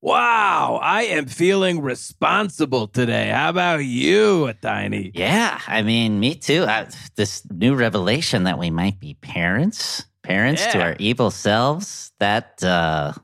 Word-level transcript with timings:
Wow, 0.00 0.78
I 0.80 1.02
am 1.04 1.26
feeling 1.26 1.80
responsible 1.82 2.86
today. 2.86 3.30
How 3.30 3.48
about 3.48 3.78
you, 3.84 4.52
Tiny? 4.62 5.10
Yeah, 5.12 5.60
I 5.66 5.82
mean, 5.82 6.20
me 6.20 6.36
too. 6.36 6.64
I, 6.68 6.86
this 7.16 7.42
new 7.50 7.74
revelation 7.74 8.44
that 8.44 8.60
we 8.60 8.70
might 8.70 9.00
be 9.00 9.14
parents, 9.14 10.04
parents 10.22 10.64
to 10.66 10.80
our 10.80 10.94
evil 11.00 11.32
selves. 11.32 12.12
That, 12.20 12.62
uh, 12.62 13.14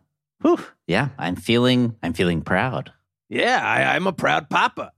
whew, 0.42 0.58
yeah, 0.88 1.10
I'm 1.16 1.36
feeling, 1.36 1.94
I'm 2.02 2.12
feeling 2.12 2.42
proud. 2.42 2.92
Yeah, 3.28 3.60
I, 3.64 3.94
I'm 3.94 4.08
a 4.08 4.12
proud 4.12 4.50
papa. 4.50 4.90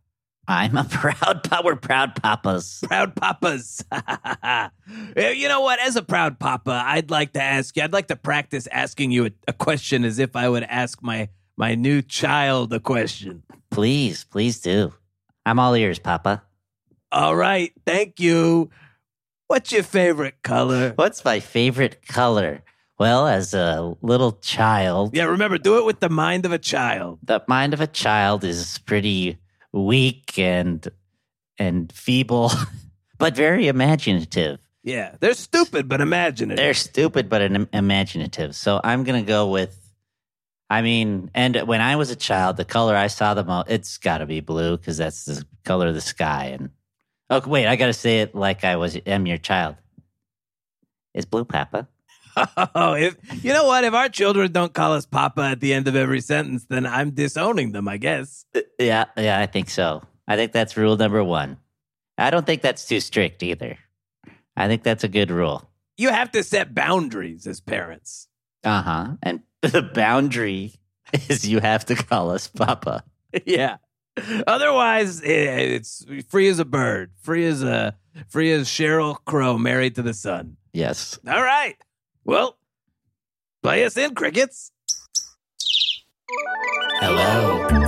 I'm 0.49 0.79
a 0.79 0.85
proud, 0.91 1.45
papa. 1.45 1.63
we're 1.63 1.77
proud 1.77 2.15
papas. 2.23 2.81
Proud 2.87 3.15
papas. 3.15 3.85
You 5.17 5.49
know 5.49 5.63
what? 5.63 5.81
As 5.81 5.97
a 5.97 6.03
proud 6.03 6.39
papa, 6.39 6.83
I'd 6.87 7.11
like 7.11 7.33
to 7.33 7.43
ask 7.43 7.77
you, 7.77 7.83
I'd 7.83 7.93
like 7.93 8.07
to 8.09 8.17
practice 8.17 8.69
asking 8.69 9.11
you 9.11 9.27
a, 9.27 9.31
a 9.49 9.53
question 9.53 10.05
as 10.05 10.21
if 10.21 10.37
I 10.37 10.49
would 10.49 10.63
ask 10.63 11.03
my 11.03 11.29
my 11.57 11.75
new 11.75 12.03
child 12.03 12.73
a 12.73 12.81
question. 12.81 13.43
Please, 13.71 14.25
please 14.25 14.61
do. 14.61 14.93
I'm 15.45 15.59
all 15.59 15.75
ears, 15.75 15.99
Papa. 15.99 16.43
All 17.13 17.37
right, 17.37 17.73
thank 17.87 18.21
you. 18.21 18.71
What's 19.49 19.71
your 19.73 19.83
favorite 19.85 20.43
color? 20.43 20.93
What's 20.97 21.25
my 21.25 21.41
favorite 21.41 22.07
color? 22.07 22.63
Well, 22.99 23.29
as 23.29 23.53
a 23.55 23.95
little 24.03 24.33
child, 24.33 25.15
Yeah, 25.15 25.25
remember, 25.25 25.59
do 25.59 25.79
it 25.79 25.85
with 25.85 26.01
the 26.01 26.09
mind 26.09 26.47
of 26.47 26.53
a 26.53 26.59
child. 26.59 27.19
the 27.23 27.43
mind 27.47 27.75
of 27.75 27.81
a 27.81 27.87
child 27.87 28.43
is 28.43 28.79
pretty 28.87 29.39
weak 29.73 30.39
and 30.39 30.87
and 31.59 31.93
feeble, 31.93 32.51
but 33.19 33.37
very 33.37 33.69
imaginative. 33.69 34.59
Yeah, 34.83 35.15
they're 35.21 35.35
stupid 35.35 35.89
but 35.89 36.01
imaginative. 36.01 36.57
They're 36.57 36.75
stupid 36.75 37.29
but 37.29 37.43
imaginative. 37.73 38.55
So 38.57 38.81
I'm 38.83 39.05
gonna 39.05 39.23
go 39.23 39.49
with. 39.51 39.86
I 40.69 40.83
mean, 40.83 41.31
and 41.35 41.57
when 41.69 41.81
I 41.81 41.97
was 41.97 42.11
a 42.11 42.17
child, 42.17 42.57
the 42.57 42.65
color 42.65 42.97
I 42.97 43.07
saw 43.07 43.35
the 43.35 43.45
most, 43.45 43.71
it's 43.71 43.99
got 43.99 44.19
to 44.19 44.27
be 44.27 44.41
blue 44.41 44.77
because 44.77 44.97
that's 44.97 45.25
the 45.25 45.45
color 45.65 45.87
of 45.89 45.95
the 45.95 46.01
sky. 46.01 46.47
And 46.47 46.71
oh, 47.31 47.41
wait, 47.47 47.67
I 47.67 47.77
got 47.77 47.87
to 47.87 47.93
say 47.93 48.21
it 48.21 48.35
like 48.35 48.65
I 48.65 48.77
was 48.77 48.99
am 49.07 49.27
your 49.27 49.39
child. 49.39 49.77
It's 51.15 51.27
blue, 51.27 51.45
Papa. 51.45 51.89
Oh, 52.75 52.93
if 52.93 53.17
you 53.43 53.55
know 53.55 53.65
what, 53.65 53.85
if 53.85 53.95
our 53.95 54.11
children 54.11 54.53
don't 54.53 54.75
call 54.75 54.93
us 54.93 55.07
Papa 55.07 55.41
at 55.41 55.61
the 55.61 55.73
end 55.73 55.89
of 55.89 55.97
every 55.97 56.21
sentence, 56.21 56.67
then 56.69 56.85
I'm 56.85 57.13
disowning 57.13 57.73
them. 57.73 57.89
I 57.89 57.97
guess. 57.97 58.45
Yeah, 58.79 59.07
yeah, 59.17 59.41
I 59.41 59.47
think 59.47 59.71
so. 59.71 60.03
I 60.29 60.37
think 60.37 60.53
that's 60.53 60.77
rule 60.77 60.99
number 60.99 61.25
one. 61.25 61.57
I 62.19 62.29
don't 62.29 62.45
think 62.45 62.61
that's 62.61 62.87
too 62.87 63.01
strict 63.01 63.43
either. 63.43 63.79
I 64.55 64.69
think 64.69 64.83
that's 64.83 65.03
a 65.03 65.09
good 65.09 65.31
rule. 65.31 65.67
You 65.97 66.11
have 66.11 66.31
to 66.33 66.43
set 66.43 66.75
boundaries 66.75 67.47
as 67.47 67.63
parents. 67.63 68.29
Uh 68.65 68.83
huh. 68.83 69.09
And 69.23 69.41
the 69.73 69.83
boundary 69.83 70.75
is 71.29 71.49
you 71.49 71.61
have 71.61 71.85
to 71.87 71.95
call 71.95 72.31
us 72.31 72.47
Papa. 72.47 73.05
yeah. 73.47 73.77
Otherwise, 74.47 75.23
eh, 75.23 75.27
it's 75.77 76.05
free 76.29 76.49
as 76.49 76.59
a 76.59 76.65
bird, 76.65 77.13
free 77.21 77.45
as 77.45 77.63
a 77.63 77.97
free 78.29 78.51
as 78.53 78.67
Sheryl 78.67 79.17
Crow 79.27 79.59
married 79.59 79.95
to 79.97 80.03
the 80.03 80.15
sun. 80.15 80.57
Yes. 80.73 81.19
All 81.27 81.43
right. 81.43 81.77
Well, 82.25 82.57
play 83.63 83.85
us 83.85 83.97
in, 83.97 84.15
crickets. 84.15 84.73
Hello. 87.01 87.86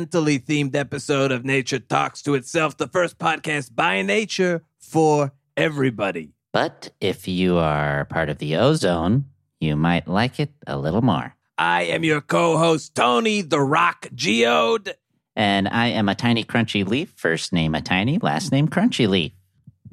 Very 0.00 0.06
parentally 0.06 0.38
themed 0.38 0.74
episode 0.74 1.30
of 1.32 1.44
Nature 1.44 1.78
Talks 1.78 2.22
to 2.22 2.34
Itself, 2.34 2.76
the 2.76 2.86
first 2.88 3.18
podcast 3.18 3.74
by 3.74 4.00
nature 4.02 4.62
for 4.78 5.32
everybody. 5.56 6.32
But 6.52 6.92
if 7.00 7.28
you 7.28 7.58
are 7.58 8.04
part 8.06 8.28
of 8.30 8.38
the 8.38 8.56
ozone, 8.56 9.26
you 9.60 9.76
might 9.76 10.08
like 10.08 10.40
it 10.40 10.50
a 10.66 10.78
little 10.78 11.02
more. 11.02 11.34
I 11.58 11.82
am 11.82 12.02
your 12.04 12.20
co-host 12.22 12.94
Tony 12.94 13.42
the 13.42 13.60
Rock 13.60 14.08
Geode, 14.14 14.94
And 15.36 15.68
I 15.68 15.88
am 15.88 16.08
a 16.08 16.14
tiny 16.14 16.44
crunchy 16.44 16.86
leaf. 16.86 17.12
First 17.16 17.52
name 17.52 17.74
a 17.74 17.82
tiny, 17.82 18.18
last 18.18 18.52
name 18.52 18.68
crunchy 18.68 19.06
leaf. 19.08 19.32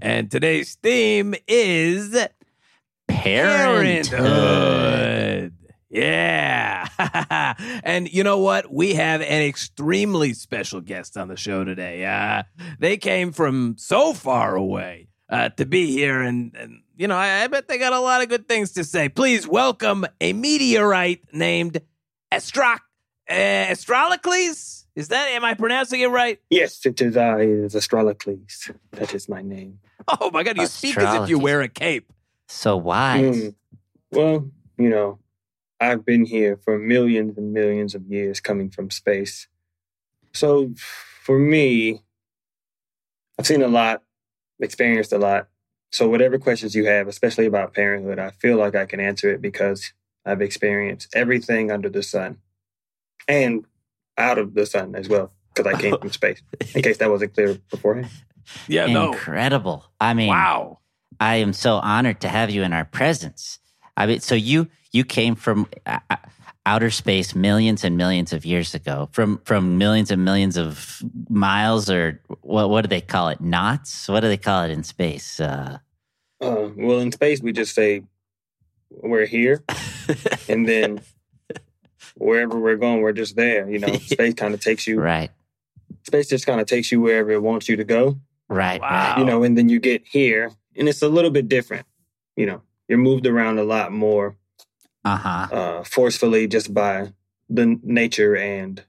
and 0.02 0.32
today's 0.32 0.76
theme 0.76 1.36
is 1.48 2.16
Parenthood. 3.08 4.18
Parenthood. 4.20 5.54
Yeah. 5.90 6.88
and 7.84 8.12
you 8.12 8.24
know 8.24 8.40
what? 8.40 8.72
We 8.72 8.96
have 8.96 9.22
an 9.22 9.42
extremely 9.42 10.34
special 10.34 10.82
guest 10.82 11.18
on 11.18 11.28
the 11.28 11.38
show 11.38 11.64
today. 11.64 12.06
Uh, 12.06 12.44
they 12.80 12.98
came 12.98 13.32
from 13.32 13.76
so 13.78 14.14
far 14.14 14.56
away 14.56 15.08
uh, 15.30 15.50
to 15.50 15.66
be 15.66 15.92
here. 15.92 16.22
And, 16.22 16.56
and 16.56 16.82
you 16.96 17.08
know, 17.08 17.16
I, 17.16 17.44
I 17.44 17.48
bet 17.48 17.68
they 17.68 17.78
got 17.78 17.94
a 17.94 18.00
lot 18.00 18.22
of 18.22 18.30
good 18.30 18.48
things 18.48 18.74
to 18.74 18.84
say. 18.84 19.10
Please 19.10 19.48
welcome 19.48 20.06
a 20.20 20.34
meteorite 20.34 21.34
named 21.34 21.82
Astro- 22.32 22.80
uh, 23.30 23.34
Astrolicles. 23.34 24.86
Is 24.96 25.10
that, 25.10 25.28
am 25.30 25.46
I 25.46 25.54
pronouncing 25.54 26.02
it 26.02 26.08
right? 26.08 26.40
Yes, 26.50 26.86
it 26.86 27.00
is 27.02 27.16
I, 27.16 27.42
it 27.42 27.50
is 27.50 27.76
Astrolicles. 27.76 28.72
That 28.92 29.14
is 29.14 29.30
my 29.30 29.42
name. 29.42 29.80
Oh 30.22 30.32
my 30.32 30.44
God, 30.44 30.58
you 30.58 30.68
speak 30.68 30.98
as 30.98 31.24
if 31.24 31.30
you 31.30 31.38
wear 31.38 31.60
a 31.62 31.68
cape. 31.68 32.14
So 32.48 32.78
wise. 32.78 33.36
Mm. 33.36 33.56
Well, 34.12 34.52
you 34.78 34.90
know, 34.90 35.20
I've 35.80 36.06
been 36.06 36.26
here 36.26 36.58
for 36.58 36.78
millions 36.78 37.38
and 37.38 37.54
millions 37.54 37.94
of 37.96 38.06
years 38.08 38.40
coming 38.40 38.70
from 38.70 38.90
space. 38.90 39.48
So 40.34 40.74
for 41.24 41.38
me, 41.38 42.04
I've 43.40 43.48
seen 43.48 43.62
a 43.62 43.68
lot, 43.68 44.04
experienced 44.60 45.14
a 45.14 45.18
lot. 45.18 45.48
So 45.92 46.10
whatever 46.10 46.38
questions 46.38 46.76
you 46.76 46.86
have, 46.86 47.08
especially 47.08 47.46
about 47.46 47.74
parenthood, 47.74 48.20
I 48.20 48.32
feel 48.32 48.58
like 48.58 48.76
I 48.76 48.86
can 48.86 49.00
answer 49.00 49.30
it 49.30 49.42
because 49.42 49.94
I've 50.26 50.42
experienced 50.42 51.10
everything 51.14 51.72
under 51.72 51.90
the 51.90 52.04
sun 52.04 52.38
and 53.28 53.66
out 54.18 54.38
of 54.38 54.54
the 54.54 54.66
sun 54.66 54.96
as 54.96 55.08
well, 55.08 55.32
because 55.54 55.72
I 55.72 55.80
came 55.80 55.98
from 56.00 56.12
space. 56.12 56.42
In 56.74 56.82
case 56.82 56.98
that 56.98 57.10
wasn't 57.10 57.34
clear 57.34 57.56
beforehand. 57.70 58.10
Yeah, 58.68 58.88
no. 58.88 59.12
Incredible. 59.12 59.86
I 60.02 60.14
mean, 60.14 60.30
Wow. 60.30 60.80
I 61.20 61.38
am 61.38 61.54
so 61.54 61.76
honored 61.76 62.22
to 62.22 62.28
have 62.28 62.50
you 62.50 62.64
in 62.64 62.74
our 62.74 62.86
presence. 62.86 63.60
I 63.96 64.06
mean, 64.06 64.20
so 64.20 64.36
you 64.36 64.68
you 64.92 65.04
came 65.04 65.36
from 65.36 65.68
uh, 65.86 66.00
uh, 66.10 66.16
outer 66.66 66.90
space 66.90 67.34
millions 67.36 67.84
and 67.84 67.98
millions 67.98 68.34
of 68.34 68.46
years 68.46 68.74
ago, 68.76 69.10
from 69.12 69.40
from 69.46 69.78
millions 69.78 70.12
and 70.12 70.24
millions 70.26 70.58
of 70.58 71.02
miles, 71.30 71.90
or 71.90 72.22
what 72.42 72.70
what 72.70 72.82
do 72.82 72.88
they 72.88 73.02
call 73.02 73.30
it? 73.30 73.40
Knots? 73.42 74.08
What 74.10 74.22
do 74.22 74.28
they 74.28 74.38
call 74.38 74.64
it 74.64 74.72
in 74.72 74.84
space? 74.84 75.40
Uh, 75.40 75.80
Uh, 76.42 76.70
well, 76.76 77.00
in 77.00 77.12
space, 77.12 77.42
we 77.42 77.52
just 77.52 77.74
say 77.76 78.04
we're 78.92 79.26
here, 79.26 79.64
and 80.50 80.68
then 80.68 81.02
wherever 82.16 82.58
we're 82.60 82.78
going, 82.78 83.02
we're 83.02 83.12
just 83.14 83.36
there. 83.36 83.70
You 83.70 83.80
know, 83.80 83.94
space 84.06 84.34
kind 84.36 84.54
of 84.54 84.62
takes 84.62 84.88
you. 84.88 85.00
right, 85.00 85.32
Space 86.04 86.28
just 86.30 86.46
kind 86.46 86.62
of 86.62 86.68
takes 86.68 86.92
you 86.92 87.02
wherever 87.02 87.32
it 87.32 87.42
wants 87.42 87.68
you 87.68 87.76
to 87.76 87.84
go. 87.84 88.18
right, 88.50 88.80
Wow. 88.80 88.90
right. 88.90 89.18
You 89.20 89.26
know, 89.26 89.44
and 89.44 89.58
then 89.58 89.68
you 89.70 89.80
get 89.80 90.04
here, 90.08 90.52
and 90.76 90.88
it's 90.88 91.02
a 91.02 91.10
little 91.10 91.32
bit 91.32 91.50
different. 91.50 91.86
You 92.38 92.46
know, 92.46 92.62
you're 92.88 92.98
moved 93.00 93.26
around 93.28 93.58
a 93.60 93.64
lot 93.64 93.92
more 93.92 94.37
Uh 95.08 95.18
huh. 95.18 95.48
uh, 95.56 95.84
forcefully 95.84 96.48
just 96.48 96.74
by 96.74 97.14
the 97.50 97.80
nature 97.84 98.36
and 98.36 98.84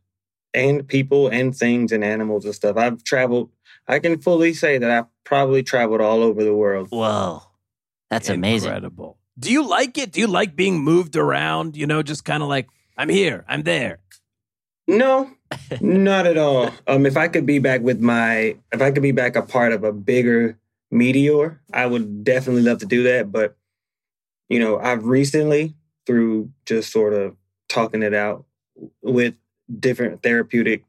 and 0.52 0.88
people 0.88 1.28
and 1.28 1.56
things 1.56 1.92
and 1.92 2.02
animals 2.02 2.44
and 2.44 2.54
stuff. 2.54 2.76
I've 2.76 3.04
traveled. 3.04 3.50
I 3.86 4.00
can 4.00 4.20
fully 4.20 4.52
say 4.52 4.78
that 4.78 4.90
I've 4.90 5.06
probably 5.24 5.62
traveled 5.62 6.00
all 6.00 6.22
over 6.22 6.42
the 6.42 6.54
world. 6.54 6.88
Whoa, 6.90 7.42
that's 8.10 8.28
amazing. 8.28 8.68
Incredible. 8.68 9.18
Do 9.38 9.52
you 9.52 9.66
like 9.66 9.96
it? 9.98 10.10
Do 10.10 10.20
you 10.20 10.26
like 10.26 10.56
being 10.56 10.80
moved 10.82 11.14
around? 11.16 11.76
You 11.76 11.86
know, 11.86 12.02
just 12.02 12.24
kind 12.24 12.42
of 12.42 12.48
like, 12.48 12.66
I'm 12.96 13.08
here, 13.08 13.44
I'm 13.46 13.62
there. 13.62 14.00
No, 14.88 15.30
not 15.80 16.26
at 16.26 16.36
all. 16.36 16.70
Um, 16.88 17.06
if 17.06 17.16
I 17.16 17.28
could 17.28 17.46
be 17.46 17.60
back 17.60 17.82
with 17.82 18.00
my, 18.00 18.56
if 18.72 18.82
I 18.82 18.90
could 18.90 19.02
be 19.02 19.12
back 19.12 19.36
a 19.36 19.42
part 19.42 19.72
of 19.72 19.84
a 19.84 19.92
bigger 19.92 20.58
meteor, 20.90 21.60
I 21.72 21.86
would 21.86 22.24
definitely 22.24 22.62
love 22.62 22.78
to 22.78 22.86
do 22.86 23.04
that. 23.04 23.30
But 23.30 23.56
you 24.48 24.58
know, 24.58 24.78
I've 24.78 25.04
recently, 25.04 25.74
through 26.08 26.50
just 26.64 26.90
sort 26.90 27.12
of 27.12 27.36
talking 27.68 28.02
it 28.02 28.14
out 28.14 28.46
with 29.02 29.34
different 29.78 30.22
therapeutic 30.22 30.84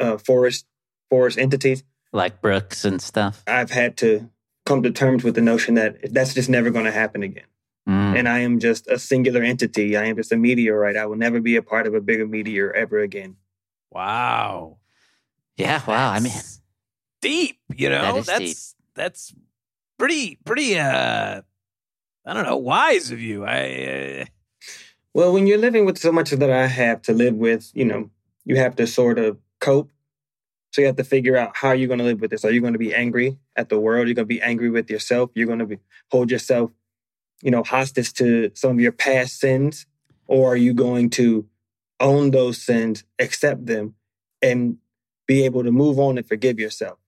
uh, 0.00 0.18
forest 0.18 0.66
forest 1.08 1.38
entities, 1.38 1.84
Like 2.12 2.42
Brooks 2.42 2.84
and 2.84 3.00
stuff. 3.00 3.44
I've 3.46 3.70
had 3.70 3.96
to 3.98 4.28
come 4.66 4.82
to 4.82 4.90
terms 4.90 5.22
with 5.22 5.36
the 5.36 5.40
notion 5.40 5.74
that 5.74 6.12
that's 6.12 6.34
just 6.34 6.50
never 6.50 6.70
going 6.70 6.86
to 6.86 6.92
happen 6.92 7.22
again. 7.22 7.44
Mm. 7.88 8.18
and 8.18 8.28
I 8.28 8.40
am 8.40 8.58
just 8.58 8.86
a 8.88 8.98
singular 8.98 9.42
entity. 9.42 9.96
I 9.96 10.04
am 10.06 10.16
just 10.16 10.30
a 10.30 10.36
meteorite. 10.36 10.96
I 10.96 11.06
will 11.06 11.16
never 11.16 11.40
be 11.40 11.56
a 11.56 11.62
part 11.62 11.86
of 11.86 11.94
a 11.94 12.02
bigger 12.02 12.26
meteor 12.26 12.70
ever 12.70 12.98
again. 12.98 13.36
Wow. 13.90 14.76
yeah, 15.56 15.80
wow. 15.86 16.10
I 16.10 16.20
mean, 16.20 16.34
deep, 17.22 17.58
you 17.74 17.88
know? 17.88 18.02
That 18.02 18.16
is 18.16 18.26
that's 18.26 18.72
deep. 18.72 18.84
that's 18.94 19.34
pretty 19.98 20.38
pretty 20.44 20.78
uh 20.78 21.40
I 22.26 22.34
don't 22.34 22.44
know, 22.44 22.58
wise 22.58 23.10
of 23.10 23.20
you. 23.20 23.46
I 23.46 24.20
uh, 24.20 24.24
Well, 25.14 25.32
when 25.32 25.46
you're 25.46 25.58
living 25.58 25.84
with 25.84 25.98
so 25.98 26.12
much 26.12 26.30
that 26.30 26.50
I 26.50 26.66
have 26.66 27.02
to 27.02 27.12
live 27.12 27.34
with, 27.34 27.70
you 27.74 27.84
know, 27.84 28.10
you 28.44 28.56
have 28.56 28.76
to 28.76 28.86
sort 28.86 29.18
of 29.18 29.38
cope. 29.60 29.90
So 30.72 30.82
you 30.82 30.86
have 30.86 30.96
to 30.96 31.04
figure 31.04 31.36
out 31.36 31.56
how 31.56 31.72
you're 31.72 31.88
going 31.88 31.98
to 31.98 32.04
live 32.04 32.20
with 32.20 32.30
this. 32.30 32.44
Are 32.44 32.50
you 32.50 32.60
going 32.60 32.74
to 32.74 32.78
be 32.78 32.94
angry 32.94 33.38
at 33.56 33.68
the 33.68 33.80
world? 33.80 34.06
You're 34.06 34.14
going 34.14 34.26
to 34.26 34.34
be 34.34 34.42
angry 34.42 34.70
with 34.70 34.90
yourself. 34.90 35.30
You're 35.34 35.46
going 35.46 35.60
to 35.60 35.66
be 35.66 35.78
hold 36.10 36.30
yourself, 36.30 36.70
you 37.42 37.50
know, 37.50 37.62
hostage 37.62 38.12
to 38.14 38.50
some 38.54 38.72
of 38.72 38.80
your 38.80 38.92
past 38.92 39.40
sins, 39.40 39.86
or 40.26 40.52
are 40.52 40.56
you 40.56 40.74
going 40.74 41.10
to 41.10 41.46
own 42.00 42.30
those 42.30 42.62
sins, 42.62 43.04
accept 43.18 43.66
them, 43.66 43.94
and 44.42 44.76
be 45.26 45.44
able 45.44 45.64
to 45.64 45.72
move 45.72 45.98
on 45.98 46.18
and 46.18 46.28
forgive 46.28 46.60
yourself? 46.60 46.98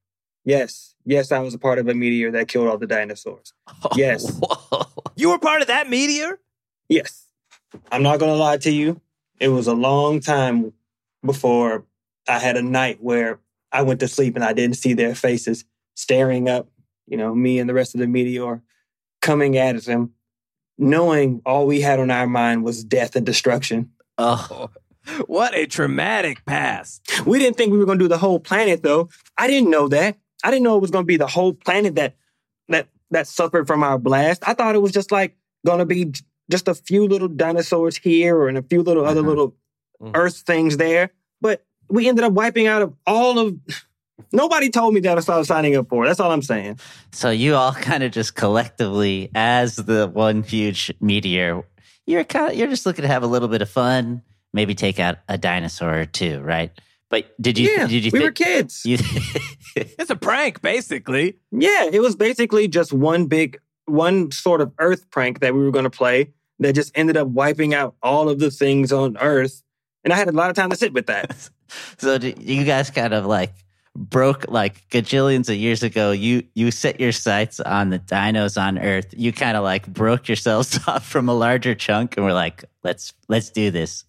Yes, 0.45 0.95
yes, 1.05 1.31
I 1.33 1.41
was 1.41 1.55
a 1.55 1.59
part 1.59 1.79
of 1.79 1.87
a 1.89 1.95
meteor 1.95 2.31
that 2.33 2.49
killed 2.49 2.69
all 2.69 2.79
the 2.79 2.87
dinosaurs. 2.87 3.53
Yes. 3.95 4.39
Whoa. 4.39 4.87
you 5.17 5.31
were 5.31 5.39
part 5.39 5.63
of 5.63 5.69
that 5.69 5.89
meteor? 5.89 6.39
Yes. 6.89 7.30
I'm 7.91 8.03
not 8.03 8.19
going 8.19 8.33
to 8.33 8.37
lie 8.37 8.59
to 8.59 8.71
you. 8.71 9.01
It 9.39 9.49
was 9.49 9.67
a 9.67 9.75
long 9.75 10.21
time 10.21 10.73
before 11.25 11.85
I 12.29 12.39
had 12.39 12.57
a 12.57 12.63
night 12.63 12.99
where 13.01 13.41
I 13.73 13.83
went 13.83 14.01
to 14.01 14.09
sleep 14.09 14.35
and 14.35 14.45
I 14.45 14.53
didn't 14.53 14.77
see 14.77 14.93
their 14.93 15.15
faces 15.15 15.65
staring 15.95 16.49
up, 16.49 16.69
you 17.07 17.17
know, 17.17 17.35
me 17.35 17.59
and 17.59 17.69
the 17.69 17.75
rest 17.75 17.95
of 17.95 18.01
the 18.01 18.07
meteor 18.07 18.63
coming 19.23 19.57
at 19.57 19.83
them, 19.85 20.13
knowing 20.79 21.43
all 21.45 21.67
we 21.67 21.81
had 21.81 22.01
on 22.01 22.11
our 22.11 22.27
mind 22.27 22.65
was 22.65 22.85
death 22.85 23.17
and 23.17 23.27
destruction. 23.27 23.91
Oh, 24.19 24.71
What 25.27 25.55
a 25.55 25.67
traumatic 25.67 26.45
past. 26.45 27.27
We 27.27 27.39
didn't 27.39 27.57
think 27.57 27.73
we 27.73 27.79
were 27.79 27.87
going 27.87 27.99
to 27.99 28.05
do 28.05 28.09
the 28.09 28.19
whole 28.19 28.41
planet 28.41 28.83
though. 28.83 29.09
I 29.37 29.47
didn't 29.47 29.71
know 29.71 29.89
that. 29.89 30.19
I 30.45 30.51
didn't 30.51 30.65
know 30.65 30.77
it 30.77 30.83
was 30.83 30.91
going 30.91 31.05
to 31.05 31.09
be 31.09 31.17
the 31.17 31.27
whole 31.27 31.55
planet 31.55 31.95
that 31.97 32.17
that 32.69 32.89
that 33.11 33.27
suffered 33.27 33.67
from 33.67 33.83
our 33.83 33.99
blast. 33.99 34.43
I 34.47 34.55
thought 34.55 34.75
it 34.75 34.83
was 34.83 34.93
just 34.93 35.11
like 35.11 35.37
going 35.67 35.79
to 35.79 35.87
be 35.87 36.13
just 36.51 36.69
a 36.69 36.75
few 36.75 37.07
little 37.07 37.29
dinosaurs 37.29 37.97
here 37.97 38.49
and 38.49 38.59
a 38.59 38.63
few 38.63 38.83
little 38.83 39.05
other 39.07 39.21
Uh-huh. 39.21 39.29
little 39.31 39.57
Mhm. 40.03 40.13
earth 40.17 40.39
things 40.47 40.77
there. 40.77 41.11
But 41.41 41.65
we 41.89 42.09
ended 42.09 42.25
up 42.25 42.33
wiping 42.33 42.67
out 42.67 42.83
of 42.83 42.95
all 43.07 43.39
of 43.39 43.55
Nobody 44.33 44.69
told 44.69 44.93
me 44.93 45.01
that 45.01 45.17
I 45.17 45.21
started 45.23 45.47
signing 45.47 45.75
up 45.77 45.89
for. 45.89 46.07
That's 46.07 46.21
all 46.21 46.31
I'm 46.31 46.43
saying. 46.43 46.79
so 47.11 47.31
you 47.31 47.55
all 47.55 47.73
kind 47.89 48.03
of 48.03 48.13
just 48.13 48.35
collectively, 48.35 49.31
as 49.35 49.77
the 49.77 50.09
one 50.13 50.43
huge 50.43 50.93
meteor, 51.01 51.65
you're 52.07 52.25
kind 52.25 52.51
of 52.53 52.57
you're 52.59 52.69
just 52.69 52.85
looking 52.87 53.03
to 53.03 53.09
have 53.09 53.23
a 53.23 53.27
little 53.27 53.49
bit 53.49 53.63
of 53.63 53.71
fun, 53.71 54.23
maybe 54.53 54.75
take 54.75 54.99
out 55.01 55.19
a 55.29 55.39
dinosaur 55.39 56.01
or 56.01 56.05
two, 56.05 56.41
right? 56.41 56.71
But 57.09 57.35
did 57.41 57.59
you 57.59 57.71
yeah, 57.71 57.87
did 57.87 58.05
you 58.05 58.11
we 58.13 58.19
think 58.21 58.23
were 58.25 58.31
kids. 58.33 58.83
you 58.85 58.99
It's 59.77 60.11
a 60.11 60.17
prank, 60.17 60.61
basically. 60.63 61.37
Yeah, 61.51 61.85
it 61.91 62.01
was 62.01 62.15
basically 62.17 62.69
just 62.69 62.93
one 62.93 63.27
big, 63.27 63.59
one 63.87 64.31
sort 64.33 64.61
of 64.61 64.73
Earth 64.79 65.11
prank 65.11 65.41
that 65.41 65.55
we 65.55 65.65
were 65.65 65.71
going 65.71 65.85
to 65.85 65.91
play 65.91 66.31
that 66.61 66.75
just 66.75 66.93
ended 66.95 67.17
up 67.17 67.29
wiping 67.29 67.75
out 67.75 67.95
all 68.03 68.29
of 68.29 68.39
the 68.39 68.51
things 68.51 68.93
on 68.93 69.17
Earth. 69.19 69.63
And 70.05 70.13
I 70.13 70.17
had 70.17 70.29
a 70.29 70.33
lot 70.33 70.51
of 70.51 70.57
time 70.57 70.71
to 70.71 70.77
sit 70.77 70.93
with 70.93 71.07
that. 71.07 71.51
so 71.99 72.15
you 72.15 72.65
guys 72.65 72.91
kind 72.91 73.13
of 73.13 73.27
like 73.27 73.53
broke 73.97 74.49
like 74.49 74.89
gajillions 74.89 75.49
of 75.49 75.57
years 75.57 75.83
ago 75.83 76.13
you 76.13 76.45
you 76.55 76.71
set 76.71 77.01
your 77.01 77.11
sights 77.11 77.59
on 77.59 77.91
the 77.91 77.99
dinos 77.99 78.57
on 78.57 78.79
earth 78.79 79.13
you 79.17 79.33
kind 79.33 79.57
of 79.57 79.65
like 79.65 79.85
broke 79.89 80.29
yourselves 80.29 80.79
off 80.87 81.05
from 81.05 81.29
a 81.29 81.35
larger 81.35 81.75
chunk 81.75 82.17
and 82.17 82.25
were 82.25 82.33
like 82.33 82.65
let's 82.85 83.13
let's 83.29 83.51
do 83.51 83.69
this 83.73 84.05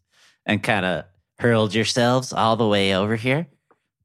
and 0.46 0.62
kind 0.62 0.86
of 0.86 1.04
hurled 1.40 1.74
yourselves 1.74 2.32
all 2.32 2.56
the 2.56 2.68
way 2.68 2.96
over 2.96 3.16
here 3.16 3.48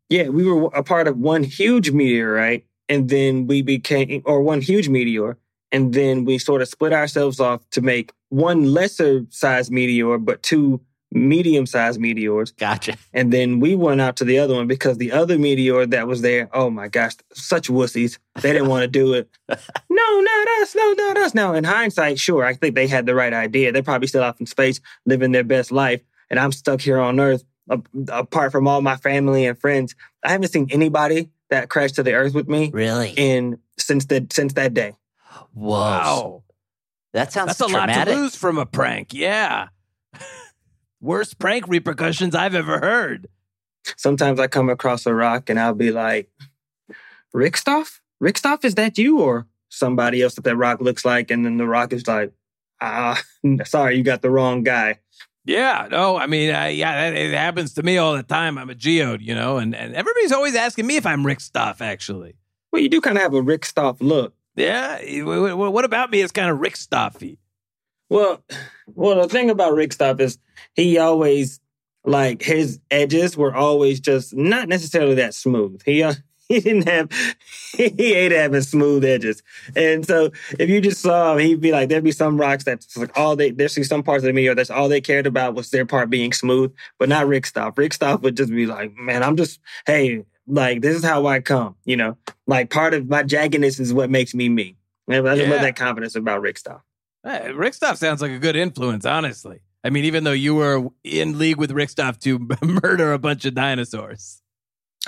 Yeah, 0.08 0.28
we 0.28 0.44
were 0.44 0.66
a 0.66 0.82
part 0.82 1.08
of 1.08 1.18
one 1.18 1.42
huge 1.42 1.90
meteorite, 1.90 2.64
and 2.88 3.08
then 3.08 3.46
we 3.46 3.62
became, 3.62 4.22
or 4.24 4.40
one 4.40 4.60
huge 4.60 4.88
meteor, 4.88 5.36
and 5.72 5.92
then 5.92 6.24
we 6.24 6.38
sort 6.38 6.62
of 6.62 6.68
split 6.68 6.92
ourselves 6.92 7.40
off 7.40 7.68
to 7.70 7.80
make 7.80 8.12
one 8.28 8.72
lesser 8.72 9.24
sized 9.30 9.70
meteor, 9.70 10.18
but 10.18 10.42
two 10.42 10.80
medium 11.12 11.66
sized 11.66 12.00
meteors. 12.00 12.52
gotcha 12.52 12.96
And 13.12 13.32
then 13.32 13.60
we 13.60 13.74
went 13.74 14.00
out 14.00 14.16
to 14.16 14.24
the 14.24 14.38
other 14.38 14.54
one 14.54 14.66
because 14.66 14.98
the 14.98 15.12
other 15.12 15.38
meteor 15.38 15.86
that 15.86 16.06
was 16.06 16.22
there, 16.22 16.48
oh 16.52 16.70
my 16.70 16.88
gosh, 16.88 17.12
such 17.32 17.68
wussies. 17.68 18.18
They 18.40 18.52
didn't 18.52 18.68
want 18.68 18.82
to 18.82 18.88
do 18.88 19.14
it. 19.14 19.28
no, 19.48 20.20
not 20.20 20.48
us. 20.60 20.74
No, 20.74 20.92
not 20.92 21.16
us. 21.18 21.34
Now, 21.34 21.54
in 21.54 21.64
hindsight, 21.64 22.18
sure, 22.18 22.44
I 22.44 22.54
think 22.54 22.74
they 22.74 22.86
had 22.86 23.06
the 23.06 23.14
right 23.14 23.32
idea. 23.32 23.72
They're 23.72 23.82
probably 23.82 24.08
still 24.08 24.22
out 24.22 24.40
in 24.40 24.46
space 24.46 24.80
living 25.06 25.32
their 25.32 25.44
best 25.44 25.72
life. 25.72 26.02
And 26.28 26.40
I'm 26.40 26.52
stuck 26.52 26.80
here 26.80 26.98
on 26.98 27.20
Earth, 27.20 27.44
a- 27.70 27.80
apart 28.08 28.52
from 28.52 28.66
all 28.66 28.82
my 28.82 28.96
family 28.96 29.46
and 29.46 29.58
friends. 29.58 29.94
I 30.24 30.32
haven't 30.32 30.48
seen 30.48 30.68
anybody 30.70 31.30
that 31.50 31.68
crashed 31.68 31.94
to 31.96 32.02
the 32.02 32.14
Earth 32.14 32.34
with 32.34 32.48
me 32.48 32.70
really 32.74 33.14
in 33.16 33.58
since 33.78 34.06
the 34.06 34.26
since 34.32 34.54
that 34.54 34.74
day. 34.74 34.94
whoa 35.52 35.76
Wow. 35.78 36.42
That 37.16 37.32
sounds 37.32 37.56
That's 37.56 37.60
a 37.60 37.66
lot 37.66 37.86
traumatic 37.86 38.14
to 38.14 38.20
lose 38.20 38.36
from 38.36 38.58
a 38.58 38.66
prank. 38.66 39.14
Yeah. 39.14 39.68
Worst 41.00 41.38
prank 41.38 41.66
repercussions 41.66 42.34
I've 42.34 42.54
ever 42.54 42.78
heard. 42.78 43.28
Sometimes 43.96 44.38
I 44.38 44.48
come 44.48 44.68
across 44.68 45.06
a 45.06 45.14
rock 45.14 45.48
and 45.48 45.58
I'll 45.58 45.72
be 45.72 45.90
like, 45.90 46.28
Rickstoff? 47.34 48.00
Rickstoff, 48.22 48.66
is 48.66 48.74
that 48.74 48.98
you 48.98 49.20
or 49.20 49.46
somebody 49.70 50.22
else 50.22 50.34
that 50.34 50.44
that 50.44 50.56
rock 50.56 50.82
looks 50.82 51.06
like? 51.06 51.30
And 51.30 51.42
then 51.42 51.56
the 51.56 51.66
rock 51.66 51.94
is 51.94 52.06
like, 52.06 52.32
ah, 52.82 53.18
sorry, 53.64 53.96
you 53.96 54.02
got 54.02 54.20
the 54.20 54.30
wrong 54.30 54.62
guy. 54.62 54.98
Yeah, 55.46 55.88
no, 55.90 56.18
I 56.18 56.26
mean, 56.26 56.54
uh, 56.54 56.64
yeah, 56.64 57.08
it 57.08 57.32
happens 57.32 57.72
to 57.74 57.82
me 57.82 57.96
all 57.96 58.14
the 58.14 58.24
time. 58.24 58.58
I'm 58.58 58.68
a 58.68 58.74
geode, 58.74 59.22
you 59.22 59.34
know, 59.34 59.56
and, 59.56 59.74
and 59.74 59.94
everybody's 59.94 60.32
always 60.32 60.54
asking 60.54 60.86
me 60.86 60.96
if 60.96 61.06
I'm 61.06 61.24
Rick 61.24 61.40
Stuff, 61.40 61.80
actually. 61.80 62.36
Well, 62.72 62.82
you 62.82 62.90
do 62.90 63.00
kind 63.00 63.16
of 63.16 63.22
have 63.22 63.32
a 63.32 63.40
Rickstoff 63.40 63.98
look. 64.00 64.35
Yeah, 64.56 64.98
wh- 64.98 65.52
wh- 65.52 65.72
what 65.72 65.84
about 65.84 66.10
me 66.10 66.20
is 66.20 66.32
kind 66.32 66.50
of 66.50 66.58
Rick 66.60 66.76
Stuffy? 66.76 67.38
Well, 68.08 68.42
well, 68.86 69.22
the 69.22 69.28
thing 69.28 69.50
about 69.50 69.74
Rickstoff 69.74 70.20
is 70.20 70.38
he 70.74 70.98
always 70.98 71.60
like 72.04 72.42
his 72.42 72.78
edges 72.90 73.36
were 73.36 73.54
always 73.54 73.98
just 73.98 74.34
not 74.34 74.68
necessarily 74.68 75.16
that 75.16 75.34
smooth. 75.34 75.82
He 75.84 76.02
uh, 76.02 76.14
he 76.48 76.60
didn't 76.60 76.88
have 76.88 77.10
he 77.76 78.14
ain't 78.14 78.32
having 78.32 78.60
smooth 78.62 79.04
edges, 79.04 79.42
and 79.74 80.06
so 80.06 80.30
if 80.58 80.70
you 80.70 80.80
just 80.80 81.02
saw 81.02 81.32
him, 81.32 81.40
he'd 81.40 81.60
be 81.60 81.72
like 81.72 81.88
there'd 81.88 82.04
be 82.04 82.12
some 82.12 82.40
rocks 82.40 82.62
that's 82.62 82.96
like 82.96 83.16
all 83.18 83.34
they 83.34 83.50
there's 83.50 83.88
some 83.88 84.04
parts 84.04 84.22
of 84.22 84.28
the 84.28 84.32
meteor 84.32 84.54
that's 84.54 84.70
all 84.70 84.88
they 84.88 85.00
cared 85.00 85.26
about 85.26 85.54
was 85.54 85.70
their 85.70 85.84
part 85.84 86.08
being 86.08 86.32
smooth, 86.32 86.72
but 86.98 87.08
not 87.08 87.26
Rickstoff. 87.26 87.74
Rickstoff 87.74 88.22
would 88.22 88.36
just 88.36 88.50
be 88.50 88.66
like, 88.66 88.94
man, 88.96 89.24
I'm 89.24 89.36
just 89.36 89.58
hey, 89.86 90.24
like 90.46 90.80
this 90.82 90.96
is 90.96 91.04
how 91.04 91.26
I 91.26 91.40
come, 91.40 91.76
you 91.84 91.96
know, 91.96 92.16
like 92.46 92.70
part 92.70 92.94
of 92.94 93.08
my 93.08 93.22
jaggedness 93.22 93.80
is 93.80 93.92
what 93.92 94.10
makes 94.10 94.34
me 94.34 94.48
me. 94.48 94.76
I 95.08 95.20
just 95.20 95.38
Yeah. 95.42 95.50
love 95.50 95.60
that 95.60 95.76
confidence 95.76 96.14
about 96.16 96.42
Rickstoff. 96.42 96.80
Hey, 97.24 97.52
Rick 97.52 97.74
Stuff 97.74 97.96
sounds 97.98 98.22
like 98.22 98.30
a 98.30 98.38
good 98.38 98.56
influence, 98.56 99.04
honestly. 99.04 99.60
I 99.84 99.90
mean, 99.90 100.04
even 100.04 100.24
though 100.24 100.32
you 100.32 100.54
were 100.54 100.88
in 101.04 101.38
league 101.38 101.58
with 101.58 101.70
Rick 101.70 101.90
Stuff 101.90 102.18
to 102.20 102.38
murder 102.62 103.12
a 103.12 103.18
bunch 103.18 103.44
of 103.44 103.54
dinosaurs. 103.54 104.42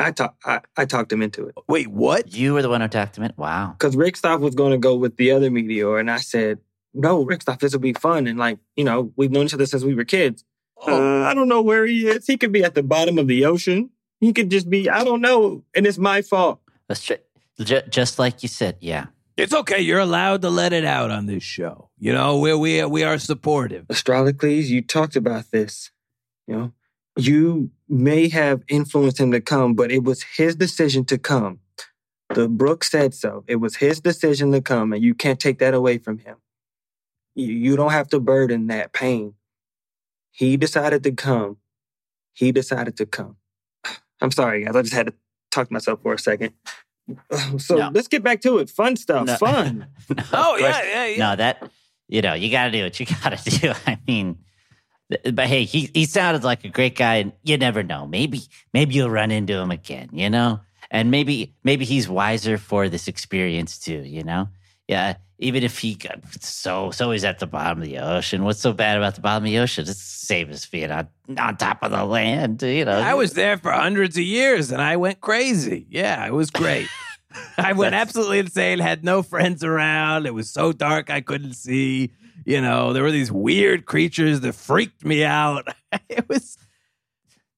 I 0.01 0.13
talk, 0.13 0.37
I, 0.45 0.61
I 0.77 0.85
talked 0.85 1.13
him 1.13 1.23
into 1.23 1.49
it 1.49 1.57
Wait, 1.67 1.89
what? 1.89 2.33
you 2.33 2.55
were 2.55 2.63
the 2.63 2.69
one 2.69 2.81
who 2.81 2.87
talked 2.89 3.15
to 3.15 3.21
me 3.21 3.31
wow 3.37 3.75
because 3.77 3.97
Rickstoff 3.97 4.39
was 4.41 4.55
going 4.55 4.71
to 4.71 4.79
go 4.79 4.95
with 4.95 5.17
the 5.17 5.33
other 5.33 5.51
meteor, 5.51 5.99
and 5.99 6.09
I 6.09 6.19
said, 6.19 6.59
"No, 6.95 7.27
Rickstoff, 7.27 7.59
this 7.59 7.73
will 7.73 7.81
be 7.81 7.93
fun." 7.95 8.29
And 8.29 8.39
like, 8.39 8.59
you 8.77 8.85
know, 8.85 9.13
we've 9.17 9.33
known 9.33 9.47
each 9.47 9.55
other 9.55 9.67
since 9.67 9.83
we 9.83 9.95
were 9.95 10.05
kids. 10.05 10.45
Oh, 10.87 10.95
Uh, 11.25 11.29
I 11.29 11.35
don't 11.35 11.49
know 11.49 11.63
where 11.63 11.85
he 11.85 12.07
is. 12.07 12.29
He 12.29 12.37
could 12.37 12.53
be 12.53 12.63
at 12.63 12.77
the 12.77 12.83
bottom 12.85 13.19
of 13.19 13.27
the 13.27 13.45
ocean. 13.45 13.91
He 14.21 14.33
could 14.33 14.51
just 14.51 14.69
be, 14.69 14.89
I 14.91 15.05
don't 15.05 15.21
know, 15.21 15.65
and 15.75 15.87
it's 15.87 15.99
my 15.99 16.23
fault. 16.23 16.61
Let's 16.89 17.03
try, 17.03 17.19
ju- 17.61 17.83
just 17.89 18.19
like 18.19 18.43
you 18.43 18.49
said 18.49 18.77
yeah 18.81 19.07
it's 19.39 19.55
okay. 19.55 19.81
You're 19.81 20.01
allowed 20.01 20.43
to 20.43 20.51
let 20.51 20.73
it 20.73 20.85
out 20.85 21.13
on 21.13 21.27
this 21.27 21.45
show. 21.45 21.91
You 21.99 22.13
know, 22.13 22.39
we 22.39 22.53
we 22.55 22.85
we 22.85 23.05
are 23.05 23.19
supportive. 23.19 23.87
Astrolicles, 23.87 24.67
you 24.67 24.83
talked 24.83 25.15
about 25.15 25.53
this. 25.53 25.93
You 26.49 26.57
know, 26.57 26.73
you 27.17 27.71
may 27.89 28.29
have 28.29 28.63
influenced 28.69 29.21
him 29.21 29.31
to 29.31 29.41
come, 29.41 29.75
but 29.75 29.93
it 29.93 30.03
was 30.03 30.25
his 30.37 30.57
decision 30.57 31.05
to 31.07 31.19
come. 31.19 31.61
The 32.35 32.49
Brook 32.49 32.83
said 32.83 33.15
so. 33.15 33.45
It 33.47 33.57
was 33.57 33.77
his 33.77 34.01
decision 34.01 34.51
to 34.53 34.61
come, 34.61 34.93
and 34.93 35.05
you 35.05 35.15
can't 35.15 35.39
take 35.39 35.61
that 35.61 35.73
away 35.73 35.99
from 35.99 36.19
him. 36.19 36.37
You, 37.37 37.47
you 37.47 37.77
don't 37.77 37.93
have 37.93 38.09
to 38.09 38.19
burden 38.19 38.67
that 38.67 38.93
pain. 38.93 39.35
He 40.33 40.57
decided 40.57 41.05
to 41.05 41.13
come. 41.13 41.59
He 42.33 42.51
decided 42.51 42.97
to 42.97 43.07
come. 43.07 43.37
I'm 44.21 44.31
sorry, 44.31 44.65
guys. 44.65 44.75
I 44.77 44.83
just 44.83 44.95
had 44.95 45.07
to 45.07 45.15
talk 45.51 45.69
to 45.69 45.73
myself 45.73 46.01
for 46.03 46.15
a 46.15 46.19
second. 46.19 46.53
So 47.59 47.77
No. 47.77 47.91
let's 47.95 48.07
get 48.09 48.23
back 48.23 48.43
to 48.43 48.59
it. 48.59 48.69
Fun 48.69 48.95
stuff. 48.97 49.27
No. 49.27 49.37
Fun. 49.37 49.87
No, 50.15 50.23
Oh, 50.33 50.57
yeah, 50.57 50.83
yeah, 50.85 51.07
yeah. 51.07 51.17
No, 51.31 51.37
that 51.37 51.71
you 52.07 52.21
know, 52.23 52.35
you 52.35 52.51
got 52.51 52.67
to 52.67 52.71
do 52.71 52.83
what 52.85 52.99
you 53.01 53.07
got 53.23 53.39
to 53.39 53.51
do. 53.59 53.73
I 53.87 53.99
mean, 54.07 54.39
but 55.33 55.47
hey, 55.47 55.65
he 55.65 55.91
he 55.95 56.05
sounded 56.05 56.45
like 56.45 56.65
a 56.65 56.69
great 56.69 56.97
guy, 56.97 57.17
and 57.17 57.33
you 57.43 57.57
never 57.57 57.83
know. 57.83 58.07
Maybe 58.07 58.43
maybe 58.75 58.95
you'll 58.95 59.09
run 59.11 59.31
into 59.31 59.55
him 59.55 59.71
again. 59.71 60.11
You 60.13 60.29
know, 60.29 60.61
and 60.91 61.11
maybe 61.11 61.55
maybe 61.65 61.87
he's 61.87 62.09
wiser 62.11 62.59
for 62.59 62.91
this 62.91 63.09
experience 63.09 63.79
too. 63.79 64.03
You 64.05 64.23
know, 64.23 64.49
yeah, 64.89 65.17
even 65.39 65.63
if 65.63 65.79
he 65.79 65.95
got 65.95 66.21
so 66.41 66.91
so 66.91 67.11
he's 67.11 67.25
at 67.25 67.39
the 67.39 67.47
bottom 67.47 67.83
of 67.83 67.85
the 67.85 67.99
ocean. 67.99 68.45
What's 68.45 68.61
so 68.61 68.73
bad 68.73 68.97
about 68.97 69.15
the 69.15 69.21
bottom 69.21 69.45
of 69.45 69.51
the 69.51 69.59
ocean? 69.59 69.83
It's 69.83 69.91
the 69.93 70.27
same 70.27 70.51
as 70.51 70.67
being 70.67 70.91
on, 70.91 71.09
on 71.39 71.57
top 71.57 71.83
of 71.83 71.93
the 71.93 72.05
land. 72.05 72.63
You 72.63 72.85
know, 72.85 72.93
I 72.93 73.15
was 73.15 73.35
there 73.35 73.59
for 73.59 73.71
hundreds 73.71 74.17
of 74.17 74.25
years 74.25 74.73
and 74.73 74.83
I 74.83 74.97
went 74.97 75.21
crazy. 75.21 75.87
Yeah, 75.91 76.27
it 76.27 76.33
was 76.33 76.51
great. 76.51 76.89
I 77.59 77.73
went 77.75 77.95
absolutely 77.95 78.39
insane, 78.39 78.79
had 78.79 79.05
no 79.05 79.23
friends 79.23 79.63
around. 79.63 80.27
It 80.27 80.35
was 80.35 80.51
so 80.51 80.73
dark 80.73 81.11
I 81.11 81.21
couldn't 81.21 81.55
see. 81.55 82.11
You 82.47 82.63
know, 82.63 82.95
there 82.95 83.03
were 83.03 83.11
these 83.11 83.31
weird 83.31 83.85
creatures 83.85 84.41
that 84.41 84.55
freaked 84.55 85.05
me 85.05 85.25
out. 85.25 85.69
It 86.11 86.29
was 86.29 86.59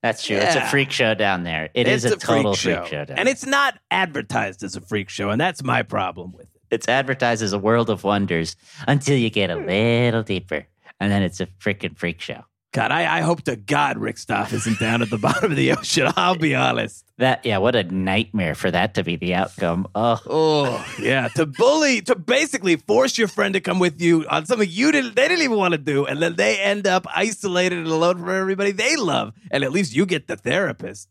That's 0.02 0.24
true. 0.24 0.36
It's 0.36 0.54
a 0.54 0.64
freak 0.66 0.92
show 0.92 1.14
down 1.14 1.42
there. 1.42 1.68
It 1.74 1.88
is 1.88 2.04
it's 2.04 2.14
a, 2.14 2.18
total 2.18 2.54
freak 2.54 2.86
show. 2.86 3.04
down 3.04 3.18
and 3.18 3.26
there. 3.26 3.32
it's 3.32 3.44
not 3.44 3.76
advertised 3.90 4.62
as 4.62 4.76
a 4.76 4.80
freak 4.80 5.08
show, 5.08 5.30
and 5.30 5.40
that's 5.40 5.64
my 5.64 5.82
problem 5.82 6.32
with 6.32 6.42
it. 6.42 6.49
It's 6.70 6.88
advertised 6.88 7.42
as 7.42 7.52
a 7.52 7.58
world 7.58 7.90
of 7.90 8.04
wonders 8.04 8.56
until 8.86 9.16
you 9.16 9.30
get 9.30 9.50
a 9.50 9.56
hmm. 9.56 9.66
little 9.66 10.22
deeper, 10.22 10.66
and 10.98 11.10
then 11.10 11.22
it's 11.22 11.40
a 11.40 11.46
freaking 11.46 11.96
freak 11.96 12.20
show. 12.20 12.44
God, 12.72 12.92
I, 12.92 13.18
I 13.18 13.20
hope 13.22 13.42
to 13.42 13.56
God 13.56 13.98
Rick 13.98 14.16
Stoff 14.16 14.52
isn't 14.52 14.78
down 14.78 15.02
at 15.02 15.10
the 15.10 15.18
bottom 15.18 15.50
of 15.50 15.56
the 15.56 15.72
ocean. 15.72 16.12
I'll 16.16 16.36
be 16.36 16.54
honest. 16.54 17.04
That 17.18 17.44
yeah, 17.44 17.58
what 17.58 17.74
a 17.74 17.82
nightmare 17.82 18.54
for 18.54 18.70
that 18.70 18.94
to 18.94 19.02
be 19.02 19.16
the 19.16 19.34
outcome. 19.34 19.88
Oh, 19.94 20.20
Oh 20.26 20.94
yeah, 21.00 21.28
to 21.28 21.46
bully, 21.46 22.00
to 22.02 22.14
basically 22.14 22.76
force 22.76 23.18
your 23.18 23.26
friend 23.26 23.54
to 23.54 23.60
come 23.60 23.80
with 23.80 24.00
you 24.00 24.24
on 24.28 24.46
something 24.46 24.68
you 24.70 24.92
didn't, 24.92 25.16
they 25.16 25.26
didn't 25.26 25.44
even 25.44 25.56
want 25.56 25.72
to 25.72 25.78
do, 25.78 26.06
and 26.06 26.22
then 26.22 26.36
they 26.36 26.60
end 26.60 26.86
up 26.86 27.06
isolated 27.14 27.78
and 27.78 27.88
alone 27.88 28.18
from 28.18 28.30
everybody 28.30 28.70
they 28.70 28.94
love, 28.94 29.32
and 29.50 29.64
at 29.64 29.72
least 29.72 29.94
you 29.94 30.06
get 30.06 30.28
the 30.28 30.36
therapist. 30.36 31.08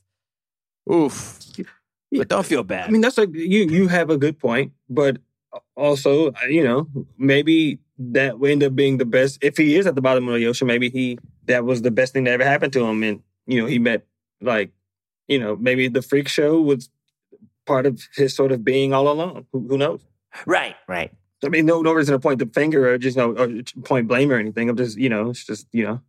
Oof. 0.92 1.40
But 2.12 2.28
don't 2.28 2.46
feel 2.46 2.64
bad. 2.64 2.88
I 2.88 2.92
mean, 2.92 3.02
that's 3.02 3.18
like 3.18 3.34
you 3.34 3.66
you 3.66 3.88
have 3.90 4.10
a 4.10 4.18
good 4.18 4.40
point, 4.40 4.72
but 4.90 5.18
also, 5.76 6.34
you 6.48 6.64
know, 6.64 6.88
maybe 7.18 7.80
that 7.98 8.40
would 8.40 8.52
end 8.52 8.64
up 8.64 8.76
being 8.76 8.98
the 8.98 9.06
best. 9.06 9.40
If 9.42 9.58
he 9.58 9.76
is 9.76 9.88
at 9.88 9.96
the 9.96 10.02
bottom 10.02 10.28
of 10.28 10.36
the 10.36 10.48
ocean, 10.48 10.68
maybe 10.68 10.90
he 10.90 11.20
that 11.46 11.66
was 11.66 11.82
the 11.82 11.92
best 11.92 12.14
thing 12.14 12.26
that 12.26 12.32
ever 12.32 12.44
happened 12.44 12.74
to 12.74 12.86
him, 12.86 13.04
and 13.04 13.22
you 13.48 13.62
know, 13.62 13.68
he 13.68 13.80
met 13.80 14.06
like, 14.42 14.72
you 15.28 15.40
know, 15.40 15.56
maybe 15.56 15.88
the 15.88 16.02
freak 16.02 16.28
show 16.28 16.62
was 16.62 16.90
part 17.66 17.86
of 17.86 18.02
his 18.16 18.36
sort 18.36 18.52
of 18.52 18.64
being 18.64 18.94
all 18.94 19.12
along. 19.12 19.46
Who, 19.52 19.68
who 19.68 19.78
knows? 19.78 20.02
right, 20.46 20.76
right. 20.88 21.12
I 21.44 21.48
mean, 21.48 21.66
no, 21.66 21.82
no 21.82 21.94
reason 21.94 22.14
to 22.14 22.20
point 22.20 22.40
the 22.40 22.48
finger 22.48 22.94
or 22.94 22.98
just 22.98 23.16
no 23.16 23.32
or 23.32 23.50
point 23.86 24.08
blame 24.08 24.32
or 24.32 24.36
anything. 24.36 24.70
I'm 24.70 24.76
just, 24.76 24.98
you 24.98 25.08
know, 25.08 25.30
it's 25.30 25.46
just, 25.46 25.68
you 25.72 25.86
know, 25.86 26.02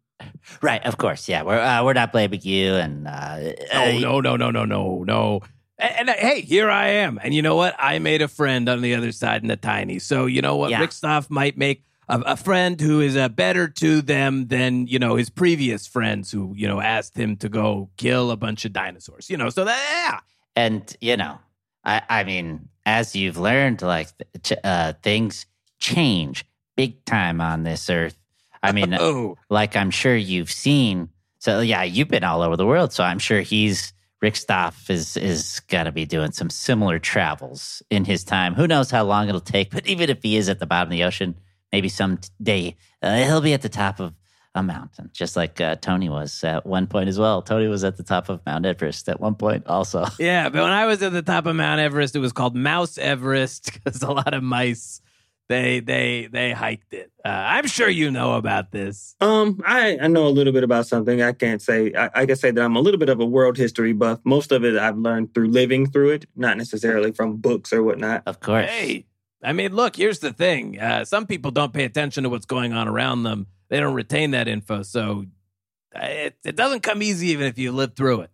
Right, 0.63 0.85
of 0.85 0.99
course. 0.99 1.29
Yeah, 1.29 1.43
we're 1.43 1.59
uh, 1.61 1.85
we're 1.85 1.95
not 1.95 2.13
blaming 2.13 2.43
you, 2.43 2.75
and 2.75 3.07
uh, 3.07 3.53
uh, 3.73 3.93
No, 3.99 4.21
no, 4.21 4.21
no, 4.21 4.37
no, 4.37 4.51
no, 4.51 4.65
no, 4.65 5.05
no. 5.05 5.41
And, 5.81 5.93
and, 5.97 6.11
uh, 6.11 6.15
hey, 6.19 6.43
here 6.43 6.71
I 6.71 6.89
am. 6.89 7.19
And 7.23 7.35
you 7.35 7.43
know 7.43 7.57
what? 7.57 7.75
I 7.79 7.99
made 7.99 8.23
a 8.23 8.29
friend 8.29 8.69
on 8.69 8.83
the 8.83 8.95
other 8.95 9.13
side 9.13 9.43
in 9.43 9.49
the 9.49 9.57
tiny. 9.57 9.99
So 9.99 10.27
you 10.27 10.43
know 10.43 10.57
what? 10.57 10.71
Yeah. 10.71 10.81
Rick 10.81 10.93
Stoff 10.93 11.31
might 11.31 11.57
make 11.57 11.85
a, 12.11 12.21
a 12.21 12.37
friend 12.37 12.81
who 12.81 13.01
is 13.01 13.17
uh, 13.17 13.29
better 13.29 13.69
to 13.69 14.03
them 14.03 14.49
than 14.49 14.87
you 14.87 14.99
know 14.99 15.15
his 15.15 15.31
previous 15.31 15.87
friends 15.87 16.31
who 16.31 16.53
you 16.57 16.69
know 16.69 16.81
asked 16.81 17.17
him 17.17 17.37
to 17.39 17.49
go 17.49 17.89
kill 17.97 18.31
a 18.31 18.37
bunch 18.37 18.65
of 18.65 18.73
dinosaurs. 18.73 19.31
You 19.31 19.37
know, 19.37 19.49
so 19.49 19.65
that 19.65 19.81
yeah. 19.91 20.21
and 20.63 20.97
you 21.01 21.17
know, 21.17 21.39
I 21.85 22.03
I 22.09 22.25
mean, 22.25 22.69
as 22.85 23.17
you've 23.17 23.39
learned, 23.39 23.83
like 23.83 24.09
th- 24.43 24.61
uh, 24.65 24.95
things 25.03 25.47
change 25.79 26.45
big 26.77 27.05
time 27.05 27.41
on 27.41 27.63
this 27.63 27.89
earth. 27.89 28.17
I 28.63 28.73
mean, 28.77 28.95
Oh, 28.99 29.39
like 29.49 29.77
I'm 29.77 29.91
sure 29.91 30.17
you've 30.17 30.51
seen. 30.51 31.09
So 31.39 31.61
yeah, 31.61 31.85
you've 31.85 32.09
been 32.09 32.25
all 32.25 32.43
over 32.43 32.57
the 32.57 32.67
world, 32.67 32.93
so 32.93 33.03
I'm 33.03 33.19
sure 33.19 33.41
he's 33.41 33.95
Rick 34.21 34.37
Stoff 34.37 34.91
is 34.91 35.17
is 35.17 35.61
got 35.69 35.85
to 35.85 35.93
be 35.93 36.05
doing 36.05 36.33
some 36.33 36.51
similar 36.51 36.99
travels 36.99 37.83
in 37.91 38.05
his 38.05 38.23
time. 38.25 38.55
Who 38.55 38.67
knows 38.67 38.91
how 38.91 39.05
long 39.05 39.29
it'll 39.29 39.41
take? 39.41 39.71
But 39.71 39.87
even 39.87 40.11
if 40.11 40.23
he 40.23 40.37
is 40.37 40.49
at 40.49 40.59
the 40.59 40.67
bottom 40.67 40.89
of 40.89 40.93
the 40.93 41.05
ocean, 41.05 41.37
maybe 41.73 41.89
someday 41.89 42.77
uh, 43.03 43.17
he'll 43.25 43.41
be 43.41 43.55
at 43.55 43.63
the 43.63 43.69
top 43.69 43.99
of 43.99 44.15
a 44.55 44.63
mountain, 44.63 45.11
just 45.13 45.37
like 45.37 45.61
uh, 45.61 45.77
Tony 45.77 46.09
was 46.09 46.43
at 46.43 46.67
one 46.67 46.87
point 46.87 47.09
as 47.09 47.19
well. 47.19 47.41
Tony 47.41 47.69
was 47.69 47.85
at 47.85 47.97
the 47.97 48.03
top 48.03 48.29
of 48.29 48.45
Mount 48.45 48.67
Everest 48.67 49.09
at 49.09 49.21
one 49.21 49.37
point, 49.37 49.67
also. 49.67 50.05
yeah. 50.19 50.49
But 50.49 50.63
when 50.63 50.73
I 50.73 50.87
was 50.87 51.03
at 51.03 51.13
the 51.13 51.23
top 51.23 51.47
of 51.47 51.55
Mount 51.55 51.81
Everest, 51.81 52.17
it 52.17 52.19
was 52.19 52.33
called 52.33 52.57
Mouse 52.57 52.99
Everest 52.99 53.73
because 53.73 54.03
a 54.03 54.11
lot 54.11 54.35
of 54.35 54.43
mice 54.43 55.01
they 55.51 55.81
they 55.81 56.29
they 56.31 56.53
hiked 56.53 56.95
it. 56.95 57.11
Uh, 57.25 57.29
I'm 57.29 57.67
sure 57.67 57.89
you 57.89 58.11
know 58.13 58.35
about 58.35 58.71
this. 58.71 59.17
Um, 59.21 59.61
I, 59.67 59.99
I 60.01 60.07
know 60.07 60.29
a 60.29 60.31
little 60.31 60.53
bit 60.53 60.63
about 60.63 60.87
something. 60.87 61.21
I 61.21 61.33
can't 61.33 61.61
say 61.61 61.93
I, 61.93 62.09
I 62.15 62.27
can 62.27 62.37
say 62.37 62.53
that 62.53 62.65
I'm 62.65 62.77
a 62.77 62.81
little 62.81 63.01
bit 63.01 63.09
of 63.09 63.19
a 63.19 63.27
world 63.27 63.57
history 63.57 63.93
buff. 63.93 64.21
Most 64.25 64.53
of 64.53 64.65
it 64.65 64.77
I've 64.77 64.97
learned 64.97 65.35
through 65.35 65.49
living 65.49 65.91
through 65.91 66.11
it, 66.11 66.27
not 66.37 66.57
necessarily 66.57 67.11
from 67.11 67.39
books 67.39 67.73
or 67.73 67.83
whatnot. 67.83 68.23
Of 68.27 68.39
course. 68.39 68.71
Hey, 68.71 69.07
I 69.43 69.53
mean, 69.53 69.75
look, 69.75 69.97
here's 69.97 70.21
the 70.21 70.33
thing. 70.33 70.79
Uh, 70.79 71.05
some 71.05 71.27
people 71.27 71.51
don't 71.51 71.73
pay 71.73 71.85
attention 71.85 72.23
to 72.23 72.31
what's 72.31 72.47
going 72.47 72.73
on 72.73 72.87
around 72.87 73.25
them. 73.25 73.49
They 73.71 73.81
don't 73.81 73.95
retain 73.95 74.31
that 74.31 74.47
info. 74.47 74.85
So 74.85 75.27
uh, 75.97 76.07
it, 76.07 76.37
it 76.45 76.55
doesn't 76.55 76.85
come 76.85 77.03
easy 77.03 77.29
even 77.31 77.47
if 77.49 77.59
you 77.59 77.73
live 77.73 77.97
through 77.97 78.21
it. 78.21 78.31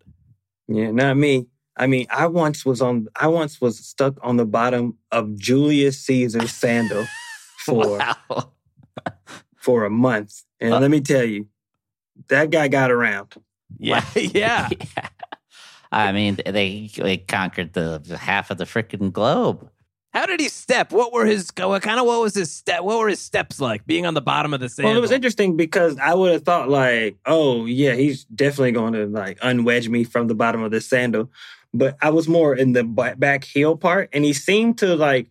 Yeah, 0.68 0.90
not 0.90 1.16
me. 1.16 1.46
I 1.76 1.86
mean, 1.86 2.06
I 2.10 2.26
once 2.26 2.64
was 2.64 2.80
on 2.80 3.08
I 3.16 3.26
once 3.28 3.60
was 3.60 3.78
stuck 3.78 4.14
on 4.22 4.36
the 4.36 4.46
bottom 4.46 4.96
of 5.12 5.36
Julius 5.36 6.00
Caesar's 6.00 6.52
sandal 6.52 7.06
for 7.58 7.98
Wow. 7.98 8.52
for 9.56 9.84
a 9.84 9.90
month. 9.90 10.42
And 10.60 10.74
Uh, 10.74 10.80
let 10.80 10.90
me 10.90 11.00
tell 11.00 11.24
you, 11.24 11.48
that 12.28 12.50
guy 12.50 12.68
got 12.68 12.90
around. 12.90 13.34
Yeah. 13.78 14.04
yeah. 14.14 14.68
I 15.92 16.12
mean, 16.12 16.38
they 16.44 16.90
they 16.96 17.18
conquered 17.18 17.72
the 17.74 18.18
half 18.20 18.50
of 18.50 18.58
the 18.58 18.64
freaking 18.64 19.12
globe. 19.12 19.68
How 20.12 20.24
did 20.24 20.40
he 20.40 20.48
step? 20.48 20.92
What 20.92 21.12
were 21.12 21.26
his, 21.26 21.50
what 21.58 21.82
kind 21.82 22.00
of, 22.00 22.06
what 22.06 22.22
was 22.22 22.34
his 22.34 22.50
step? 22.50 22.80
What 22.84 22.98
were 22.98 23.08
his 23.08 23.20
steps 23.20 23.60
like 23.60 23.86
being 23.86 24.06
on 24.06 24.14
the 24.14 24.22
bottom 24.22 24.54
of 24.54 24.60
the 24.60 24.70
sand? 24.70 24.86
Well, 24.88 24.96
it 24.96 25.00
was 25.00 25.10
interesting 25.10 25.58
because 25.58 25.98
I 25.98 26.14
would 26.14 26.32
have 26.32 26.42
thought 26.42 26.70
like, 26.70 27.18
oh 27.26 27.66
yeah, 27.66 27.92
he's 27.92 28.24
definitely 28.24 28.72
going 28.72 28.94
to 28.94 29.06
like 29.08 29.38
unwedge 29.40 29.90
me 29.90 30.04
from 30.04 30.26
the 30.28 30.34
bottom 30.34 30.62
of 30.62 30.70
this 30.70 30.88
sandal. 30.88 31.30
But 31.78 31.96
I 32.02 32.10
was 32.10 32.28
more 32.28 32.54
in 32.54 32.72
the 32.72 32.84
back 32.84 33.44
heel 33.44 33.76
part, 33.76 34.08
and 34.12 34.24
he 34.24 34.32
seemed 34.32 34.78
to 34.78 34.96
like 34.96 35.28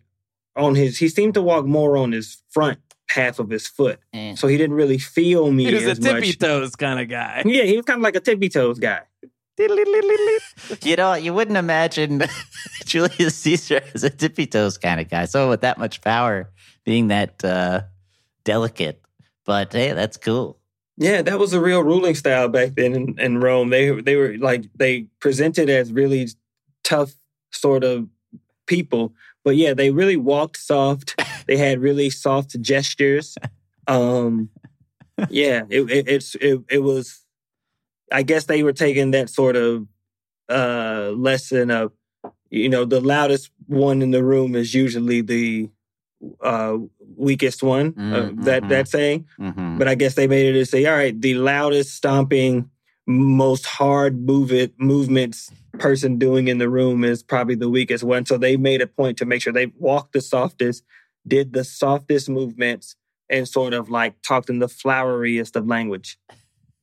on 0.54 0.74
his. 0.74 0.98
He 0.98 1.08
seemed 1.08 1.34
to 1.34 1.42
walk 1.42 1.64
more 1.66 1.96
on 1.96 2.12
his 2.12 2.42
front 2.50 2.78
half 3.08 3.38
of 3.38 3.50
his 3.50 3.66
foot, 3.68 4.00
Eh. 4.12 4.34
so 4.34 4.48
he 4.48 4.56
didn't 4.56 4.74
really 4.76 4.98
feel 4.98 5.52
me 5.52 5.64
He 5.66 5.74
was 5.74 5.84
a 5.84 5.94
tippy 5.94 6.26
much. 6.28 6.38
toes 6.38 6.74
kind 6.76 6.98
of 7.00 7.08
guy. 7.08 7.42
Yeah, 7.46 7.62
he 7.62 7.76
was 7.76 7.84
kind 7.84 7.98
of 7.98 8.02
like 8.02 8.16
a 8.16 8.20
tippy 8.20 8.48
toes 8.48 8.78
guy. 8.78 9.00
You 10.82 10.96
know, 10.96 11.14
you 11.14 11.32
wouldn't 11.32 11.56
imagine 11.56 12.22
Julius 12.84 13.36
Caesar 13.36 13.80
as 13.94 14.04
a 14.04 14.10
tippy 14.10 14.46
toes 14.46 14.76
kind 14.76 15.00
of 15.00 15.08
guy. 15.08 15.24
So 15.26 15.48
with 15.48 15.62
that 15.62 15.78
much 15.78 16.00
power, 16.02 16.50
being 16.84 17.08
that 17.08 17.42
uh, 17.44 17.82
delicate. 18.44 19.00
But 19.44 19.72
hey, 19.72 19.92
that's 19.92 20.16
cool. 20.16 20.58
Yeah, 20.98 21.20
that 21.22 21.38
was 21.38 21.52
a 21.52 21.60
real 21.60 21.82
ruling 21.82 22.14
style 22.14 22.48
back 22.48 22.74
then 22.74 22.94
in, 22.94 23.20
in 23.20 23.38
Rome. 23.40 23.68
They 23.68 24.00
they 24.00 24.16
were 24.16 24.36
like 24.38 24.64
they 24.74 25.08
presented 25.20 25.68
as 25.68 25.92
really 25.92 26.28
tough 26.84 27.12
sort 27.52 27.84
of 27.84 28.08
people, 28.66 29.12
but 29.44 29.56
yeah, 29.56 29.74
they 29.74 29.90
really 29.90 30.16
walked 30.16 30.56
soft. 30.56 31.20
they 31.46 31.58
had 31.58 31.80
really 31.80 32.08
soft 32.08 32.60
gestures. 32.62 33.36
Um, 33.86 34.48
yeah, 35.28 35.62
it, 35.68 35.82
it 35.90 36.08
it's 36.08 36.34
it, 36.36 36.60
it 36.70 36.82
was. 36.82 37.22
I 38.10 38.22
guess 38.22 38.44
they 38.44 38.62
were 38.62 38.72
taking 38.72 39.10
that 39.10 39.28
sort 39.28 39.56
of 39.56 39.86
uh 40.48 41.10
lesson 41.16 41.72
of 41.72 41.92
you 42.50 42.68
know 42.68 42.84
the 42.84 43.00
loudest 43.00 43.50
one 43.66 44.00
in 44.00 44.12
the 44.12 44.22
room 44.22 44.54
is 44.54 44.72
usually 44.74 45.20
the 45.20 45.68
uh 46.42 46.76
weakest 47.16 47.62
one. 47.62 47.94
Uh, 47.98 48.30
that 48.44 48.62
Mhm. 48.64 48.68
that 48.68 48.88
saying. 48.88 49.26
hmm 49.38 49.78
But 49.78 49.88
I 49.88 49.94
guess 49.94 50.14
they 50.14 50.26
made 50.26 50.46
it 50.54 50.58
to 50.58 50.66
say, 50.66 50.84
all 50.86 50.96
right, 50.96 51.18
the 51.20 51.34
loudest 51.34 51.94
stomping, 51.94 52.70
most 53.06 53.66
hard 53.66 54.20
move 54.20 54.52
it 54.52 54.72
movements 54.78 55.50
person 55.78 56.18
doing 56.18 56.48
in 56.48 56.58
the 56.58 56.68
room 56.70 57.04
is 57.04 57.22
probably 57.22 57.54
the 57.54 57.68
weakest 57.68 58.02
one. 58.02 58.24
So 58.24 58.38
they 58.38 58.56
made 58.56 58.80
a 58.80 58.86
point 58.86 59.18
to 59.18 59.26
make 59.26 59.42
sure 59.42 59.52
they 59.52 59.66
walked 59.78 60.12
the 60.14 60.22
softest, 60.22 60.82
did 61.26 61.52
the 61.52 61.64
softest 61.64 62.28
movements, 62.30 62.96
and 63.28 63.46
sort 63.46 63.74
of 63.74 63.90
like 63.90 64.14
talked 64.22 64.48
in 64.48 64.58
the 64.58 64.68
floweriest 64.68 65.54
of 65.56 65.66
language. 65.66 66.18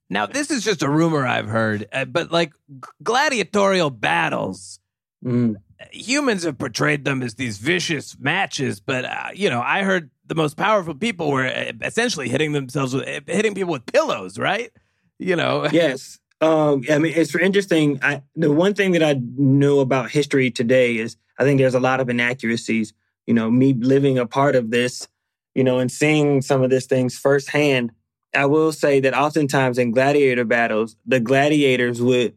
Now, 0.10 0.28
this 0.28 0.52
is 0.52 0.64
just 0.64 0.84
a 0.84 0.90
rumor 0.90 1.26
I've 1.26 1.48
heard, 1.48 1.88
uh, 1.92 2.06
but 2.06 2.32
like 2.32 2.54
gladiatorial 3.02 3.90
battles, 3.90 4.80
Mm. 5.26 5.56
Humans 5.92 6.44
have 6.44 6.58
portrayed 6.58 7.06
them 7.06 7.22
as 7.22 7.36
these 7.36 7.58
vicious 7.58 8.18
matches, 8.20 8.80
but 8.80 9.06
uh, 9.06 9.30
you 9.34 9.50
know, 9.50 9.62
I 9.62 9.84
heard 9.84 10.10
the 10.26 10.36
most 10.36 10.58
powerful 10.58 10.96
people 10.96 11.32
were 11.32 11.46
uh, 11.46 11.74
essentially 11.82 12.30
hitting 12.30 12.54
themselves 12.54 12.94
with 12.94 13.08
uh, 13.08 13.22
hitting 13.28 13.54
people 13.54 13.74
with 13.74 13.86
pillows, 13.86 14.38
right? 14.38 14.72
You 15.20 15.36
know, 15.36 15.68
Yes. 15.72 16.20
Um, 16.42 16.84
I 16.92 16.98
mean, 16.98 17.14
it's 17.16 17.34
interesting. 17.36 18.00
I, 18.02 18.22
the 18.36 18.52
one 18.52 18.74
thing 18.74 18.92
that 18.94 19.04
I 19.04 19.20
know 19.38 19.80
about 19.80 20.12
history 20.12 20.52
today 20.52 20.98
is 20.98 21.16
I 21.40 21.44
think 21.44 21.60
there's 21.60 21.76
a 21.76 21.80
lot 21.80 22.02
of 22.02 22.10
inaccuracies. 22.10 22.94
You 23.26 23.34
know, 23.34 23.50
me 23.50 23.74
living 23.74 24.18
a 24.18 24.26
part 24.26 24.56
of 24.56 24.70
this, 24.70 25.08
you 25.56 25.64
know, 25.64 25.80
and 25.80 25.90
seeing 25.90 26.42
some 26.42 26.62
of 26.62 26.70
these 26.70 26.86
things 26.86 27.18
firsthand, 27.18 27.92
I 28.34 28.46
will 28.48 28.74
say 28.74 29.00
that 29.00 29.14
oftentimes 29.14 29.78
in 29.78 29.92
gladiator 29.92 30.44
battles, 30.44 30.98
the 31.06 31.22
gladiators 31.22 32.02
would, 32.02 32.36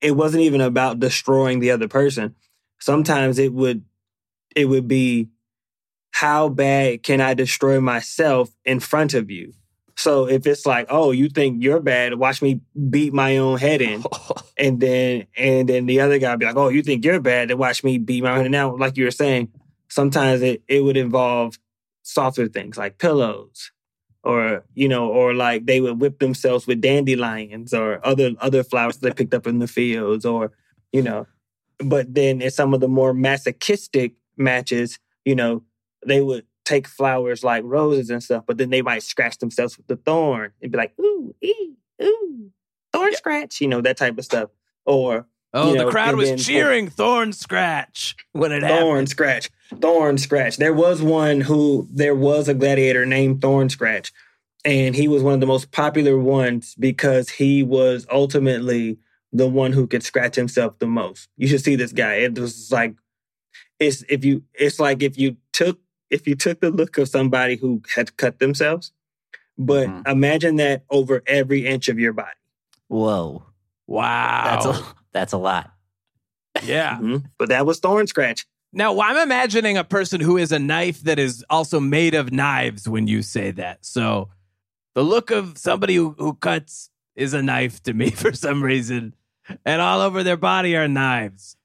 it 0.00 0.12
wasn't 0.12 0.44
even 0.44 0.60
about 0.60 1.00
destroying 1.00 1.58
the 1.58 1.72
other 1.72 1.88
person. 1.88 2.36
Sometimes 2.84 3.38
it 3.38 3.54
would, 3.54 3.82
it 4.54 4.66
would 4.66 4.86
be 4.86 5.30
how 6.10 6.50
bad 6.50 7.02
can 7.02 7.18
I 7.18 7.32
destroy 7.32 7.80
myself 7.80 8.50
in 8.62 8.78
front 8.78 9.14
of 9.14 9.30
you? 9.30 9.54
So 9.96 10.28
if 10.28 10.46
it's 10.46 10.66
like, 10.66 10.88
oh, 10.90 11.10
you 11.10 11.30
think 11.30 11.62
you're 11.62 11.80
bad, 11.80 12.12
watch 12.18 12.42
me 12.42 12.60
beat 12.90 13.14
my 13.14 13.38
own 13.38 13.56
head 13.58 13.80
in, 13.80 14.04
and 14.58 14.80
then 14.80 15.28
and 15.34 15.66
then 15.66 15.86
the 15.86 16.00
other 16.00 16.18
guy 16.18 16.36
be 16.36 16.44
like, 16.44 16.56
oh, 16.56 16.68
you 16.68 16.82
think 16.82 17.06
you're 17.06 17.22
bad, 17.22 17.48
then 17.48 17.56
watch 17.56 17.82
me 17.84 17.96
beat 17.96 18.22
my 18.22 18.32
own 18.32 18.36
head. 18.36 18.46
in. 18.46 18.52
Now, 18.52 18.76
like 18.76 18.98
you 18.98 19.04
were 19.04 19.10
saying, 19.10 19.48
sometimes 19.88 20.42
it 20.42 20.62
it 20.68 20.84
would 20.84 20.98
involve 20.98 21.58
softer 22.02 22.48
things 22.48 22.76
like 22.76 22.98
pillows, 22.98 23.72
or 24.22 24.62
you 24.74 24.90
know, 24.90 25.08
or 25.08 25.32
like 25.32 25.64
they 25.64 25.80
would 25.80 26.02
whip 26.02 26.18
themselves 26.18 26.66
with 26.66 26.82
dandelions 26.82 27.72
or 27.72 28.06
other 28.06 28.32
other 28.40 28.62
flowers 28.62 28.98
they 28.98 29.10
picked 29.10 29.32
up 29.32 29.46
in 29.46 29.58
the 29.58 29.68
fields, 29.68 30.26
or 30.26 30.52
you 30.92 31.00
know. 31.00 31.26
But 31.88 32.14
then 32.14 32.40
in 32.42 32.50
some 32.50 32.74
of 32.74 32.80
the 32.80 32.88
more 32.88 33.12
masochistic 33.14 34.14
matches, 34.36 34.98
you 35.24 35.34
know, 35.34 35.62
they 36.06 36.20
would 36.20 36.44
take 36.64 36.88
flowers 36.88 37.44
like 37.44 37.62
roses 37.64 38.10
and 38.10 38.22
stuff, 38.22 38.44
but 38.46 38.56
then 38.58 38.70
they 38.70 38.82
might 38.82 39.02
scratch 39.02 39.38
themselves 39.38 39.76
with 39.76 39.86
the 39.86 39.96
thorn 39.96 40.52
and 40.62 40.72
be 40.72 40.78
like, 40.78 40.94
ooh, 40.98 41.34
ee, 41.42 41.74
ooh, 42.02 42.50
thorn 42.92 43.14
scratch, 43.14 43.60
you 43.60 43.68
know, 43.68 43.80
that 43.82 43.96
type 43.98 44.16
of 44.18 44.24
stuff. 44.24 44.50
Or 44.86 45.26
Oh, 45.56 45.72
You 45.72 45.84
the 45.84 45.90
crowd 45.90 46.16
was 46.16 46.30
then- 46.30 46.38
cheering 46.38 46.88
Thorn 46.90 47.32
Scratch 47.32 48.16
when 48.32 48.50
it 48.50 48.64
happened. 48.64 48.80
thorn 48.80 49.06
scratch, 49.06 49.50
thorn 49.80 50.18
scratch. 50.18 50.56
There 50.56 50.72
was 50.74 51.00
one 51.00 51.42
who 51.42 51.86
there 51.92 52.14
was 52.16 52.48
a 52.48 52.54
gladiator 52.54 53.06
named 53.06 53.40
Thorn 53.40 53.68
Scratch, 53.68 54.12
and 54.64 54.96
he 54.96 55.06
was 55.06 55.22
one 55.22 55.34
of 55.34 55.38
the 55.38 55.46
most 55.46 55.70
popular 55.70 56.18
ones 56.18 56.74
because 56.76 57.28
he 57.28 57.62
was 57.62 58.04
ultimately 58.10 58.98
the 59.34 59.46
one 59.48 59.72
who 59.72 59.86
could 59.86 60.02
scratch 60.02 60.36
himself 60.36 60.78
the 60.78 60.86
most. 60.86 61.28
You 61.36 61.48
should 61.48 61.62
see 61.62 61.76
this 61.76 61.92
guy. 61.92 62.14
It 62.14 62.38
was 62.38 62.70
like 62.72 62.94
it's 63.78 64.02
if 64.08 64.24
you 64.24 64.44
it's 64.54 64.78
like 64.80 65.02
if 65.02 65.18
you 65.18 65.36
took 65.52 65.78
if 66.10 66.26
you 66.26 66.34
took 66.36 66.60
the 66.60 66.70
look 66.70 66.96
of 66.96 67.08
somebody 67.08 67.56
who 67.56 67.82
had 67.94 68.16
cut 68.16 68.38
themselves, 68.38 68.92
but 69.58 69.88
Mhm. 69.88 70.08
imagine 70.08 70.56
that 70.56 70.84
over 70.88 71.22
every 71.26 71.66
inch 71.66 71.88
of 71.88 71.98
your 71.98 72.12
body. 72.12 72.30
Whoa, 72.88 73.44
Wow. 73.88 74.44
that's 74.44 74.66
a 74.66 74.84
that's 75.12 75.32
a 75.32 75.38
lot. 75.38 75.72
yeah. 76.62 76.98
Mhm. 76.98 77.24
But 77.38 77.48
that 77.48 77.66
was 77.66 77.80
Thorn 77.80 78.06
Scratch. 78.06 78.46
Now, 78.72 78.98
I'm 79.00 79.16
imagining 79.16 79.76
a 79.76 79.84
person 79.84 80.20
who 80.20 80.36
is 80.36 80.50
a 80.50 80.58
knife 80.58 81.00
that 81.02 81.18
is 81.18 81.44
also 81.48 81.78
made 81.78 82.14
of 82.14 82.32
knives 82.32 82.88
when 82.88 83.06
you 83.06 83.22
say 83.22 83.52
that. 83.52 83.84
So 83.86 84.30
the 84.94 85.02
look 85.04 85.30
of 85.30 85.58
somebody 85.58 85.94
who, 85.94 86.14
who 86.18 86.34
cuts 86.34 86.90
is 87.14 87.34
a 87.34 87.42
knife 87.42 87.80
to 87.84 87.92
me 87.94 88.10
for 88.22 88.32
some 88.32 88.62
reason. 88.64 89.14
And 89.64 89.82
all 89.82 90.00
over 90.00 90.22
their 90.22 90.36
body 90.36 90.76
are 90.76 90.88
knives. 90.88 91.56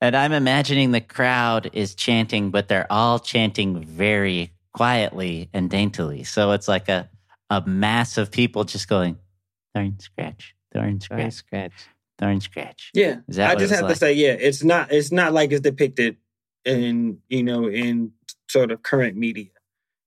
And 0.00 0.16
I'm 0.16 0.32
imagining 0.32 0.90
the 0.90 1.00
crowd 1.00 1.70
is 1.72 1.94
chanting, 1.94 2.50
but 2.50 2.66
they're 2.68 2.90
all 2.90 3.20
chanting 3.20 3.82
very 3.84 4.52
quietly 4.72 5.48
and 5.52 5.70
daintily. 5.70 6.24
So 6.24 6.50
it's 6.52 6.66
like 6.66 6.88
a 6.88 7.08
a 7.52 7.62
mass 7.66 8.16
of 8.16 8.30
people 8.30 8.64
just 8.64 8.88
going 8.88 9.18
thorn 9.74 9.98
scratch, 9.98 10.54
thorn 10.72 11.00
scratch, 11.00 11.34
scratch. 11.34 11.88
thorn 12.18 12.40
scratch. 12.40 12.90
Yeah. 12.94 13.20
I 13.38 13.54
just 13.54 13.74
have 13.74 13.82
like? 13.82 13.92
to 13.92 13.98
say, 13.98 14.14
yeah, 14.14 14.32
it's 14.32 14.64
not 14.64 14.90
it's 14.90 15.12
not 15.12 15.32
like 15.32 15.52
it's 15.52 15.60
depicted 15.60 16.16
in 16.64 17.18
you 17.28 17.42
know 17.42 17.68
in 17.68 18.12
sort 18.48 18.72
of 18.72 18.82
current 18.82 19.16
media. 19.16 19.50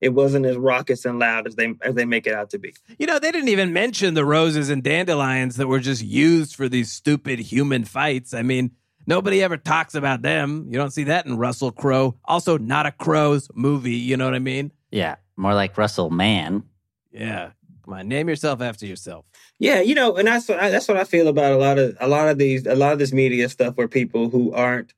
It 0.02 0.10
wasn't 0.10 0.46
as 0.46 0.58
raucous 0.58 1.06
and 1.06 1.20
loud 1.20 1.48
as 1.48 1.56
they 1.56 1.74
as 1.82 1.96
they 1.96 2.06
make 2.06 2.28
it 2.28 2.34
out 2.34 2.50
to 2.52 2.60
be. 2.60 2.74
You 3.00 3.08
know, 3.08 3.18
they 3.18 3.32
didn't 3.32 3.50
even 3.50 3.74
mention 3.74 4.14
the 4.14 4.26
roses 4.26 4.70
and 4.70 4.84
dandelions 4.84 5.56
that 5.56 5.68
were 5.68 5.80
just 5.80 6.04
used 6.04 6.56
for 6.56 6.68
these 6.68 6.92
stupid 6.92 7.40
human 7.40 7.86
fights. 7.86 8.34
I 8.34 8.42
mean, 8.42 8.72
nobody 9.08 9.42
ever 9.42 9.58
talks 9.58 9.96
about 9.96 10.22
them. 10.22 10.68
You 10.70 10.78
don't 10.78 10.92
see 10.92 11.06
that 11.06 11.26
in 11.26 11.38
Russell 11.38 11.72
Crowe. 11.72 12.16
Also, 12.26 12.58
not 12.58 12.86
a 12.86 12.92
Crow's 12.92 13.50
movie. 13.56 13.96
You 13.96 14.18
know 14.18 14.26
what 14.26 14.36
I 14.36 14.40
mean? 14.40 14.72
Yeah, 14.92 15.16
more 15.38 15.54
like 15.54 15.78
Russell 15.78 16.10
Mann. 16.10 16.64
Yeah. 17.12 17.52
Come 17.86 17.94
on, 17.94 18.08
name 18.08 18.28
yourself 18.28 18.62
after 18.62 18.88
yourself. 18.88 19.26
Yeah, 19.60 19.80
you 19.80 19.94
know, 19.94 20.16
and 20.16 20.28
that's 20.28 20.50
what 20.50 20.60
I, 20.60 20.72
that's 20.72 20.88
what 20.88 20.98
I 20.98 21.04
feel 21.04 21.28
about 21.28 21.52
a 21.52 21.58
lot 21.58 21.78
of 21.78 21.96
a 22.00 22.08
lot 22.08 22.28
of 22.30 22.40
these 22.40 22.66
a 22.66 22.74
lot 22.74 22.94
of 22.94 23.00
this 23.00 23.14
media 23.14 23.48
stuff 23.48 23.78
where 23.78 23.88
people 23.88 24.30
who 24.30 24.52
aren't 24.54 24.94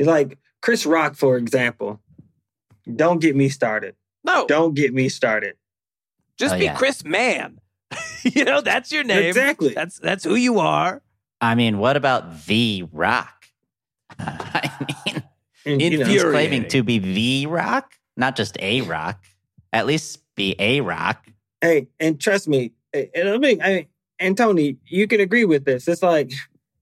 like 0.00 0.36
Chris 0.60 0.84
Rock, 0.84 1.14
for 1.14 1.36
example. 1.36 2.00
Don't 2.92 3.20
get 3.20 3.36
me 3.36 3.48
started. 3.48 3.94
No, 4.24 4.46
Don't 4.46 4.74
get 4.74 4.94
me 4.94 5.08
started. 5.08 5.56
just 6.38 6.54
Oh, 6.54 6.58
be 6.58 6.64
yeah. 6.64 6.76
Chris 6.76 7.04
Mann. 7.04 7.58
you 8.22 8.44
know, 8.44 8.60
that's 8.60 8.90
your 8.90 9.04
name. 9.04 9.24
Exactly. 9.24 9.74
That's 9.74 9.98
that's 9.98 10.24
who 10.24 10.34
you 10.34 10.58
are. 10.58 11.02
I 11.40 11.54
mean, 11.54 11.78
what 11.78 11.96
about 11.96 12.46
the 12.46 12.84
Rock? 12.92 13.44
I 14.18 14.70
mean, 15.06 15.22
And, 15.66 15.80
you 15.80 15.98
know, 15.98 16.04
he's 16.06 16.22
claiming 16.22 16.68
to 16.68 16.82
be 16.82 16.98
the 16.98 17.46
Rock, 17.46 17.92
not 18.18 18.36
just 18.36 18.56
a 18.60 18.82
Rock. 18.82 19.22
At 19.72 19.86
least 19.86 20.20
be 20.34 20.54
a 20.58 20.80
Rock. 20.82 21.26
Hey, 21.62 21.88
and 21.98 22.20
trust 22.20 22.48
me, 22.48 22.72
and 22.92 23.28
I 23.30 23.38
mean, 23.38 23.62
I, 23.62 23.86
and 24.18 24.36
Tony, 24.36 24.76
you 24.84 25.06
can 25.08 25.20
agree 25.20 25.46
with 25.46 25.64
this. 25.64 25.88
It's 25.88 26.02
like, 26.02 26.32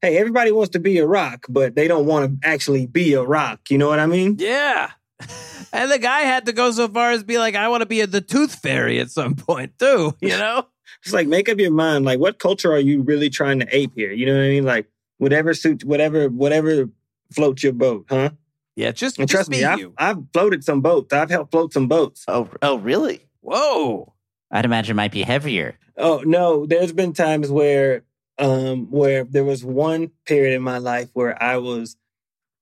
hey, 0.01 0.19
everybody 0.19 0.51
wants 0.51 0.71
to 0.71 0.81
be 0.81 0.99
a 0.99 1.07
rock, 1.07 1.47
but 1.49 1.77
they 1.77 1.87
don't 1.87 2.07
want 2.07 2.43
to 2.43 2.49
actually 2.49 2.87
be 2.87 3.15
a 3.15 3.23
rock. 3.23 3.71
You 3.71 3.79
know 3.79 3.87
what 3.89 4.01
I 4.01 4.07
mean? 4.07 4.37
Yeah. 4.41 4.91
And 5.75 5.91
the 5.91 5.99
guy 5.99 6.21
had 6.21 6.45
to 6.47 6.53
go 6.53 6.71
so 6.71 6.87
far 6.87 7.13
as 7.13 7.23
be 7.23 7.39
like, 7.39 7.55
I 7.55 7.69
want 7.69 7.81
to 7.81 7.87
be 7.87 8.03
a, 8.03 8.07
the 8.07 8.21
tooth 8.21 8.57
fairy 8.57 9.01
at 9.01 9.11
some 9.11 9.35
point 9.35 9.79
too. 9.79 10.15
You 10.21 10.29
know? 10.39 10.67
It's 11.03 11.15
like 11.15 11.27
make 11.27 11.49
up 11.49 11.59
your 11.59 11.71
mind. 11.71 12.05
Like, 12.05 12.21
what 12.21 12.39
culture 12.39 12.71
are 12.71 12.79
you 12.79 13.01
really 13.01 13.31
trying 13.31 13.61
to 13.61 13.75
ape 13.75 13.93
here? 13.97 14.13
You 14.13 14.27
know 14.27 14.35
what 14.35 14.45
I 14.45 14.49
mean? 14.49 14.65
Like, 14.65 14.87
whatever 15.17 15.55
suits, 15.55 15.83
whatever, 15.83 16.29
whatever 16.29 16.91
floats 17.33 17.63
your 17.63 17.73
boat, 17.73 18.05
huh? 18.11 18.31
Yeah, 18.77 18.93
just, 18.93 19.19
And 19.19 19.27
just 19.29 19.49
trust 19.49 19.51
be 19.51 19.59
me, 19.59 19.65
I've, 19.65 19.79
you. 19.79 19.95
I've 19.97 20.19
floated 20.35 20.63
some 20.63 20.83
boats. 20.83 21.15
I've 21.15 21.31
helped 21.31 21.53
float 21.53 21.73
some 21.73 21.89
boats. 21.89 22.25
Oh, 22.29 22.51
oh, 22.61 22.77
really? 22.77 23.27
Whoa. 23.41 24.13
I'd 24.51 24.67
imagine 24.67 24.95
it 24.95 24.97
might 24.97 25.13
be 25.13 25.23
heavier. 25.23 25.79
Oh 25.97 26.23
no, 26.25 26.67
there's 26.67 26.93
been 26.93 27.13
times 27.13 27.51
where 27.51 28.05
um 28.39 28.91
where 28.91 29.25
there 29.25 29.45
was 29.45 29.65
one 29.65 30.11
period 30.27 30.55
in 30.55 30.63
my 30.63 30.79
life 30.79 31.09
where 31.13 31.41
I 31.43 31.59
was 31.59 31.97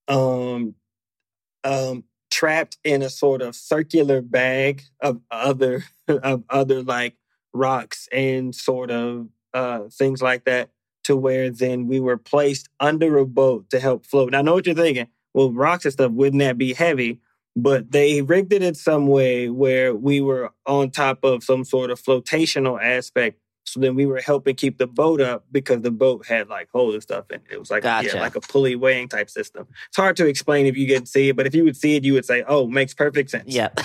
um 0.08 0.74
um 1.64 2.04
trapped 2.30 2.78
in 2.84 3.02
a 3.02 3.10
sort 3.10 3.42
of 3.42 3.54
circular 3.54 4.22
bag 4.22 4.82
of 5.00 5.20
other 5.30 5.84
of 6.08 6.44
other 6.48 6.82
like 6.82 7.16
rocks 7.52 8.08
and 8.12 8.54
sort 8.54 8.90
of 8.90 9.28
uh 9.54 9.80
things 9.90 10.22
like 10.22 10.44
that 10.44 10.70
to 11.04 11.16
where 11.16 11.50
then 11.50 11.86
we 11.86 11.98
were 11.98 12.16
placed 12.16 12.68
under 12.78 13.18
a 13.18 13.26
boat 13.26 13.68
to 13.70 13.80
help 13.80 14.06
float. 14.06 14.32
Now 14.32 14.40
I 14.40 14.42
know 14.42 14.54
what 14.54 14.66
you're 14.66 14.74
thinking. 14.74 15.08
Well, 15.34 15.52
rocks 15.52 15.84
and 15.84 15.92
stuff 15.92 16.12
wouldn't 16.12 16.40
that 16.40 16.58
be 16.58 16.74
heavy? 16.74 17.20
But 17.56 17.90
they 17.90 18.22
rigged 18.22 18.52
it 18.52 18.62
in 18.62 18.74
some 18.74 19.06
way 19.06 19.48
where 19.48 19.94
we 19.94 20.20
were 20.20 20.52
on 20.66 20.90
top 20.90 21.24
of 21.24 21.42
some 21.42 21.64
sort 21.64 21.90
of 21.90 22.00
flotational 22.00 22.80
aspect. 22.80 23.39
So 23.64 23.78
then 23.78 23.94
we 23.94 24.06
were 24.06 24.20
helping 24.20 24.56
keep 24.56 24.78
the 24.78 24.86
boat 24.86 25.20
up 25.20 25.44
because 25.52 25.82
the 25.82 25.90
boat 25.90 26.26
had 26.26 26.48
like 26.48 26.68
holes 26.72 26.94
and 26.94 27.02
stuff 27.02 27.26
and 27.30 27.42
it. 27.48 27.54
It 27.54 27.58
was 27.58 27.70
like 27.70 27.82
Gotcha. 27.82 28.08
yeah, 28.14 28.20
like 28.20 28.36
a 28.36 28.40
pulley 28.40 28.74
weighing 28.74 29.08
type 29.08 29.30
system. 29.30 29.66
It's 29.88 29.96
hard 29.96 30.16
to 30.16 30.26
explain 30.26 30.66
if 30.66 30.76
you 30.76 30.86
get 30.86 31.00
to 31.00 31.06
see 31.06 31.28
it, 31.28 31.36
but 31.36 31.46
if 31.46 31.54
you 31.54 31.64
would 31.64 31.76
see 31.76 31.96
it, 31.96 32.04
you 32.04 32.14
would 32.14 32.24
say, 32.24 32.42
"Oh, 32.46 32.66
makes 32.66 32.94
perfect 32.94 33.30
sense." 33.30 33.44
Yeah. 33.46 33.68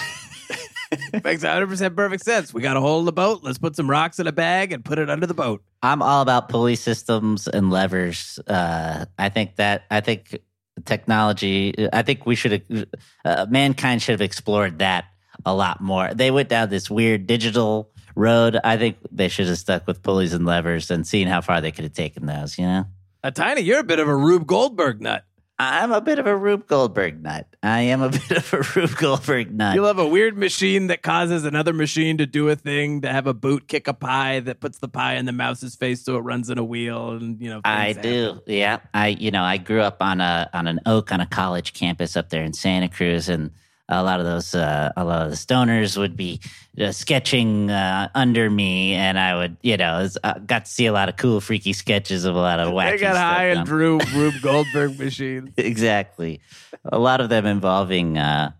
Makes 1.23 1.43
100% 1.43 1.95
perfect 1.95 2.23
sense. 2.23 2.53
We 2.53 2.61
got 2.61 2.77
a 2.77 2.79
hole 2.79 2.99
in 2.99 3.05
the 3.05 3.11
boat. 3.11 3.41
Let's 3.43 3.57
put 3.57 3.75
some 3.75 3.89
rocks 3.89 4.19
in 4.19 4.27
a 4.27 4.31
bag 4.31 4.71
and 4.71 4.85
put 4.85 4.99
it 4.99 5.09
under 5.09 5.25
the 5.25 5.33
boat. 5.33 5.63
I'm 5.81 6.01
all 6.01 6.21
about 6.21 6.47
pulley 6.47 6.75
systems 6.75 7.47
and 7.47 7.69
levers. 7.69 8.39
Uh, 8.47 9.05
I 9.17 9.29
think 9.29 9.55
that 9.55 9.85
I 9.91 10.01
think 10.01 10.39
technology. 10.85 11.89
I 11.91 12.01
think 12.01 12.25
we 12.25 12.35
should. 12.35 12.87
Uh, 13.25 13.45
mankind 13.49 14.01
should 14.01 14.13
have 14.13 14.21
explored 14.21 14.79
that 14.79 15.05
a 15.45 15.53
lot 15.53 15.81
more. 15.81 16.13
They 16.13 16.31
went 16.31 16.49
down 16.49 16.69
this 16.69 16.89
weird 16.89 17.27
digital 17.27 17.91
road. 18.15 18.57
I 18.63 18.77
think 18.77 18.97
they 19.11 19.27
should 19.27 19.47
have 19.47 19.57
stuck 19.57 19.85
with 19.87 20.01
pulleys 20.01 20.33
and 20.33 20.45
levers 20.45 20.89
and 20.91 21.05
seen 21.05 21.27
how 21.27 21.41
far 21.41 21.61
they 21.61 21.71
could 21.71 21.83
have 21.83 21.93
taken 21.93 22.25
those. 22.25 22.57
You 22.57 22.65
know, 22.65 22.85
Uh, 23.23 23.31
Tiny, 23.31 23.61
you're 23.61 23.79
a 23.79 23.83
bit 23.83 23.99
of 23.99 24.07
a 24.07 24.15
Rube 24.15 24.47
Goldberg 24.47 25.01
nut. 25.01 25.23
I'm 25.57 25.93
a 25.93 26.01
bit 26.01 26.19
of 26.19 26.27
a 26.27 26.35
Rube 26.35 26.67
Goldberg 26.67 27.23
nut. 27.23 27.47
I 27.63 27.79
am 27.81 28.01
a 28.01 28.09
bit 28.29 28.29
of 28.31 28.53
a 28.53 28.61
Rube 28.75 28.97
Goldberg 28.97 29.53
nut. 29.55 29.73
You 29.75 29.83
love 29.83 29.97
a 29.99 30.05
weird 30.07 30.37
machine 30.37 30.87
that 30.87 31.01
causes 31.01 31.45
another 31.45 31.71
machine 31.71 32.17
to 32.17 32.25
do 32.25 32.49
a 32.49 32.57
thing, 32.57 33.01
to 33.01 33.09
have 33.09 33.25
a 33.25 33.33
boot 33.33 33.69
kick 33.69 33.87
a 33.87 33.93
pie 33.93 34.41
that 34.41 34.59
puts 34.59 34.79
the 34.79 34.89
pie 34.89 35.13
in 35.15 35.25
the 35.25 35.31
mouse's 35.31 35.75
face 35.77 36.03
so 36.03 36.17
it 36.17 36.21
runs 36.21 36.49
in 36.49 36.57
a 36.57 36.63
wheel, 36.63 37.11
and 37.11 37.39
you 37.41 37.49
know. 37.49 37.61
I 37.63 37.93
things 37.93 38.03
do. 38.03 38.41
Yeah. 38.47 38.79
I 38.93 39.07
you 39.07 39.31
know, 39.31 39.43
I 39.43 39.55
grew 39.57 39.79
up 39.79 40.01
on 40.01 40.19
a 40.19 40.49
on 40.53 40.67
an 40.67 40.81
oak 40.85 41.13
on 41.13 41.21
a 41.21 41.25
college 41.25 41.71
campus 41.71 42.17
up 42.17 42.29
there 42.31 42.43
in 42.43 42.51
Santa 42.51 42.89
Cruz 42.89 43.29
and 43.29 43.51
a 43.89 44.03
lot 44.03 44.19
of 44.19 44.25
those 44.25 44.55
uh, 44.55 44.91
a 44.97 45.03
lot 45.03 45.25
of 45.25 45.29
the 45.31 45.37
stoners 45.37 45.97
would 45.97 46.15
be 46.17 46.39
uh, 46.79 46.91
sketching 46.91 47.69
uh, 47.69 48.09
under 48.15 48.49
me 48.49 48.93
and 48.93 49.19
I 49.19 49.35
would, 49.35 49.57
you 49.61 49.77
know, 49.77 49.99
was, 49.99 50.17
uh, 50.23 50.39
got 50.39 50.65
to 50.65 50.71
see 50.71 50.85
a 50.87 50.93
lot 50.93 51.07
of 51.09 51.17
cool 51.17 51.39
freaky 51.39 51.73
sketches 51.73 52.25
of 52.25 52.35
a 52.35 52.39
lot 52.39 52.59
of 52.59 52.73
wacky 52.73 52.91
They 52.91 52.97
got 52.97 53.15
stuff 53.15 53.17
high 53.17 53.45
and 53.47 53.65
drew 53.65 53.99
Rube 54.13 54.41
Goldberg 54.41 54.97
machines. 54.99 55.51
exactly. 55.57 56.41
A 56.85 56.99
lot 56.99 57.21
of 57.21 57.29
them 57.29 57.45
involving 57.45 58.17
uh, 58.17 58.51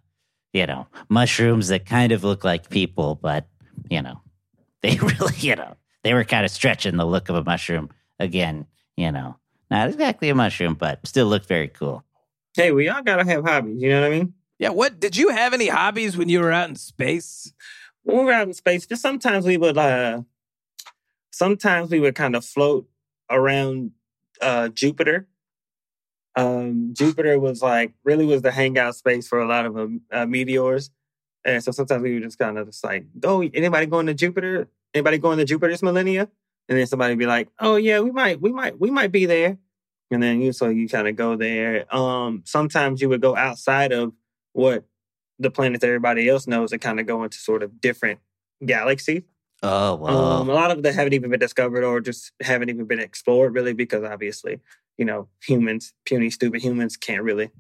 you 0.53 0.65
know, 0.65 0.87
mushrooms 1.09 1.67
that 1.67 1.85
kind 1.85 2.13
of 2.13 2.23
look 2.23 2.45
like 2.45 2.69
people, 2.69 3.15
but 3.15 3.45
you 3.89 4.01
know, 4.01 4.21
they 4.81 4.95
really, 5.01 5.35
you 5.37 5.55
know, 5.55 5.75
they 6.03 6.13
were 6.13 6.23
kind 6.23 6.45
of 6.45 6.51
stretching 6.51 6.95
the 6.95 7.05
look 7.05 7.27
of 7.29 7.35
a 7.35 7.43
mushroom 7.43 7.89
again, 8.19 8.65
you 8.95 9.11
know. 9.11 9.35
Not 9.69 9.89
exactly 9.89 10.29
a 10.29 10.35
mushroom, 10.35 10.75
but 10.75 11.05
still 11.05 11.25
looked 11.25 11.47
very 11.47 11.67
cool. 11.67 12.03
Hey, 12.55 12.71
we 12.71 12.87
all 12.87 13.01
gotta 13.01 13.25
have 13.25 13.43
hobbies. 13.43 13.81
You 13.81 13.89
know 13.89 14.01
what 14.01 14.07
I 14.07 14.09
mean? 14.11 14.33
Yeah. 14.59 14.69
What 14.69 14.99
did 14.99 15.17
you 15.17 15.29
have 15.29 15.53
any 15.53 15.67
hobbies 15.67 16.15
when 16.17 16.29
you 16.29 16.39
were 16.39 16.51
out 16.51 16.69
in 16.69 16.75
space? 16.75 17.53
when 18.05 18.19
we 18.19 18.25
were 18.25 18.31
out 18.31 18.47
in 18.47 18.53
space, 18.53 18.85
just 18.85 19.01
sometimes 19.01 19.45
we 19.45 19.57
would 19.57 19.77
uh 19.77 20.21
sometimes 21.31 21.91
we 21.91 21.99
would 21.99 22.15
kind 22.15 22.35
of 22.35 22.45
float 22.45 22.87
around 23.29 23.91
uh 24.41 24.69
Jupiter. 24.69 25.27
Um 26.35 26.93
Jupiter 26.93 27.39
was 27.39 27.61
like 27.61 27.93
really 28.03 28.25
was 28.25 28.43
the 28.43 28.51
hangout 28.51 28.95
space 28.95 29.27
for 29.27 29.39
a 29.39 29.47
lot 29.47 29.65
of 29.65 29.77
um, 29.77 30.01
uh, 30.11 30.25
meteors. 30.25 30.91
And 31.43 31.63
so 31.63 31.71
sometimes 31.71 32.01
we 32.01 32.13
would 32.13 32.23
just 32.23 32.39
kind 32.39 32.57
of 32.57 32.67
just 32.67 32.83
like, 32.83 33.05
oh, 33.23 33.41
anybody 33.53 33.85
going 33.85 34.07
to 34.07 34.13
Jupiter? 34.13 34.67
Anybody 34.93 35.17
going 35.17 35.37
to 35.37 35.45
Jupiter's 35.45 35.83
millennia? 35.83 36.29
And 36.67 36.77
then 36.77 36.87
somebody 36.87 37.11
would 37.11 37.19
be 37.19 37.27
like, 37.27 37.49
oh 37.59 37.75
yeah, 37.75 37.99
we 37.99 38.11
might, 38.11 38.41
we 38.41 38.51
might, 38.51 38.79
we 38.79 38.89
might 38.89 39.11
be 39.11 39.25
there. 39.25 39.57
And 40.11 40.21
then 40.21 40.41
you 40.41 40.53
so 40.53 40.69
you 40.69 40.87
kind 40.87 41.07
of 41.07 41.15
go 41.15 41.35
there. 41.35 41.85
Um 41.93 42.43
sometimes 42.45 43.01
you 43.01 43.09
would 43.09 43.21
go 43.21 43.35
outside 43.35 43.91
of 43.91 44.13
what 44.55 44.85
the 45.37 45.51
planets 45.51 45.83
everybody 45.83 46.29
else 46.29 46.47
knows 46.47 46.71
and 46.71 46.79
kind 46.81 46.97
of 46.99 47.05
go 47.05 47.23
into 47.23 47.37
sort 47.37 47.61
of 47.61 47.81
different 47.81 48.19
galaxies. 48.65 49.21
Oh, 49.61 49.95
wow. 49.95 50.39
Um, 50.39 50.49
a 50.49 50.53
lot 50.53 50.71
of 50.71 50.81
them 50.81 50.93
haven't 50.93 51.11
even 51.13 51.29
been 51.29 51.39
discovered 51.41 51.83
or 51.83 51.99
just 51.99 52.31
haven't 52.41 52.69
even 52.69 52.85
been 52.85 52.99
explored 53.01 53.53
really 53.53 53.73
because 53.73 54.03
obviously, 54.05 54.61
you 54.97 55.03
know, 55.03 55.27
humans, 55.45 55.93
puny, 56.05 56.29
stupid 56.29 56.61
humans 56.61 56.95
can't 56.95 57.21
really, 57.23 57.51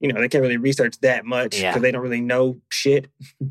you 0.00 0.12
know, 0.12 0.20
they 0.20 0.28
can't 0.28 0.42
really 0.42 0.58
research 0.58 0.98
that 1.00 1.24
much 1.24 1.52
because 1.52 1.62
Yeah. 1.62 1.78
they 1.78 1.92
don't 1.92 2.02
really 2.02 2.20
know 2.20 2.60
shit. 2.68 3.08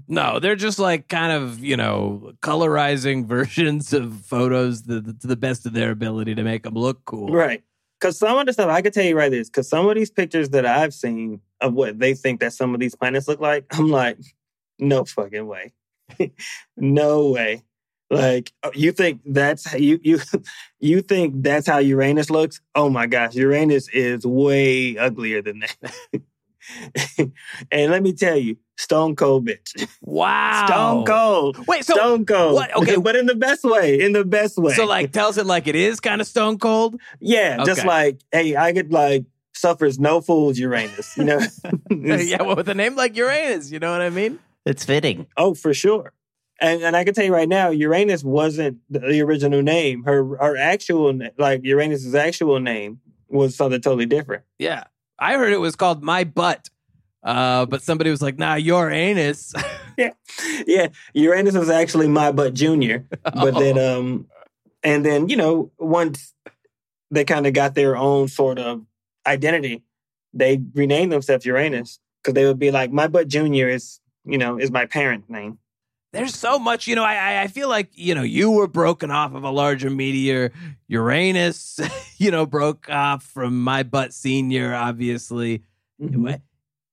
No, 0.08 0.40
they're 0.40 0.56
just 0.56 0.78
like 0.78 1.08
kind 1.08 1.32
of, 1.32 1.64
you 1.64 1.78
know, 1.78 2.34
colorizing 2.44 3.26
versions 3.28 3.92
of 3.92 4.22
photos 4.26 4.84
the, 4.84 5.02
the, 5.02 5.14
to 5.14 5.26
the 5.28 5.36
best 5.36 5.66
of 5.66 5.74
their 5.74 5.90
ability 5.90 6.36
to 6.36 6.44
make 6.44 6.62
them 6.62 6.76
look 6.76 7.04
cool. 7.06 7.30
Right. 7.30 7.64
Because 8.06 8.20
some 8.20 8.38
of 8.38 8.46
the 8.46 8.54
stuff, 8.54 8.70
I 8.70 8.84
could 8.84 8.94
tell 8.94 9.04
you 9.04 9.18
right 9.18 9.32
this, 9.32 9.50
because 9.50 9.68
some 9.68 9.90
of 9.90 9.96
these 9.96 10.12
pictures 10.12 10.50
that 10.50 10.64
I've 10.64 10.94
seen 10.94 11.42
of 11.60 11.74
what 11.74 11.98
they 11.98 12.14
think 12.14 12.40
that 12.42 12.54
some 12.54 12.76
of 12.76 12.80
these 12.80 12.94
planets 12.94 13.28
look 13.28 13.40
like, 13.40 13.66
I'm 13.72 13.90
like, 13.90 14.20
no 14.78 15.06
fucking 15.06 15.48
way. 15.48 15.74
no 16.78 17.32
way. 17.32 17.64
Like 18.12 18.54
uh, 18.62 18.70
you 18.76 18.92
think 18.92 19.22
that's 19.26 19.74
you 19.74 20.00
you 20.04 20.20
you 20.80 21.02
think 21.02 21.42
that's 21.42 21.66
how 21.66 21.80
Uranus 21.80 22.30
looks? 22.30 22.62
Oh 22.76 22.90
my 22.92 23.08
gosh, 23.08 23.34
Uranus 23.34 23.90
is 23.90 24.24
way 24.24 25.00
uglier 25.00 25.42
than 25.42 25.62
that. 25.62 25.96
and 27.72 27.92
let 27.92 28.02
me 28.04 28.14
tell 28.14 28.36
you, 28.38 28.58
stone 28.78 29.16
cold 29.16 29.48
bitch. 29.48 29.88
Wow. 30.02 30.66
Stone 30.68 31.06
cold. 31.06 31.68
Wait, 31.68 31.84
so 31.86 31.94
stone 31.96 32.26
cold. 32.26 32.54
what- 32.56 32.76
okay. 32.76 32.96
but 33.02 33.16
in 33.16 33.26
the 33.26 33.36
best 33.36 33.64
way. 33.64 34.00
In 34.00 34.14
the 34.14 34.24
best 34.26 34.58
way. 34.58 34.74
so 34.74 34.86
like 34.86 35.12
tells 35.12 35.38
it 35.38 35.46
like 35.46 35.68
it 35.68 35.76
is 35.76 36.00
kind 36.00 36.22
of 36.22 36.28
stone 36.28 36.58
cold. 36.60 37.00
Yeah, 37.20 37.64
just 37.66 37.86
like, 37.86 38.20
hey, 38.32 38.56
I 38.56 38.72
could 38.74 38.92
like 38.94 39.26
suffers 39.54 40.00
no 40.00 40.22
fools 40.22 40.60
Uranus, 40.60 41.16
you 41.18 41.24
know? 41.24 41.40
yeah, 41.90 42.42
well, 42.44 42.56
with 42.56 42.68
a 42.70 42.76
name 42.76 42.96
like 42.96 43.16
Uranus, 43.16 43.72
you 43.72 43.80
know 43.80 43.92
what 43.92 44.02
I 44.02 44.10
mean? 44.10 44.40
it's 44.66 44.84
fitting. 44.84 45.28
Oh, 45.38 45.54
for 45.54 45.74
sure. 45.74 46.12
And 46.60 46.82
and 46.82 46.96
I 46.96 47.04
can 47.04 47.14
tell 47.14 47.26
you 47.26 47.34
right 47.34 47.50
now, 47.50 47.70
Uranus 47.70 48.24
wasn't 48.24 48.78
the- 48.90 49.00
the 49.00 49.22
original 49.22 49.62
name. 49.62 50.04
Her 50.04 50.24
her 50.38 50.58
actual 50.58 51.18
like 51.38 51.62
Uranus's 51.64 52.16
actual 52.16 52.60
name 52.60 53.00
was 53.28 53.56
something 53.56 53.82
totally 53.82 54.06
different. 54.06 54.44
Yeah. 54.60 54.86
I 55.20 55.34
heard 55.36 55.54
it 55.54 55.60
was 55.60 55.76
called 55.76 56.04
My 56.04 56.24
Butt. 56.24 56.70
Uh, 57.24 57.66
but 57.66 57.82
somebody 57.82 58.12
was 58.12 58.22
like, 58.22 58.38
nah, 58.38 58.56
your 58.56 58.90
anus. 58.92 59.54
Yeah, 59.98 60.12
yeah, 60.68 60.88
Uranus 61.14 61.56
was 61.56 61.70
actually 61.70 62.10
my 62.10 62.34
butt 62.34 62.54
junior. 62.54 63.06
But 63.24 63.58
then 63.58 63.78
Oh. 63.80 64.00
um 64.00 64.28
and 64.84 65.06
then, 65.06 65.30
you 65.30 65.38
know, 65.38 65.72
once 65.80 66.34
they 67.10 67.24
kind 67.24 67.48
of 67.48 67.54
got 67.54 67.76
their 67.76 67.96
own 67.96 68.28
sort 68.28 68.60
of 68.60 68.82
identity, 69.26 69.84
they 70.34 70.62
renamed 70.74 71.14
themselves 71.14 71.46
Uranus 71.46 72.00
because 72.22 72.34
they 72.34 72.44
would 72.46 72.60
be 72.60 72.72
like, 72.72 72.92
my 72.92 73.08
butt 73.08 73.30
junior 73.30 73.70
is, 73.70 74.02
you 74.26 74.38
know, 74.38 74.60
is 74.60 74.70
my 74.70 74.86
parent 74.86 75.30
name. 75.30 75.60
There's 76.16 76.34
so 76.36 76.58
much, 76.58 76.88
you 76.88 76.96
know, 76.96 77.04
I, 77.04 77.44
I- 77.44 77.48
feel 77.48 77.70
like, 77.70 77.90
you 77.94 78.16
know, 78.16 78.24
you 78.24 78.50
were 78.52 78.68
broken 78.68 79.12
off 79.12 79.34
of 79.34 79.44
a 79.44 79.50
larger 79.52 79.90
meteor. 79.90 80.52
Uranus, 80.88 81.80
you 82.18 82.32
know, 82.32 82.46
broke 82.46 82.90
off 82.90 83.24
from 83.24 83.62
my 83.64 83.84
butt 83.84 84.14
senior, 84.14 84.74
obviously. 84.74 85.64
It 86.00 86.42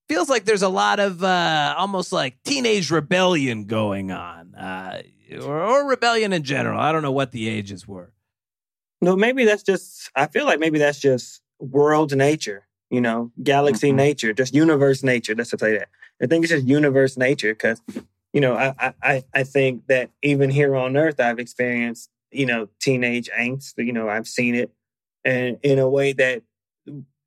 feels 0.08 0.28
like 0.28 0.44
there's 0.44 0.62
a 0.62 0.68
lot 0.68 1.00
of 1.00 1.22
uh, 1.24 1.74
almost 1.78 2.12
like 2.12 2.42
teenage 2.42 2.90
rebellion 2.90 3.64
going 3.64 4.10
on, 4.12 4.54
uh, 4.54 5.02
or, 5.42 5.60
or 5.62 5.88
rebellion 5.88 6.32
in 6.32 6.42
general. 6.42 6.78
I 6.80 6.92
don't 6.92 7.02
know 7.02 7.12
what 7.12 7.32
the 7.32 7.48
ages 7.48 7.86
were. 7.88 8.12
No, 9.00 9.16
maybe 9.16 9.44
that's 9.44 9.62
just. 9.62 10.10
I 10.14 10.26
feel 10.26 10.44
like 10.44 10.60
maybe 10.60 10.78
that's 10.78 10.98
just 11.00 11.40
world 11.58 12.14
nature. 12.16 12.66
You 12.90 13.00
know, 13.00 13.32
galaxy 13.42 13.90
Mhm. 13.90 13.96
nature, 13.96 14.32
just 14.34 14.54
universe 14.54 15.02
nature. 15.02 15.34
Let's 15.34 15.50
just 15.50 15.60
say 15.60 15.78
that. 15.78 15.88
I 16.22 16.26
think 16.26 16.44
it's 16.44 16.52
just 16.52 16.66
universe 16.66 17.16
nature 17.16 17.52
because, 17.54 17.80
you 18.32 18.40
know, 18.40 18.54
I, 18.54 18.94
I- 19.02 19.24
I 19.34 19.44
think 19.44 19.86
that 19.88 20.10
even 20.22 20.50
here 20.50 20.74
on 20.76 20.96
Earth, 20.96 21.20
I've 21.20 21.38
experienced 21.38 22.10
you 22.30 22.46
know 22.46 22.68
teenage 22.80 23.28
angst. 23.38 23.74
You 23.76 23.92
know, 23.92 24.08
I've 24.08 24.26
seen 24.28 24.54
it, 24.54 24.70
and 25.24 25.58
in 25.62 25.78
a 25.78 25.88
way 25.88 26.12
that, 26.14 26.42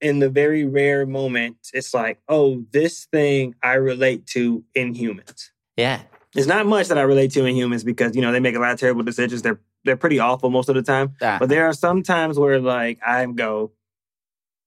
in 0.01 0.19
the 0.19 0.29
very 0.29 0.65
rare 0.65 1.05
moment, 1.05 1.57
it's 1.73 1.93
like, 1.93 2.19
oh, 2.27 2.63
this 2.71 3.05
thing 3.05 3.55
I 3.63 3.73
relate 3.75 4.25
to 4.27 4.63
in 4.73 4.93
humans. 4.95 5.51
Yeah. 5.77 6.01
It's 6.35 6.47
not 6.47 6.65
much 6.65 6.89
that 6.89 6.97
I 6.97 7.01
relate 7.03 7.31
to 7.31 7.45
in 7.45 7.55
humans 7.55 7.83
because 7.85 8.13
you 8.15 8.21
know 8.21 8.31
they 8.33 8.39
make 8.41 8.55
a 8.55 8.59
lot 8.59 8.73
of 8.73 8.79
terrible 8.79 9.03
decisions. 9.03 9.41
They're 9.41 9.59
they're 9.85 9.95
pretty 9.97 10.19
awful 10.19 10.49
most 10.49 10.67
of 10.69 10.75
the 10.75 10.81
time. 10.81 11.15
Ah, 11.21 11.37
But 11.39 11.47
there 11.49 11.65
are 11.67 11.73
some 11.73 12.03
times 12.03 12.37
where 12.39 12.59
like 12.59 12.99
I 13.05 13.25
go, 13.27 13.71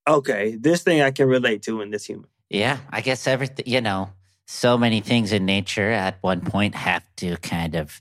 okay, 0.09 0.57
this 0.59 0.83
thing 0.83 1.03
I 1.03 1.11
can 1.11 1.29
relate 1.29 1.63
to 1.63 1.81
in 1.83 1.91
this 1.91 2.05
human. 2.07 2.29
yeah. 2.49 2.79
I 2.91 3.01
guess 3.03 3.27
everything, 3.27 3.67
you 3.67 3.81
know, 3.81 4.11
so 4.51 4.79
many 4.79 5.01
things 5.01 5.31
in 5.31 5.45
nature 5.45 5.91
at 5.91 6.17
one 6.23 6.41
point 6.41 6.75
have 6.75 7.05
to 7.17 7.37
kind 7.37 7.75
of 7.75 8.01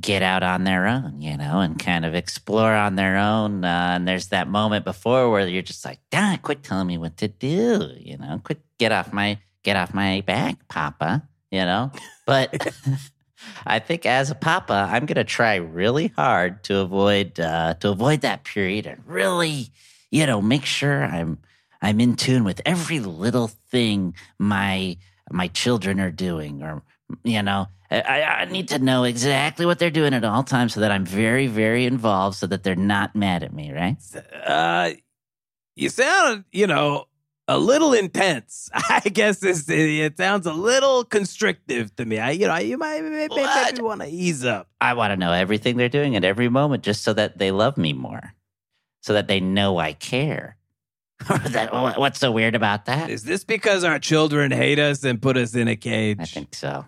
get 0.00 0.22
out 0.22 0.44
on 0.44 0.62
their 0.62 0.86
own, 0.86 1.20
you 1.20 1.36
know, 1.36 1.58
and 1.58 1.80
kind 1.80 2.06
of 2.06 2.14
explore 2.14 2.72
on 2.72 2.94
their 2.94 3.18
own. 3.18 3.64
Uh, 3.64 3.94
and 3.94 4.06
there's 4.06 4.28
that 4.28 4.46
moment 4.46 4.84
before 4.84 5.28
where 5.30 5.48
you're 5.48 5.62
just 5.62 5.84
like, 5.84 5.98
God, 6.12 6.42
quit 6.42 6.62
telling 6.62 6.86
me 6.86 6.96
what 6.96 7.16
to 7.16 7.26
do, 7.26 7.90
you 7.98 8.16
know, 8.16 8.40
quit, 8.42 8.60
get 8.78 8.92
off 8.92 9.12
my, 9.12 9.38
get 9.64 9.76
off 9.76 9.92
my 9.92 10.20
back, 10.20 10.68
Papa, 10.68 11.28
you 11.50 11.64
know. 11.64 11.90
But 12.24 12.72
I 13.66 13.80
think 13.80 14.06
as 14.06 14.30
a 14.30 14.36
Papa, 14.36 14.88
I'm 14.92 15.08
to 15.08 15.24
try 15.24 15.56
really 15.56 16.06
hard 16.06 16.62
to 16.64 16.78
avoid, 16.78 17.40
uh, 17.40 17.74
to 17.80 17.90
avoid 17.90 18.20
that 18.20 18.44
period 18.44 18.86
and 18.86 19.02
really, 19.06 19.70
you 20.12 20.24
know, 20.24 20.40
make 20.40 20.64
sure 20.64 21.02
I'm, 21.02 21.38
I'm 21.82 21.98
in 21.98 22.14
tune 22.14 22.44
with 22.44 22.62
every 22.64 23.00
little 23.00 23.48
thing 23.48 24.14
my 24.38 24.96
my 25.30 25.48
children 25.48 26.00
are 26.00 26.10
doing, 26.10 26.62
or 26.62 26.82
you 27.24 27.42
know, 27.42 27.66
I, 27.90 28.22
I 28.22 28.44
need 28.44 28.68
to 28.68 28.78
know 28.78 29.04
exactly 29.04 29.66
what 29.66 29.78
they're 29.78 29.90
doing 29.90 30.14
at 30.14 30.24
all 30.24 30.44
times, 30.44 30.74
so 30.74 30.80
that 30.80 30.92
I'm 30.92 31.04
very, 31.04 31.46
very 31.46 31.84
involved, 31.84 32.36
so 32.36 32.46
that 32.46 32.62
they're 32.62 32.76
not 32.76 33.16
mad 33.16 33.42
at 33.42 33.52
me. 33.52 33.72
Right? 33.72 33.96
Uh, 34.46 34.92
you 35.74 35.88
sound, 35.88 36.44
you 36.52 36.66
know, 36.66 37.06
a 37.48 37.58
little 37.58 37.92
intense. 37.92 38.70
I 38.74 39.00
guess 39.00 39.40
this 39.40 39.68
it 39.68 40.16
sounds 40.16 40.46
a 40.46 40.52
little 40.52 41.04
constrictive 41.04 41.94
to 41.96 42.04
me. 42.04 42.18
I, 42.18 42.30
you 42.30 42.46
know, 42.46 42.56
you 42.58 42.78
might 42.78 43.02
maybe, 43.02 43.34
maybe 43.34 43.82
want 43.82 44.02
to 44.02 44.08
ease 44.08 44.44
up. 44.44 44.68
I 44.80 44.94
want 44.94 45.10
to 45.10 45.16
know 45.16 45.32
everything 45.32 45.76
they're 45.76 45.88
doing 45.88 46.14
at 46.14 46.24
every 46.24 46.48
moment, 46.48 46.84
just 46.84 47.02
so 47.02 47.12
that 47.14 47.38
they 47.38 47.50
love 47.50 47.76
me 47.76 47.92
more, 47.92 48.34
so 49.02 49.14
that 49.14 49.26
they 49.26 49.40
know 49.40 49.78
I 49.78 49.94
care. 49.94 50.56
Or 51.28 51.38
that 51.50 51.72
what- 51.72 51.98
what's 51.98 52.18
so 52.18 52.30
weird 52.32 52.54
about 52.54 52.86
that? 52.86 53.10
Is 53.10 53.24
this 53.24 53.44
because 53.44 53.84
our 53.84 53.98
children 53.98 54.50
hate 54.52 54.78
us 54.78 55.04
and 55.04 55.20
put 55.20 55.36
us 55.36 55.54
in 55.54 55.68
a 55.68 55.76
cage? 55.76 56.18
I 56.20 56.24
think 56.24 56.54
so. 56.54 56.86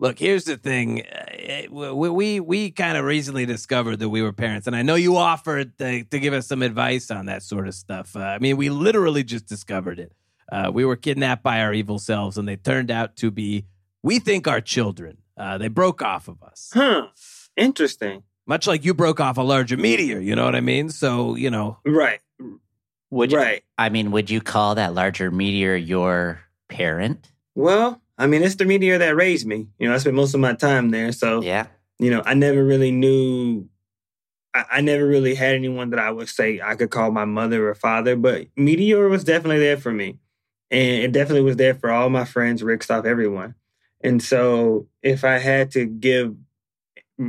Look, 0.00 0.18
here's 0.18 0.44
the 0.44 0.56
thing. 0.56 1.02
Uh, 1.06 1.62
We 1.70 2.10
we, 2.10 2.40
we 2.40 2.70
kind 2.70 2.96
of 2.98 3.04
recently 3.04 3.46
discovered 3.46 3.98
that 4.00 4.08
we 4.08 4.22
were 4.22 4.32
parents, 4.32 4.66
and 4.66 4.74
I 4.74 4.82
know 4.82 4.94
you 4.96 5.16
offered 5.16 5.78
to, 5.78 6.04
to 6.04 6.18
give 6.18 6.32
us 6.34 6.46
some 6.46 6.62
advice 6.62 7.10
on 7.10 7.26
that 7.26 7.42
sort 7.42 7.68
of 7.68 7.74
stuff. 7.74 8.16
Uh, 8.16 8.20
I 8.20 8.38
mean, 8.38 8.56
we 8.56 8.70
literally 8.70 9.22
just 9.24 9.46
discovered 9.46 9.98
it. 9.98 10.12
Uh, 10.50 10.70
we 10.74 10.84
were 10.84 10.96
kidnapped 10.96 11.42
by 11.42 11.60
our 11.60 11.72
evil 11.72 11.98
selves, 11.98 12.36
and 12.38 12.46
they 12.48 12.56
turned 12.56 12.90
out 12.90 13.16
to 13.16 13.30
be, 13.30 13.64
we 14.02 14.18
think, 14.18 14.46
our 14.48 14.60
children. 14.60 15.18
Uh, 15.38 15.58
they 15.58 15.68
broke 15.68 16.02
off 16.02 16.28
of 16.28 16.42
us, 16.42 16.70
Huh. 16.74 17.06
Interesting. 17.56 18.24
much 18.46 18.66
like 18.66 18.84
you 18.84 18.94
broke 18.94 19.20
off 19.20 19.36
a 19.38 19.42
larger 19.42 19.76
meteor. 19.76 20.20
You 20.20 20.34
know 20.36 20.44
what 20.44 20.54
I 20.56 20.60
mean? 20.60 20.90
So 20.90 21.34
you 21.36 21.50
know, 21.50 21.78
Right. 21.84 22.20
Would 23.14 23.30
you, 23.32 23.38
Right. 23.38 23.62
I 23.78 23.88
mean, 23.90 24.10
would 24.10 24.28
you 24.28 24.40
call 24.40 24.74
that 24.74 24.92
larger 24.92 25.30
meteor 25.30 25.76
your 25.76 26.40
parent? 26.68 27.30
Well, 27.54 28.02
I 28.18 28.26
mean, 28.26 28.42
it's 28.42 28.56
the 28.56 28.64
meteor 28.64 28.98
that 28.98 29.14
raised 29.14 29.46
me. 29.46 29.68
You 29.78 29.88
know, 29.88 29.94
I 29.94 29.98
spent 29.98 30.16
most 30.16 30.34
of 30.34 30.40
my 30.40 30.54
time 30.54 30.90
there. 30.90 31.12
So, 31.12 31.40
Yeah. 31.42 31.66
you 32.00 32.10
know, 32.10 32.22
I 32.26 32.34
never 32.34 32.64
really 32.64 32.90
knew, 32.90 33.68
I, 34.52 34.64
I 34.72 34.80
never 34.80 35.06
really 35.06 35.34
had 35.36 35.54
anyone 35.54 35.90
that 35.90 36.00
I 36.00 36.10
would 36.10 36.28
say 36.28 36.60
I 36.60 36.74
could 36.74 36.90
call 36.90 37.12
my 37.12 37.24
mother 37.24 37.68
or 37.68 37.74
father, 37.76 38.16
but 38.16 38.48
Meteor 38.56 39.08
was 39.08 39.22
definitely 39.22 39.60
there 39.60 39.76
for 39.76 39.92
me. 39.92 40.18
And 40.72 41.04
it 41.04 41.12
definitely 41.12 41.42
was 41.42 41.56
there 41.56 41.74
for 41.74 41.90
all 41.92 42.10
my 42.10 42.24
friends, 42.24 42.62
Rick 42.64 42.82
Stoff, 42.82 43.04
everyone. 43.04 43.54
And 44.00 44.20
so 44.22 44.88
if 45.02 45.24
I 45.24 45.38
had 45.38 45.70
to 45.72 45.86
give 45.86 46.34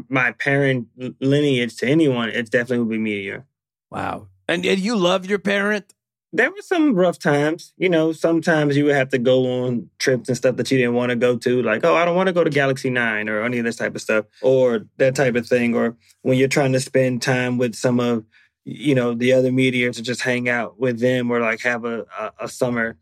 my 0.10 0.32
parent 0.32 0.88
lineage 1.20 1.78
to 1.78 1.88
anyone, 1.88 2.30
it 2.30 2.50
definitely 2.50 2.80
would 2.80 2.90
be 2.90 2.98
Meteor. 2.98 3.46
wow. 3.92 4.28
And, 4.48 4.66
and 4.66 4.80
you 4.80 4.96
love 4.96 5.26
your 5.26 5.40
parent. 5.40 5.94
there 6.34 6.52
were 6.52 6.62
some 6.62 6.96
rough 6.96 7.18
times. 7.18 7.74
You 7.78 7.90
know, 7.90 8.12
sometimes 8.12 8.76
you 8.76 8.86
would 8.86 8.96
have 8.96 9.10
to 9.10 9.18
go 9.18 9.64
on 9.64 9.90
trips 10.00 10.28
and 10.28 10.38
stuff 10.38 10.58
that 10.58 10.70
you 10.70 10.78
didn't 10.78 10.94
want 10.94 11.12
to 11.12 11.16
go 11.16 11.38
to, 11.38 11.64
like, 11.64 11.84
oh, 11.86 11.96
I 11.96 12.04
don't 12.06 12.16
want 12.16 12.28
to 12.28 12.34
go 12.34 12.44
to 12.44 12.50
Galaxy 12.50 12.90
Nine 12.90 13.30
or 13.30 13.42
any 13.44 13.58
of 13.58 13.66
this 13.66 13.78
type 13.78 13.96
of 13.96 14.02
stuff, 14.02 14.26
or 14.42 14.86
that 14.98 15.16
type 15.16 15.36
of 15.36 15.48
thing. 15.48 15.74
Or 15.76 15.96
when 16.22 16.38
you're 16.38 16.48
trying 16.48 16.74
to 16.74 16.80
spend 16.80 17.22
time 17.22 17.58
with 17.58 17.74
some 17.76 18.00
of, 18.00 18.26
you 18.66 18.96
know, 18.96 19.14
the 19.14 19.32
other 19.32 19.52
meteors 19.52 19.96
to 19.96 20.02
just 20.04 20.22
hang 20.22 20.50
out 20.50 20.80
with 20.80 21.00
them 21.00 21.32
or 21.32 21.40
like 21.40 21.62
have 21.62 21.86
a, 21.86 22.06
a, 22.20 22.32
a 22.42 22.50
summer 22.50 22.98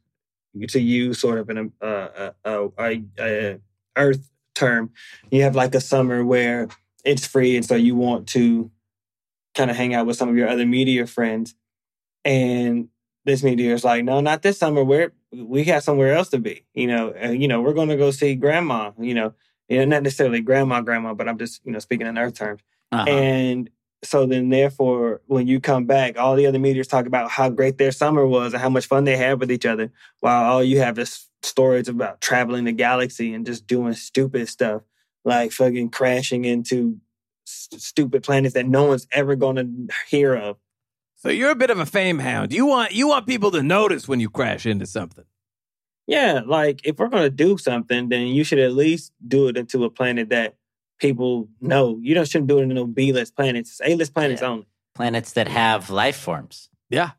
to 0.68 0.80
you 0.80 1.14
sort 1.14 1.40
of 1.40 1.50
an 1.50 1.72
a, 1.82 2.34
a 2.46 3.60
Earth 3.98 4.30
term. 4.54 4.92
You 5.32 5.42
have 5.44 5.56
like 5.56 5.74
a 5.74 5.82
summer 5.82 6.24
where 6.24 6.68
it's 7.04 7.26
free, 7.26 7.56
and 7.56 7.66
so 7.66 7.76
you 7.76 7.96
want 7.96 8.28
to 8.30 8.70
kind 9.56 9.72
of 9.72 9.78
hang 9.78 9.94
out 9.94 10.06
with 10.06 10.18
some 10.18 10.30
of 10.30 10.36
your 10.36 10.48
other 10.48 10.66
meteor 10.66 11.08
friends. 11.08 11.56
And 12.26 12.90
this 13.26 13.44
meteor 13.44 13.74
is 13.74 13.84
like, 13.84 14.04
no, 14.04 14.22
not 14.22 14.42
this 14.42 14.58
summer. 14.58 14.84
We're 14.84 15.14
we 15.32 15.64
got 15.64 15.84
somewhere 15.84 16.14
else 16.14 16.30
to 16.30 16.40
be. 16.40 16.66
You 16.74 16.88
know, 16.88 17.14
uh, 17.22 17.30
you 17.30 17.48
know, 17.48 17.62
we're 17.62 17.74
going 17.74 17.90
to 17.90 17.98
go 17.98 18.12
see 18.12 18.36
grandma. 18.36 18.92
You 19.00 19.14
know, 19.14 19.34
you 19.68 19.80
know, 19.80 19.86
not 19.86 20.04
necessarily 20.04 20.42
grandma, 20.42 20.82
grandma, 20.82 21.14
but 21.14 21.28
I'm 21.28 21.38
just 21.38 21.62
you 21.66 21.72
know 21.72 21.80
speaking 21.80 22.08
in 22.08 22.18
Earth 22.18 22.36
terms. 22.36 22.62
Uh-huh. 22.92 23.10
And 23.10 23.70
so 24.04 24.26
then, 24.26 24.50
therefore, 24.50 25.22
when 25.28 25.48
you 25.48 25.60
come 25.60 25.86
back, 25.86 26.18
all 26.18 26.36
the 26.36 26.46
other 26.46 26.60
meteors 26.60 26.88
talk 26.88 27.06
about 27.06 27.32
how 27.32 27.50
great 27.50 27.78
their 27.78 27.92
summer 27.92 28.28
was 28.28 28.54
and 28.54 28.62
how 28.62 28.70
much 28.70 28.86
fun 28.86 29.06
they 29.06 29.18
had 29.18 29.40
with 29.40 29.52
each 29.52 29.66
other, 29.66 29.92
while 30.20 30.44
all 30.44 30.64
you 30.64 30.80
have 30.80 31.00
is 31.00 31.28
stories 31.42 31.88
about 31.88 32.22
traveling 32.22 32.66
the 32.66 32.72
galaxy 32.72 33.34
and 33.34 33.46
just 33.46 33.68
doing 33.68 33.94
stupid 33.94 34.48
stuff 34.48 34.82
like 35.26 35.52
fucking 35.52 35.90
crashing 35.90 36.46
into 36.46 36.98
st- 37.46 37.82
stupid 37.82 38.24
planets 38.24 38.54
that 38.54 38.68
no 38.68 38.84
one's 38.86 39.08
ever 39.12 39.36
going 39.36 39.56
to 39.56 39.88
hear 40.08 40.36
of. 40.36 40.58
So 41.16 41.30
you're 41.30 41.52
a 41.52 41.56
bit 41.56 41.70
of 41.70 41.80
a 41.80 41.86
fame 41.86 42.20
hound. 42.20 42.52
You 42.54 42.66
want 42.66 42.92
you 42.92 43.08
want 43.08 43.28
people 43.28 43.52
to 43.52 43.64
notice 43.64 44.08
when 44.08 44.20
you 44.20 44.30
crash 44.30 44.66
into 44.66 44.86
something. 44.86 45.24
Yeah, 46.06 46.42
like 46.46 46.82
if 46.84 46.98
we're 47.00 47.08
going 47.08 47.24
to 47.24 47.30
do 47.30 47.58
something, 47.58 48.10
then 48.10 48.28
you 48.28 48.44
should 48.44 48.60
at 48.60 48.74
least 48.74 49.14
do 49.26 49.48
it 49.48 49.56
into 49.56 49.86
a 49.86 49.90
planet 49.90 50.30
that 50.30 50.56
people 51.00 51.48
know. 51.62 51.98
You 52.02 52.14
don't 52.14 52.28
shouldn't 52.28 52.50
do 52.50 52.60
it 52.60 52.64
into 52.64 52.76
no 52.76 52.86
B 52.86 53.14
list 53.14 53.36
planets. 53.38 53.80
A 53.84 53.96
list 53.96 54.14
planets 54.14 54.42
Yeah. 54.42 54.50
only. 54.50 54.68
Planets 54.96 55.32
that 55.34 55.48
have 55.48 55.90
life 55.90 56.18
forms. 56.18 56.70
Yeah. 56.90 57.12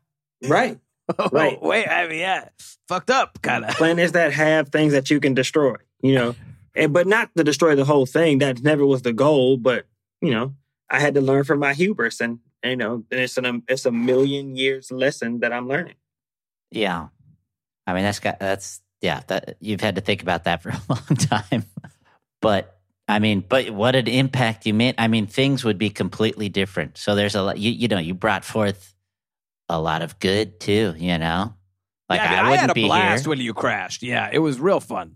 Right. 0.47 0.79
Right. 1.31 1.61
Wait, 1.61 1.87
I 1.87 2.07
mean, 2.07 2.17
yeah, 2.17 2.49
fucked 2.87 3.11
up, 3.11 3.39
kind 3.43 3.63
of. 3.63 3.75
planets 3.75 4.13
that 4.13 4.33
have 4.33 4.69
things 4.69 4.91
that 4.93 5.11
you 5.11 5.19
can 5.19 5.35
destroy, 5.35 5.75
you 6.01 6.15
know, 6.15 6.35
and 6.75 6.93
but 6.93 7.05
not 7.05 7.29
to 7.37 7.43
destroy 7.43 7.75
the 7.75 7.85
whole 7.85 8.07
thing. 8.07 8.39
That 8.39 8.63
never 8.63 8.83
was 8.87 9.03
the 9.03 9.13
goal. 9.13 9.57
But 9.57 9.85
you 10.25 10.33
know, 10.33 10.55
I 10.89 10.99
had 10.99 11.13
to 11.15 11.21
learn 11.21 11.43
from 11.43 11.59
my 11.59 11.73
hubris, 11.73 12.19
and 12.19 12.39
you 12.63 12.75
know, 12.75 13.03
and 13.11 13.19
it's 13.19 13.37
an 13.37 13.63
it's 13.67 13.85
a 13.85 13.91
million 13.91 14.55
years 14.55 14.91
lesson 14.91 15.39
that 15.39 15.53
I'm 15.53 15.67
learning. 15.67 15.95
Yeah. 16.71 17.07
I 17.87 17.93
mean, 17.93 18.03
that's 18.03 18.19
got, 18.19 18.39
that's, 18.39 18.81
yeah, 19.01 19.21
that 19.27 19.57
you've 19.59 19.81
had 19.81 19.95
to 19.95 20.01
think 20.01 20.21
about 20.21 20.45
that 20.45 20.61
for 20.63 20.69
a 20.69 20.81
long 20.89 21.17
time. 21.17 21.65
But 22.41 22.77
I 23.07 23.19
mean, 23.19 23.43
but 23.47 23.69
what 23.69 23.95
an 23.95 24.07
impact 24.07 24.65
you 24.65 24.73
made. 24.73 24.95
I 24.97 25.07
mean, 25.07 25.27
things 25.27 25.63
would 25.63 25.77
be 25.77 25.89
completely 25.89 26.49
different. 26.49 26.97
So 26.97 27.15
there's 27.15 27.35
a 27.35 27.41
lot, 27.41 27.57
you, 27.57 27.71
you 27.71 27.87
know, 27.87 27.99
you 27.99 28.13
brought 28.13 28.43
forth 28.43 28.93
a 29.69 29.79
lot 29.79 30.01
of 30.01 30.19
good 30.19 30.59
too, 30.59 30.95
you 30.97 31.17
know? 31.17 31.53
Like 32.09 32.19
yeah, 32.19 32.25
I, 32.25 32.27
I, 32.27 32.29
mean, 32.29 32.39
I 32.39 32.49
wouldn't 32.49 32.61
had 32.61 32.69
a 32.69 32.73
be 32.73 32.85
blast 32.85 33.23
here. 33.23 33.29
when 33.29 33.39
you 33.39 33.53
crashed. 33.53 34.03
Yeah, 34.03 34.29
it 34.31 34.39
was 34.39 34.59
real 34.59 34.79
fun. 34.79 35.15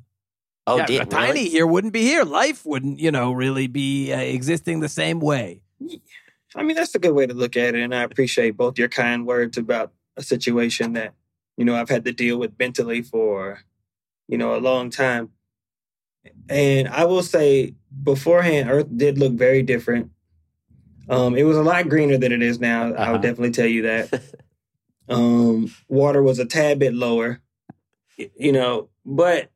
Oh, 0.69 0.77
yeah, 0.77 0.86
did, 0.86 1.10
Tiny 1.10 1.27
really? 1.27 1.49
here 1.49 1.65
wouldn't 1.65 1.93
be 1.93 2.01
here. 2.03 2.23
Life 2.23 2.63
wouldn't, 2.63 2.99
you 2.99 3.12
know, 3.12 3.32
really 3.32 3.65
be 3.65 4.13
uh, 4.13 4.19
existing 4.19 4.82
the 4.82 4.88
same 4.89 5.19
way. 5.19 5.63
I 6.55 6.62
mean, 6.62 6.75
that's 6.75 6.93
a 6.93 6.99
good 6.99 7.13
way 7.13 7.25
to 7.25 7.34
look 7.34 7.58
at 7.58 7.73
it, 7.73 7.82
and 7.82 7.93
I 7.93 8.03
appreciate 8.03 8.51
both 8.55 8.77
your 8.77 8.88
kind 8.88 9.25
words 9.25 9.58
about 9.58 9.91
a 10.15 10.21
situation 10.21 10.93
that 10.93 11.13
you 11.58 11.65
know 11.65 11.75
I've 11.75 11.89
had 11.89 12.05
to 12.05 12.12
deal 12.12 12.38
with 12.38 12.58
mentally 12.60 13.01
for 13.01 13.62
you 14.27 14.38
know 14.38 14.55
a 14.55 14.60
long 14.60 14.89
time. 14.91 15.29
And 16.49 16.88
I 16.88 17.05
will 17.05 17.23
say, 17.23 17.73
beforehand, 18.03 18.69
Earth 18.69 18.88
did 18.95 19.17
look 19.17 19.34
very 19.34 19.63
different. 19.63 20.12
Um, 21.08 21.36
it 21.36 21.43
was 21.43 21.58
a 21.58 21.63
lot 21.63 21.89
greener 21.89 22.17
than 22.17 22.32
it 22.32 22.41
is 22.43 22.60
now. 22.60 22.88
I 22.88 22.95
Uh-huh. 22.95 23.12
would 23.13 23.21
definitely 23.21 23.51
tell 23.51 23.67
you 23.67 23.84
that. 23.84 24.21
um, 25.10 25.73
water 25.88 26.21
was 26.21 26.38
a 26.39 26.45
tad 26.45 26.77
bit 26.79 26.93
lower, 26.93 27.41
you 28.36 28.51
know, 28.51 28.89
but 29.05 29.49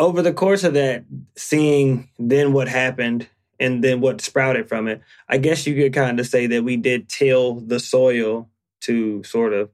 over 0.00 0.22
the 0.22 0.32
course 0.32 0.64
of 0.64 0.74
that, 0.74 1.04
seeing 1.36 2.08
then 2.18 2.52
what 2.52 2.68
happened 2.68 3.28
and 3.60 3.84
then 3.84 4.00
what 4.00 4.22
sprouted 4.22 4.66
from 4.68 4.88
it, 4.88 5.02
I 5.28 5.36
guess 5.36 5.66
you 5.66 5.74
could 5.76 5.92
kind 5.92 6.18
of 6.18 6.26
say 6.26 6.46
that 6.46 6.64
we 6.64 6.76
did 6.78 7.08
till 7.08 7.56
the 7.56 7.78
soil 7.78 8.48
to 8.82 9.22
sort 9.22 9.52
of, 9.52 9.68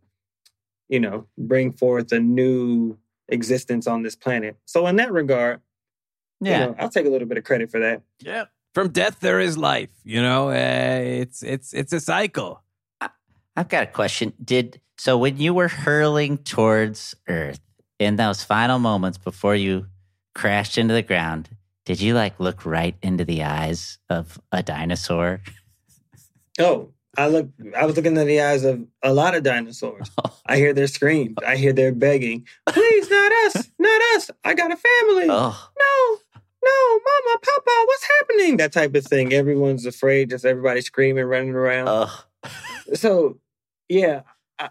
you 0.89 0.99
know, 0.99 1.27
bring 1.39 1.73
forth 1.73 2.11
a 2.11 2.19
new 2.19 2.99
existence 3.29 3.87
on 3.87 4.03
this 4.03 4.17
planet. 4.17 4.57
So 4.67 4.87
in 4.89 4.97
that 4.97 5.13
regard, 5.13 5.61
you 6.41 6.51
yeah. 6.51 6.67
know, 6.67 6.77
I'll 6.79 6.91
take 6.91 7.07
a 7.07 7.09
little 7.09 7.29
bit 7.29 7.39
of 7.39 7.45
credit 7.45 7.71
for 7.71 7.79
that. 7.79 8.03
Yeah. 8.19 8.47
From 8.75 8.89
death 8.89 9.21
there 9.21 9.39
is 9.39 9.57
life. 9.57 9.91
You 10.05 10.21
know, 10.21 10.51
uh, 10.51 11.01
it's 11.03 11.43
it's 11.43 11.73
it's 11.73 11.93
a 11.95 12.01
cycle. 12.01 12.63
I've 13.57 13.69
got 13.69 13.85
a 13.85 13.87
question. 13.87 14.35
Did 14.45 14.83
so 14.99 15.17
when 15.17 15.39
you 15.39 15.55
were 15.55 15.69
hurling 15.69 16.39
towards 16.39 17.15
Earth 17.27 17.61
in 17.99 18.17
those 18.17 18.45
final 18.45 18.79
moments 18.79 19.17
before 19.17 19.55
you 19.55 19.87
crashed 20.37 20.77
into 20.77 20.93
the 20.93 21.03
ground, 21.03 21.49
did 21.87 22.01
you 22.01 22.13
like 22.13 22.39
look 22.39 22.67
right 22.67 22.95
into 23.03 23.25
the 23.25 23.43
eyes 23.43 23.99
of 24.09 24.39
a 24.53 24.63
dinosaur? 24.63 25.41
Oh, 26.59 26.95
I 27.19 27.29
look 27.29 27.51
I 27.77 27.85
was 27.85 27.97
looking 27.97 28.17
in 28.17 28.27
the 28.27 28.41
eyes 28.41 28.65
of 28.65 28.83
a 29.03 29.13
lot 29.13 29.35
of 29.35 29.43
dinosaurs. 29.43 30.11
I 30.47 30.57
hear 30.57 30.73
their 30.73 30.87
screams. 30.87 31.37
I 31.47 31.57
hear 31.57 31.75
their 31.75 31.93
begging. 31.93 32.47
Please, 32.67 33.11
not 33.11 33.31
us, 33.31 33.71
not 33.79 34.01
us. 34.15 34.31
I 34.43 34.55
got 34.55 34.73
a 34.73 34.77
family. 34.77 35.27
oh, 35.29 35.71
no, 35.79 36.19
no, 36.65 37.01
mama, 37.05 37.39
papa, 37.43 37.85
what's 37.85 38.09
happening? 38.19 38.57
That 38.57 38.73
type 38.73 38.95
of 38.95 39.05
thing. 39.05 39.35
Everyone's 39.35 39.85
afraid, 39.85 40.31
just 40.31 40.47
everybody 40.47 40.81
screaming, 40.81 41.27
running 41.27 41.55
around. 41.55 41.89
oh, 41.91 42.25
so, 42.95 43.39
yeah, 43.91 44.23
I, 44.59 44.71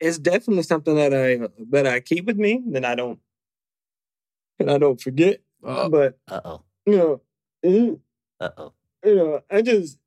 it's 0.00 0.18
definitely 0.18 0.62
something 0.62 0.94
that 0.94 1.12
I 1.12 1.46
that 1.72 1.86
I 1.86 2.00
keep 2.00 2.24
with 2.24 2.38
me, 2.38 2.62
that 2.68 2.86
I 2.86 2.94
don't, 2.94 3.18
and 4.60 4.70
I 4.70 4.78
don't 4.78 5.00
forget. 5.00 5.40
Oh, 5.62 5.88
But 5.88 6.18
uh 6.28 6.40
oh, 6.44 6.62
you 6.86 6.96
know, 6.96 7.20
mm, 7.64 8.00
uh 8.40 8.50
oh. 8.56 8.72
you 9.04 9.14
know, 9.16 9.40
I 9.50 9.62
just 9.62 9.98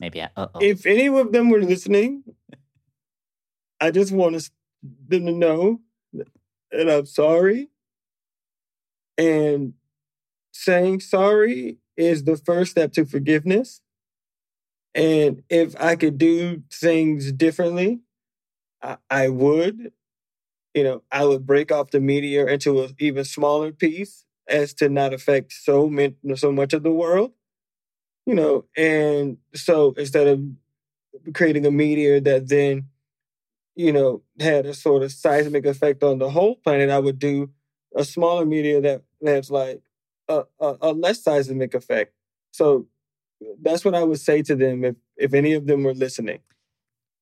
Maybe 0.00 0.22
I, 0.22 0.30
uh 0.36 0.48
oh. 0.54 0.58
if 0.60 0.86
any 0.86 1.08
of 1.08 1.32
them 1.32 1.50
were 1.50 1.62
listening, 1.62 2.24
I 3.80 3.90
just 3.90 4.12
want 4.12 4.50
them 5.08 5.26
to 5.26 5.32
know 5.32 5.80
that 6.70 6.90
I'm 6.90 7.06
sorry. 7.06 7.68
And 9.18 9.74
saying 10.52 11.00
sorry 11.00 11.78
is 11.96 12.24
the 12.24 12.36
first 12.36 12.72
step 12.72 12.92
to 12.94 13.04
forgiveness. 13.04 13.80
And 14.94 15.42
if 15.48 15.80
I 15.80 15.96
could 15.96 16.18
do 16.18 16.62
things 16.72 17.30
differently, 17.32 18.00
I, 18.82 18.96
I 19.08 19.28
would. 19.28 19.92
You 20.74 20.84
know, 20.84 21.02
I 21.10 21.24
would 21.24 21.46
break 21.46 21.72
off 21.72 21.90
the 21.90 22.00
meteor 22.00 22.48
into 22.48 22.82
an 22.82 22.94
even 22.98 23.24
smaller 23.24 23.72
piece 23.72 24.24
as 24.48 24.72
to 24.74 24.88
not 24.88 25.12
affect 25.12 25.52
so 25.52 25.88
min- 25.88 26.16
so 26.36 26.52
much 26.52 26.72
of 26.72 26.82
the 26.82 26.92
world 26.92 27.32
you 28.26 28.34
know, 28.34 28.64
and 28.76 29.38
so 29.54 29.92
instead 29.96 30.26
of 30.28 30.40
creating 31.34 31.66
a 31.66 31.70
meteor 31.70 32.20
that 32.20 32.48
then, 32.48 32.86
you 33.74 33.92
know, 33.92 34.22
had 34.38 34.66
a 34.66 34.74
sort 34.74 35.02
of 35.02 35.12
seismic 35.12 35.66
effect 35.66 36.02
on 36.02 36.18
the 36.18 36.30
whole 36.30 36.56
planet, 36.56 36.90
I 36.90 36.98
would 36.98 37.18
do 37.18 37.50
a 37.96 38.04
smaller 38.04 38.46
meteor 38.46 38.80
that 38.82 39.02
that's 39.20 39.50
like 39.50 39.82
a, 40.28 40.44
a, 40.60 40.76
a 40.82 40.92
less 40.92 41.22
seismic 41.22 41.74
effect. 41.74 42.14
So 42.52 42.86
that's 43.62 43.84
what 43.84 43.94
I 43.94 44.04
would 44.04 44.20
say 44.20 44.42
to 44.42 44.54
them 44.54 44.84
if 44.84 44.96
if 45.16 45.34
any 45.34 45.54
of 45.54 45.66
them 45.66 45.82
were 45.82 45.94
listening. 45.94 46.40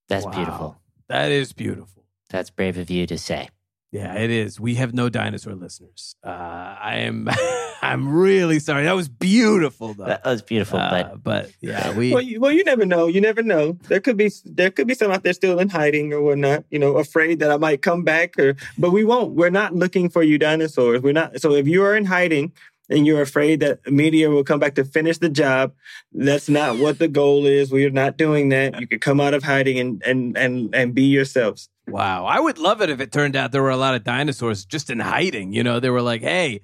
That's 0.09 0.27
Wow. 0.27 0.33
beautiful. 0.33 0.81
that 1.09 1.31
is 1.31 1.53
beautiful. 1.53 1.98
That's 2.31 2.51
brave 2.51 2.79
of 2.79 2.91
you 2.91 3.07
to 3.07 3.19
say. 3.19 3.49
Yeah, 3.91 4.17
it 4.17 4.31
is. 4.31 4.61
We 4.61 4.75
have 4.75 4.93
no 4.93 5.09
dinosaur 5.09 5.55
listeners. 5.55 6.15
Uh, 6.23 6.29
I 6.29 6.97
am 7.09 7.27
I'm 7.83 8.07
really 8.07 8.59
sorry. 8.59 8.85
That 8.85 8.97
was 8.97 9.09
beautiful 9.09 9.95
though. 9.95 10.05
That 10.05 10.25
was 10.27 10.43
beautiful, 10.43 10.79
Uh, 10.79 10.91
but 10.91 11.25
but 11.25 11.51
yeah, 11.63 11.93
we 11.97 12.13
Well, 12.13 12.21
you, 12.21 12.39
well, 12.39 12.53
you 12.53 12.65
never 12.65 12.85
know. 12.85 13.07
You 13.07 13.23
never 13.23 13.43
know. 13.43 13.79
There 13.89 14.01
could 14.01 14.19
be 14.19 14.31
there 14.45 14.71
could 14.71 14.87
be 14.87 14.95
some 14.95 15.11
out 15.11 15.23
there 15.23 15.33
still 15.33 15.59
in 15.59 15.71
hiding 15.71 16.13
or 16.13 16.21
whatnot. 16.21 16.65
You 16.71 16.79
know, 16.79 16.99
afraid 16.99 17.39
that 17.39 17.51
I 17.51 17.57
might 17.57 17.81
come 17.81 18.05
back. 18.05 18.39
Or 18.39 18.57
but 18.77 18.91
we 18.91 19.05
won't. 19.05 19.33
We're 19.33 19.49
not 19.49 19.75
looking 19.75 20.11
for 20.11 20.23
you, 20.23 20.37
dinosaurs. 20.39 21.01
We're 21.01 21.15
not. 21.15 21.41
So 21.41 21.55
if 21.55 21.67
you 21.67 21.83
are 21.83 21.97
in 21.97 22.05
hiding 22.05 22.53
and 22.91 23.07
you're 23.07 23.23
afraid 23.23 23.61
that 23.61 23.81
a 23.87 23.91
meteor 23.91 24.29
will 24.29 24.45
come 24.45 24.61
back 24.61 24.75
to 24.75 24.85
finish 24.85 25.17
the 25.17 25.31
job, 25.31 25.73
that's 26.13 26.51
not 26.51 26.77
what 26.77 26.99
the 26.99 27.09
goal 27.09 27.47
is. 27.47 27.73
We 27.73 27.87
are 27.87 27.91
not 27.91 28.19
doing 28.19 28.51
that. 28.51 28.79
You 28.81 28.87
can 28.87 28.99
come 28.99 29.19
out 29.19 29.33
of 29.33 29.45
hiding 29.45 29.79
and 29.79 30.03
and 30.05 30.37
and 30.37 30.75
and 30.75 30.95
be 30.95 31.05
yourselves. 31.05 31.71
Wow. 31.91 32.27
I 32.27 32.39
would 32.41 32.59
love 32.59 32.81
it 32.83 32.91
if 32.91 33.01
it 33.01 33.13
turned 33.13 33.37
out 33.37 33.53
there 33.53 33.63
were 33.63 33.71
a 33.71 33.77
lot 33.77 33.95
of 33.95 34.05
dinosaurs 34.05 34.65
just 34.65 34.91
in 34.91 35.01
hiding. 35.01 35.53
You 35.53 35.63
know, 35.65 35.81
they 35.81 35.91
were 35.91 36.03
like, 36.03 36.23
hey, 36.23 36.61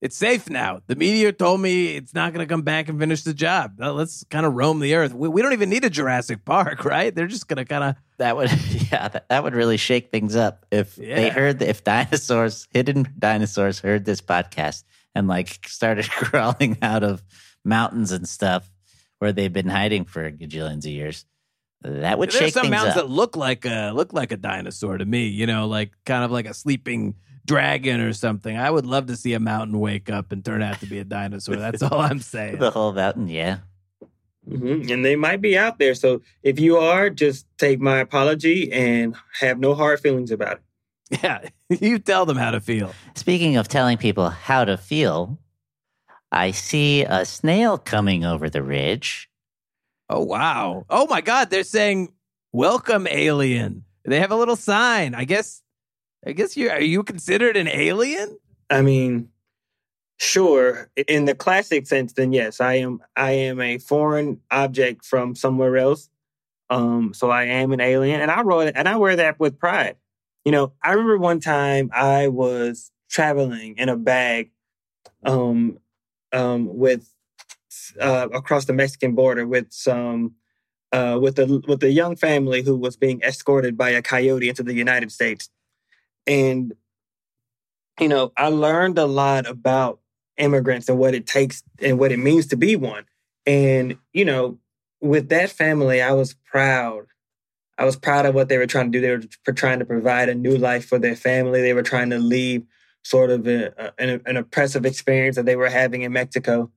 it's 0.00 0.16
safe 0.16 0.50
now. 0.50 0.80
The 0.86 0.96
meteor 0.96 1.32
told 1.32 1.60
me 1.60 1.96
it's 1.96 2.12
not 2.12 2.34
going 2.34 2.46
to 2.46 2.52
come 2.52 2.60
back 2.62 2.88
and 2.88 2.98
finish 2.98 3.22
the 3.22 3.32
job. 3.32 3.74
Let's 3.78 4.22
kind 4.24 4.44
of 4.44 4.52
roam 4.54 4.80
the 4.80 4.94
earth. 4.94 5.14
We, 5.14 5.28
we 5.28 5.40
don't 5.40 5.54
even 5.54 5.70
need 5.70 5.84
a 5.84 5.90
Jurassic 5.90 6.44
Park, 6.44 6.84
right? 6.84 7.14
They're 7.14 7.26
just 7.26 7.48
going 7.48 7.56
to 7.56 7.64
kind 7.64 7.84
of 7.84 7.96
That 8.18 8.36
would, 8.36 8.50
yeah, 8.92 9.08
that, 9.08 9.28
that 9.30 9.42
would 9.44 9.54
really 9.54 9.78
shake 9.78 10.10
things 10.10 10.36
up 10.36 10.66
if 10.70 10.94
they 10.96 11.26
Yeah. 11.28 11.30
heard, 11.30 11.62
if 11.62 11.84
dinosaurs, 11.84 12.68
hidden 12.70 13.14
dinosaurs 13.18 13.80
heard 13.80 14.04
this 14.04 14.20
podcast 14.20 14.84
and 15.14 15.26
like 15.26 15.66
started 15.66 16.10
crawling 16.10 16.76
out 16.82 17.02
of 17.02 17.22
mountains 17.64 18.12
and 18.12 18.28
stuff 18.28 18.70
where 19.20 19.32
they've 19.32 19.52
been 19.52 19.68
hiding 19.68 20.04
for 20.04 20.30
gajillions 20.30 20.84
of 20.84 20.90
years. 20.90 21.24
That 21.84 22.18
would 22.18 22.30
There's 22.30 22.38
shake 22.38 22.54
some 22.54 22.62
things 22.62 22.70
mountains 22.70 22.96
up. 22.96 23.06
that 23.06 23.10
look 23.12 23.36
like 23.36 23.66
a 23.66 23.92
look 23.94 24.12
like 24.14 24.32
a 24.32 24.38
dinosaur 24.38 24.96
to 24.96 25.04
me. 25.04 25.26
You 25.26 25.46
know, 25.46 25.66
like 25.68 25.92
kind 26.06 26.24
of 26.24 26.30
like 26.30 26.46
a 26.46 26.54
sleeping 26.54 27.14
dragon 27.46 28.00
or 28.00 28.14
something. 28.14 28.56
I 28.56 28.70
would 28.70 28.86
love 28.86 29.06
to 29.08 29.16
see 29.16 29.34
a 29.34 29.40
mountain 29.40 29.78
wake 29.78 30.08
up 30.08 30.32
and 30.32 30.42
turn 30.42 30.62
out 30.62 30.80
to 30.80 30.86
be 30.86 30.98
a 30.98 31.04
dinosaur. 31.04 31.56
That's 31.56 31.82
all 31.82 32.00
I'm 32.00 32.20
saying. 32.20 32.58
the 32.58 32.70
whole 32.70 32.92
mountain, 32.94 33.28
yeah. 33.28 33.58
hmm 34.48 34.82
And 34.90 35.04
they 35.04 35.14
might 35.14 35.42
be 35.42 35.58
out 35.58 35.78
there. 35.78 35.94
So 35.94 36.22
if 36.42 36.58
you 36.58 36.78
are, 36.78 37.10
just 37.10 37.46
take 37.58 37.80
my 37.80 37.98
apology 37.98 38.72
and 38.72 39.14
have 39.40 39.58
no 39.58 39.74
hard 39.74 40.00
feelings 40.00 40.30
about 40.30 40.54
it. 40.54 40.62
Yeah, 41.22 41.48
you 41.68 41.98
tell 41.98 42.24
them 42.24 42.38
how 42.38 42.50
to 42.50 42.60
feel. 42.62 42.92
Speaking 43.14 43.56
of 43.58 43.68
telling 43.68 43.98
people 43.98 44.30
how 44.30 44.64
to 44.64 44.78
feel, 44.78 45.38
I 46.32 46.50
see 46.50 47.04
a 47.04 47.26
snail 47.26 47.76
coming 47.76 48.24
over 48.24 48.48
the 48.48 48.62
ridge. 48.62 49.28
Oh 50.08 50.22
wow! 50.22 50.84
Oh 50.90 51.06
my 51.06 51.20
God! 51.20 51.50
They're 51.50 51.64
saying 51.64 52.12
"Welcome, 52.52 53.06
alien." 53.06 53.84
They 54.04 54.20
have 54.20 54.30
a 54.32 54.36
little 54.36 54.56
sign. 54.56 55.14
I 55.14 55.24
guess. 55.24 55.62
I 56.26 56.32
guess 56.32 56.56
you 56.56 56.70
are 56.70 56.80
you 56.80 57.02
considered 57.02 57.56
an 57.56 57.68
alien? 57.68 58.38
I 58.70 58.82
mean, 58.82 59.28
sure, 60.18 60.90
in 61.08 61.26
the 61.26 61.34
classic 61.34 61.86
sense, 61.86 62.14
then 62.14 62.32
yes, 62.32 62.60
I 62.60 62.74
am. 62.74 63.00
I 63.16 63.32
am 63.32 63.60
a 63.60 63.78
foreign 63.78 64.40
object 64.50 65.04
from 65.04 65.34
somewhere 65.34 65.76
else. 65.76 66.08
Um, 66.70 67.12
so 67.14 67.30
I 67.30 67.44
am 67.44 67.72
an 67.72 67.80
alien, 67.80 68.20
and 68.20 68.30
I 68.30 68.42
wear 68.42 68.72
and 68.74 68.88
I 68.88 68.96
wear 68.96 69.16
that 69.16 69.38
with 69.38 69.58
pride. 69.58 69.96
You 70.44 70.52
know, 70.52 70.72
I 70.82 70.92
remember 70.92 71.18
one 71.18 71.40
time 71.40 71.90
I 71.92 72.28
was 72.28 72.90
traveling 73.10 73.76
in 73.76 73.88
a 73.88 73.96
bag, 73.96 74.50
um, 75.24 75.78
um, 76.32 76.76
with 76.76 77.13
uh, 78.00 78.28
across 78.32 78.64
the 78.66 78.72
Mexican 78.72 79.14
border 79.14 79.46
with 79.46 79.72
some. 79.72 80.34
Uh, 80.92 81.18
with 81.20 81.36
a 81.40 81.60
with 81.66 81.82
a 81.82 81.90
young 81.90 82.14
family 82.14 82.62
who 82.62 82.76
was 82.76 82.96
being 82.96 83.20
escorted 83.22 83.76
by 83.76 83.90
a 83.90 84.00
coyote 84.00 84.48
into 84.48 84.62
the 84.62 84.74
United 84.74 85.10
States, 85.10 85.50
and 86.24 86.72
you 88.00 88.08
know, 88.08 88.32
I 88.36 88.48
learned 88.48 88.98
a 88.98 89.06
lot 89.06 89.46
about 89.46 90.00
immigrants 90.36 90.88
and 90.88 90.98
what 90.98 91.14
it 91.14 91.26
takes 91.26 91.62
and 91.80 91.98
what 91.98 92.12
it 92.12 92.18
means 92.18 92.46
to 92.48 92.56
be 92.56 92.76
one. 92.76 93.04
And, 93.46 93.98
you 94.12 94.24
know, 94.24 94.58
with 95.00 95.28
that 95.28 95.50
family, 95.50 96.02
I 96.02 96.12
was 96.12 96.34
proud. 96.34 97.06
I 97.78 97.84
was 97.84 97.96
proud 97.96 98.26
of 98.26 98.34
what 98.34 98.48
they 98.48 98.58
were 98.58 98.66
trying 98.66 98.90
to 98.90 98.98
do. 98.98 99.00
They 99.00 99.26
were 99.46 99.52
trying 99.52 99.78
to 99.80 99.84
provide 99.84 100.28
a 100.28 100.34
new 100.34 100.56
life 100.56 100.86
for 100.86 100.98
their 100.98 101.16
family. 101.16 101.60
They 101.60 101.74
were 101.74 101.82
trying 101.82 102.10
to 102.10 102.18
leave 102.18 102.64
sort 103.02 103.30
of 103.30 103.46
a, 103.46 103.66
a- 103.76 103.92
an, 103.98 104.20
an 104.26 104.36
oppressive 104.36 104.86
experience 104.86 105.36
that 105.36 105.46
they 105.46 105.56
were 105.56 105.68
having 105.68 106.02
in 106.02 106.12
Mexico. 106.12 106.70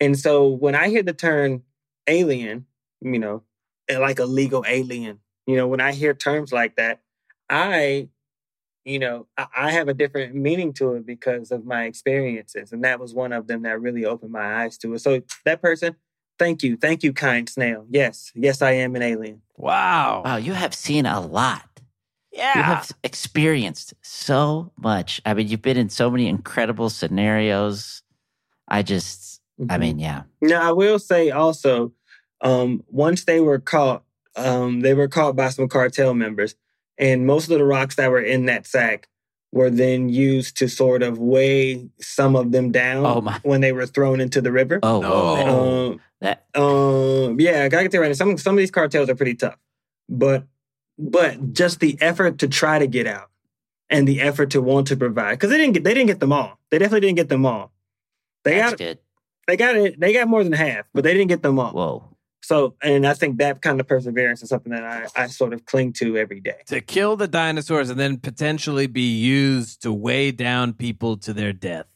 And 0.00 0.18
so 0.18 0.48
when 0.48 0.74
I 0.74 0.88
hear 0.88 1.02
the 1.02 1.12
term 1.12 1.62
alien, 2.06 2.66
you 3.00 3.18
know, 3.18 3.42
eh, 3.88 3.98
like 3.98 4.18
a 4.18 4.24
legal 4.24 4.64
alien, 4.66 5.20
you 5.46 5.56
know, 5.56 5.68
when 5.68 5.80
I 5.80 5.92
hear 5.92 6.14
terms 6.14 6.52
like 6.52 6.76
that, 6.76 7.00
I 7.48 8.08
you 8.84 8.98
know, 8.98 9.26
I, 9.36 9.46
I 9.56 9.70
have 9.72 9.88
a 9.88 9.94
different 9.94 10.34
meaning 10.34 10.72
to 10.74 10.94
it 10.94 11.06
because 11.06 11.50
of 11.50 11.64
my 11.64 11.84
experiences. 11.84 12.72
And 12.72 12.82
that 12.84 12.98
was 12.98 13.14
one 13.14 13.32
of 13.32 13.46
them 13.46 13.62
that 13.62 13.80
really 13.80 14.04
opened 14.04 14.32
my 14.32 14.64
eyes 14.64 14.78
to 14.78 14.94
it. 14.94 15.00
So 15.00 15.20
that 15.44 15.60
person, 15.60 15.96
thank 16.38 16.62
you. 16.62 16.76
Thank 16.76 17.02
you, 17.02 17.12
kind 17.12 17.48
snail. 17.48 17.86
Yes. 17.90 18.32
Yes, 18.34 18.62
I 18.62 18.72
am 18.72 18.96
an 18.96 19.02
alien. 19.02 19.42
Wow! 19.56 20.22
Wow, 20.24 20.36
you 20.36 20.54
have 20.54 20.74
seen 20.74 21.04
a 21.04 21.20
lot. 21.20 21.68
yeah. 22.32 22.56
You 22.56 22.62
have 22.62 22.90
experienced 23.04 23.92
so 24.00 24.72
much. 24.78 25.20
I 25.26 25.34
mean, 25.34 25.48
you've 25.48 25.62
been 25.62 25.76
in 25.76 25.90
so 25.90 26.10
many 26.10 26.26
incredible 26.26 26.88
scenarios. 26.88 28.02
I 28.66 28.82
just, 28.82 29.39
I 29.68 29.76
Mhm. 29.76 29.80
mean, 29.80 29.98
yeah. 29.98 30.22
Now 30.40 30.62
I 30.68 30.72
will 30.72 30.98
say 30.98 31.30
also, 31.30 31.92
um, 32.40 32.82
once 32.88 33.24
they 33.24 33.40
were 33.40 33.58
caught, 33.58 34.02
um, 34.36 34.80
they 34.80 34.94
were 34.94 35.08
caught 35.08 35.36
by 35.36 35.48
some 35.50 35.68
cartel 35.68 36.14
members, 36.14 36.54
and 36.98 37.26
most 37.26 37.50
of 37.50 37.58
the 37.58 37.64
rocks 37.64 37.96
that 37.96 38.10
were 38.10 38.20
in 38.22 38.46
that 38.46 38.66
sack 38.66 39.08
were 39.52 39.68
then 39.70 40.08
used 40.08 40.56
to 40.58 40.68
sort 40.68 41.02
of 41.02 41.18
weigh 41.18 41.88
some 42.00 42.36
of 42.36 42.52
them 42.52 42.70
down 42.70 43.04
Oh, 43.04 43.20
my. 43.20 43.40
when 43.42 43.60
they 43.60 43.72
were 43.72 43.86
thrown 43.86 44.20
into 44.20 44.40
the 44.40 44.52
river. 44.52 44.78
Oh, 44.82 45.00
No. 45.00 45.12
Oh. 45.12 45.90
Um, 45.92 46.00
that 46.20 46.44
Um, 46.54 47.40
yeah, 47.40 47.64
I 47.64 47.68
gotta 47.68 47.88
get 47.88 47.98
right. 47.98 48.08
now. 48.08 48.12
Some 48.14 48.38
some 48.38 48.54
of 48.54 48.58
these 48.58 48.70
cartels 48.70 49.08
are 49.10 49.14
pretty 49.14 49.34
tough, 49.34 49.56
but 50.08 50.44
but 50.98 51.52
just 51.54 51.80
the 51.80 51.96
effort 52.00 52.38
to 52.38 52.48
try 52.48 52.78
to 52.78 52.86
get 52.86 53.06
out 53.06 53.30
and 53.88 54.06
the 54.06 54.20
effort 54.20 54.50
to 54.50 54.60
want 54.62 54.86
to 54.88 54.96
provide 54.96 55.32
because 55.32 55.50
they 55.50 55.56
didn't 55.58 55.72
get 55.74 55.84
they 55.84 55.94
didn't 55.94 56.08
get 56.08 56.20
them 56.20 56.32
all. 56.32 56.58
They 56.70 56.78
definitely 56.78 57.00
didn't 57.08 57.16
get 57.16 57.28
them 57.28 57.44
all. 57.46 57.72
They 58.44 58.56
that's 58.56 58.72
got 58.72 58.78
good. 58.78 58.98
They 59.50 59.56
got 59.56 59.74
it. 59.76 59.98
They 59.98 60.12
got 60.12 60.28
more 60.28 60.44
than 60.44 60.52
half, 60.52 60.86
but 60.94 61.02
they 61.02 61.12
didn't 61.12 61.26
get 61.28 61.42
them 61.42 61.58
all. 61.58 61.72
Whoa. 61.72 62.04
So, 62.42 62.74
and 62.82 63.04
I 63.06 63.14
think 63.14 63.38
that 63.38 63.60
kind 63.62 63.80
of 63.80 63.86
perseverance 63.88 64.42
is 64.42 64.48
something 64.48 64.72
that 64.72 64.84
I 64.84 65.06
I 65.24 65.26
sort 65.26 65.52
of 65.52 65.64
cling 65.66 65.92
to 65.94 66.16
every 66.16 66.40
day. 66.40 66.56
to 66.66 66.80
kill 66.80 67.16
the 67.16 67.26
dinosaurs 67.28 67.90
and 67.90 67.98
then 67.98 68.16
potentially 68.18 68.86
be 68.86 69.18
used 69.18 69.82
to 69.82 69.92
weigh 69.92 70.30
down 70.30 70.72
people 70.72 71.16
to 71.18 71.32
their 71.32 71.52
death. 71.52 71.86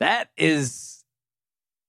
That 0.00 0.30
is 0.36 1.04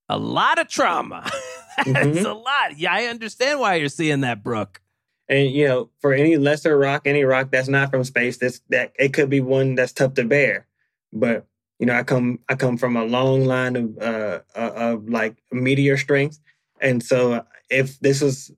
a 0.10 0.18
lot 0.18 0.60
of 0.60 0.68
trauma. 0.68 1.24
That's 1.86 2.20
Mhm. 2.20 2.26
a 2.26 2.34
lot. 2.34 2.78
Yeah, 2.78 2.94
I 2.94 3.06
understand 3.06 3.60
why 3.62 3.76
you're 3.76 3.88
seeing 3.88 4.22
that, 4.22 4.44
Brooke. 4.44 4.82
And 5.30 5.50
you 5.50 5.66
know, 5.68 5.90
for 6.02 6.14
any 6.14 6.36
lesser 6.38 6.78
rock, 6.78 7.04
any 7.06 7.24
rock 7.24 7.52
that's 7.52 7.68
not 7.70 7.90
from 7.92 8.04
space, 8.04 8.38
this 8.38 8.60
that 8.70 8.92
it 9.00 9.14
could 9.14 9.30
be 9.30 9.40
one 9.42 9.76
that's 9.76 9.94
tough 9.94 10.16
to 10.16 10.26
bear. 10.26 10.66
But 11.14 11.46
you 11.80 11.86
know, 11.86 11.94
I 11.94 12.04
come 12.04 12.40
I 12.50 12.56
come 12.56 12.78
from 12.78 12.96
a 12.96 13.06
long 13.06 13.46
line 13.46 13.76
of 13.76 13.98
uh, 13.98 14.40
uh 14.56 14.72
of 14.76 15.10
like 15.10 15.42
meteor 15.52 15.98
strength, 15.98 16.40
and 16.82 17.02
so 17.02 17.46
if 17.70 18.00
this 18.00 18.22
was 18.22 18.52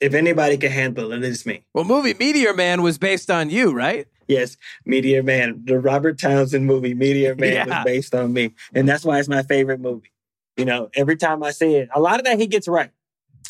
if 0.00 0.14
anybody 0.14 0.56
can 0.56 0.72
handle 0.72 1.12
it, 1.12 1.22
it's 1.22 1.44
me. 1.44 1.64
Well, 1.74 1.84
movie 1.84 2.14
Meteor 2.14 2.54
Man 2.54 2.82
was 2.82 2.96
based 2.98 3.30
on 3.30 3.50
you, 3.50 3.72
right? 3.72 4.06
Yes, 4.28 4.56
Meteor 4.86 5.22
Man, 5.22 5.62
the 5.64 5.78
Robert 5.78 6.18
Townsend 6.18 6.64
movie, 6.64 6.94
Meteor 6.94 7.34
Man 7.34 7.52
Yeah. 7.52 7.66
was 7.66 7.84
based 7.84 8.14
on 8.14 8.32
me, 8.32 8.54
and 8.74 8.88
that's 8.88 9.04
why 9.04 9.18
it's 9.18 9.28
my 9.28 9.42
favorite 9.42 9.80
movie. 9.80 10.10
You 10.56 10.64
know, 10.64 10.88
every 10.94 11.16
time 11.16 11.42
I 11.42 11.50
see 11.50 11.74
it, 11.76 11.88
a 11.94 12.00
lot 12.00 12.18
of 12.20 12.24
that 12.26 12.38
he 12.38 12.46
gets 12.46 12.68
right. 12.68 12.90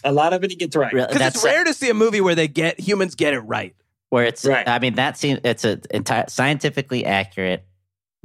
A 0.02 0.12
lot 0.12 0.32
of 0.32 0.42
it 0.44 0.50
he 0.50 0.56
gets 0.56 0.74
right. 0.76 0.92
Because 0.92 1.18
That's 1.18 1.36
it's 1.36 1.44
rare 1.44 1.64
to 1.64 1.74
see 1.74 1.90
a 1.90 1.94
movie 1.94 2.20
where 2.20 2.34
they 2.34 2.48
get 2.48 2.80
humans 2.80 3.14
get 3.14 3.34
it 3.34 3.40
right. 3.40 3.74
where 4.08 4.24
it's, 4.24 4.44
Right. 4.44 4.66
I 4.66 4.78
mean, 4.78 4.94
that 4.94 5.18
seems, 5.18 5.40
it's 5.44 5.64
a 5.64 5.80
entire 5.90 6.24
scientifically 6.28 7.04
accurate, 7.04 7.64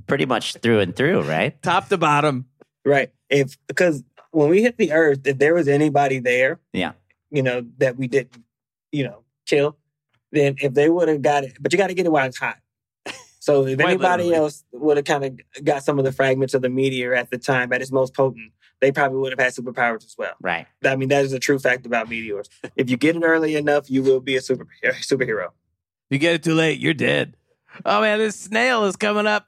pretty 0.08 0.26
much 0.26 0.54
through 0.56 0.80
and 0.80 0.96
through, 0.96 1.22
right? 1.24 1.62
Top 1.62 1.90
to 1.90 1.98
bottom. 1.98 2.46
Right. 2.84 3.12
If 3.30 3.58
because 3.68 4.04
when 4.32 4.50
we 4.50 4.62
hit 4.62 4.78
the 4.78 4.92
earth, 4.92 5.26
if 5.26 5.38
there 5.38 5.54
was 5.54 5.68
anybody 5.68 6.20
there, 6.20 6.60
Yeah. 6.74 6.92
you 7.32 7.42
know, 7.42 7.66
that 7.78 7.98
we 7.98 8.08
didn't, 8.08 8.38
you 8.92 9.04
know, 9.06 9.24
kill, 9.46 9.78
then 10.32 10.56
if 10.60 10.74
they 10.74 10.90
would 10.90 11.08
have 11.08 11.22
got 11.22 11.44
it, 11.44 11.58
but 11.60 11.72
you 11.72 11.78
got 11.78 11.88
to 11.88 11.94
get 11.94 12.06
it 12.06 12.12
while 12.12 12.28
it's 12.28 12.38
hot. 12.38 12.58
So 13.40 13.68
if 13.68 13.78
Quite 13.78 13.90
anybody 13.90 14.24
literally. 14.24 14.36
else 14.44 14.64
would 14.72 14.98
have 14.98 15.06
kind 15.06 15.24
of 15.24 15.64
got 15.64 15.84
some 15.84 16.00
of 16.00 16.06
the 16.06 16.12
fragments 16.12 16.56
of 16.56 16.64
the 16.64 16.70
meteor 16.70 17.14
at 17.14 17.30
the 17.30 17.38
time 17.38 17.72
at 17.74 17.80
its 17.82 17.92
most 17.92 18.16
potent, 18.16 18.52
they 18.82 18.92
probably 18.92 19.20
would 19.20 19.32
have 19.34 19.40
had 19.40 19.54
superpowers 19.54 20.04
as 20.04 20.16
well. 20.18 20.34
Right. 20.42 20.66
I 20.84 20.96
mean, 20.96 21.10
that 21.10 21.24
is 21.24 21.32
a 21.32 21.38
true 21.38 21.60
fact 21.60 21.86
about 21.86 22.10
meteors. 22.10 22.50
if 22.76 22.90
you 22.90 22.98
get 22.98 23.16
it 23.16 23.22
early 23.24 23.56
enough, 23.56 23.88
you 23.88 24.02
will 24.02 24.20
be 24.20 24.36
a 24.36 24.42
super 24.42 24.66
superhero. 24.84 25.50
You 26.10 26.18
get 26.18 26.34
it 26.34 26.44
too 26.44 26.56
late, 26.56 26.80
you're 26.80 26.96
dead. 26.96 27.38
Oh 27.86 28.02
man, 28.02 28.18
this 28.18 28.36
snail 28.36 28.86
is 28.86 28.96
coming 28.96 29.28
up 29.28 29.48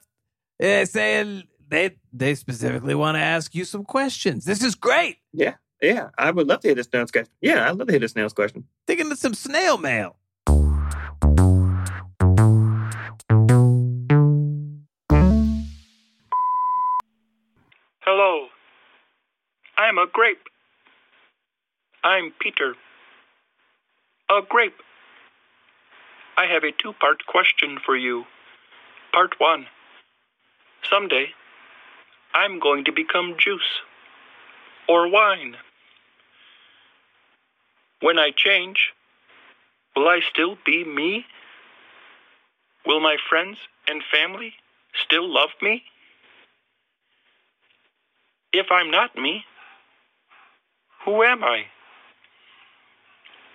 eh, 0.60 0.84
saying 0.84 1.44
they 1.68 1.96
they 2.12 2.34
specifically 2.34 2.94
want 2.94 3.16
to 3.16 3.20
ask 3.20 3.54
you 3.54 3.64
some 3.64 3.84
questions. 3.84 4.44
This 4.44 4.62
is 4.62 4.74
great. 4.74 5.18
Yeah, 5.32 5.54
yeah. 5.80 6.10
I 6.18 6.30
would 6.30 6.46
love 6.46 6.60
to 6.60 6.68
hear 6.68 6.74
this 6.74 6.86
snail's 6.86 7.10
question. 7.10 7.32
Yeah, 7.40 7.68
I'd 7.68 7.76
love 7.76 7.88
to 7.88 7.92
hear 7.92 8.00
this 8.00 8.12
snail's 8.12 8.32
question. 8.32 8.64
Dig 8.86 9.00
into 9.00 9.16
some 9.16 9.34
snail 9.34 9.78
mail. 9.78 10.16
Hello. 18.02 18.46
I'm 19.76 19.98
a 19.98 20.06
grape. 20.10 20.48
I'm 22.02 22.32
Peter. 22.40 22.74
A 24.30 24.40
grape. 24.48 24.74
I 26.36 26.46
have 26.46 26.64
a 26.64 26.72
two 26.72 26.92
part 26.94 27.26
question 27.26 27.78
for 27.84 27.96
you. 27.96 28.24
Part 29.12 29.34
one. 29.38 29.66
Someday, 30.90 31.26
I'm 32.34 32.60
going 32.60 32.84
to 32.84 32.92
become 32.92 33.36
juice 33.38 33.82
or 34.88 35.10
wine. 35.10 35.56
When 38.00 38.18
I 38.18 38.30
change, 38.34 38.92
will 39.94 40.08
I 40.08 40.20
still 40.30 40.56
be 40.64 40.84
me? 40.84 41.26
Will 42.86 43.00
my 43.00 43.16
friends 43.28 43.58
and 43.86 44.02
family 44.10 44.54
still 45.04 45.28
love 45.28 45.50
me? 45.60 45.82
If 48.52 48.66
I'm 48.70 48.90
not 48.90 49.14
me, 49.14 49.44
who 51.04 51.22
am 51.22 51.44
I? 51.44 51.64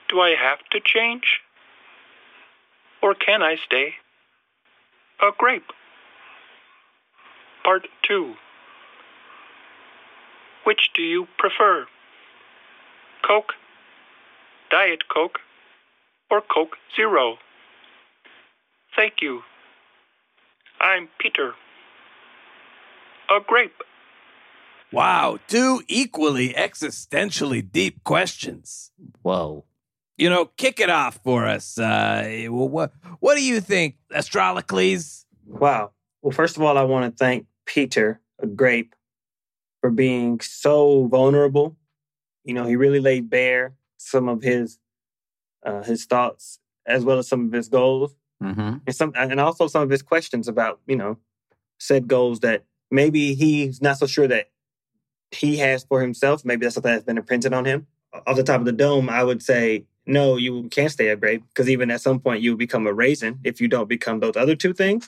Do 0.09 0.19
I 0.19 0.35
have 0.35 0.59
to 0.71 0.79
change? 0.79 1.39
Or 3.01 3.15
can 3.15 3.41
I 3.41 3.55
stay 3.55 3.95
a 5.19 5.31
grape? 5.35 5.71
Part 7.63 7.87
2. 8.07 8.33
Which 10.65 10.89
do 10.95 11.01
you 11.01 11.27
prefer? 11.37 11.85
Coke, 13.25 13.53
Diet 14.69 15.07
Coke, 15.13 15.39
or 16.29 16.41
Coke 16.41 16.77
Zero? 16.95 17.37
Thank 18.95 19.21
you. 19.21 19.41
I'm 20.79 21.07
Peter. 21.19 21.53
A 23.29 23.39
grape. 23.45 23.81
Wow, 24.91 25.39
two 25.47 25.81
equally 25.87 26.53
existentially 26.53 27.69
deep 27.71 28.03
questions. 28.03 28.91
Whoa. 29.21 29.65
You 30.17 30.29
know, 30.29 30.45
kick 30.45 30.79
it 30.79 30.89
off 30.89 31.19
for 31.23 31.47
us. 31.47 31.79
Uh, 31.79 32.45
what 32.49 32.91
what 33.19 33.35
do 33.35 33.43
you 33.43 33.59
think, 33.59 33.95
Astrolicles? 34.11 35.25
Wow. 35.47 35.91
Well, 36.21 36.31
first 36.31 36.57
of 36.57 36.63
all, 36.63 36.77
I 36.77 36.83
want 36.83 37.11
to 37.11 37.17
thank 37.17 37.47
Peter, 37.65 38.19
a 38.39 38.47
grape, 38.47 38.95
for 39.81 39.89
being 39.89 40.39
so 40.39 41.07
vulnerable. 41.07 41.75
You 42.43 42.53
know, 42.53 42.65
he 42.65 42.75
really 42.75 42.99
laid 42.99 43.29
bare 43.29 43.75
some 43.97 44.27
of 44.29 44.41
his 44.41 44.79
uh, 45.65 45.83
his 45.83 46.05
thoughts 46.05 46.59
as 46.85 47.05
well 47.05 47.17
as 47.17 47.27
some 47.27 47.45
of 47.47 47.51
his 47.53 47.69
goals, 47.69 48.15
Mm-hmm. 48.41 48.77
and 48.85 48.95
some 48.95 49.13
and 49.15 49.39
also 49.39 49.67
some 49.67 49.83
of 49.83 49.89
his 49.89 50.01
questions 50.01 50.49
about 50.49 50.81
you 50.85 50.97
know 50.97 51.17
said 51.79 52.09
goals 52.09 52.41
that 52.41 52.65
maybe 52.91 53.35
he's 53.35 53.81
not 53.81 53.97
so 53.97 54.05
sure 54.05 54.27
that 54.27 54.49
he 55.31 55.57
has 55.57 55.85
for 55.85 56.01
himself. 56.01 56.43
Maybe 56.43 56.65
that's 56.65 56.75
something 56.75 56.91
that's 56.91 57.05
been 57.05 57.17
imprinted 57.17 57.53
on 57.53 57.63
him. 57.63 57.87
Off 58.27 58.35
the 58.35 58.43
top 58.43 58.59
of 58.59 58.65
the 58.65 58.73
dome, 58.73 59.09
I 59.09 59.23
would 59.23 59.41
say 59.41 59.85
no, 60.05 60.35
you 60.35 60.67
can't 60.69 60.91
stay 60.91 61.07
a 61.07 61.15
grape 61.15 61.43
because 61.47 61.69
even 61.69 61.89
at 61.89 62.01
some 62.01 62.19
point 62.19 62.41
you 62.41 62.57
become 62.57 62.85
a 62.85 62.93
raisin 62.93 63.39
if 63.45 63.61
you 63.61 63.69
don't 63.69 63.87
become 63.87 64.19
those 64.19 64.35
other 64.35 64.55
two 64.55 64.73
things. 64.73 65.07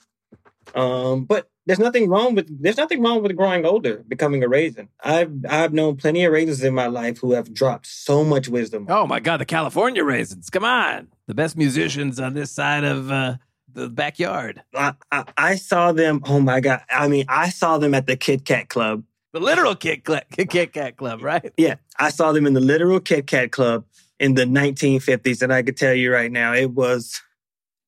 Um, 0.74 1.26
but 1.26 1.50
there's 1.66 1.80
nothing 1.80 2.10
wrong 2.10 2.36
with 2.36 2.62
there's 2.62 2.78
nothing 2.78 3.02
wrong 3.02 3.22
with 3.22 3.36
growing 3.36 3.66
older, 3.66 4.04
becoming 4.08 4.44
a 4.44 4.48
raisin. 4.48 4.90
I've 5.04 5.32
I've 5.50 5.74
known 5.74 5.98
plenty 5.98 6.24
of 6.24 6.32
raisins 6.32 6.64
in 6.64 6.74
my 6.74 6.88
life 6.88 7.20
who 7.20 7.34
have 7.34 7.54
dropped 7.54 7.88
so 7.88 8.24
much 8.24 8.48
wisdom. 8.48 8.88
Oh 8.90 9.08
my 9.08 9.20
God, 9.20 9.38
the 9.38 9.46
California 9.46 10.04
Raisins! 10.04 10.50
Come 10.50 10.64
on, 10.66 11.08
the 11.28 11.34
best 11.34 11.58
musicians 11.58 12.20
on 12.20 12.34
this 12.34 12.52
side 12.52 12.84
of 12.84 13.12
uh, 13.12 13.36
the 13.74 13.90
backyard. 13.90 14.62
I, 14.74 14.94
I, 15.12 15.24
I 15.38 15.56
saw 15.56 15.92
them. 15.92 16.22
Oh 16.26 16.40
my 16.40 16.60
god! 16.60 16.82
I 16.90 17.08
mean, 17.08 17.26
I 17.28 17.50
saw 17.50 17.78
them 17.78 17.94
at 17.94 18.08
the 18.08 18.16
Kit 18.16 18.46
Kat 18.46 18.70
Club. 18.70 19.04
The 19.34 19.40
literal 19.40 19.76
Kit 19.76 20.06
Kat, 20.06 20.28
Kit 20.50 20.72
Kat 20.72 20.98
Club, 20.98 21.22
right? 21.22 21.52
Yeah, 21.58 21.76
I 22.00 22.10
saw 22.10 22.32
them 22.32 22.46
in 22.46 22.54
the 22.54 22.62
literal 22.62 23.00
Kit 23.00 23.28
Kat 23.28 23.52
Club 23.52 23.86
in 24.20 24.36
the 24.36 24.46
1950s, 24.46 25.42
and 25.42 25.52
I 25.52 25.62
could 25.64 25.78
tell 25.78 25.94
you 25.94 26.14
right 26.14 26.32
now, 26.32 26.54
it 26.54 26.72
was 26.72 27.22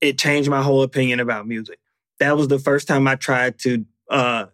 it 0.02 0.18
changed 0.18 0.50
my 0.50 0.62
whole 0.62 0.84
opinion 0.84 1.20
about 1.20 1.48
music. 1.48 1.80
That 2.20 2.38
was 2.38 2.48
the 2.48 2.60
first 2.60 2.88
time 2.88 3.08
I 3.08 3.16
tried 3.16 3.60
to. 3.60 3.86
uh 4.10 4.46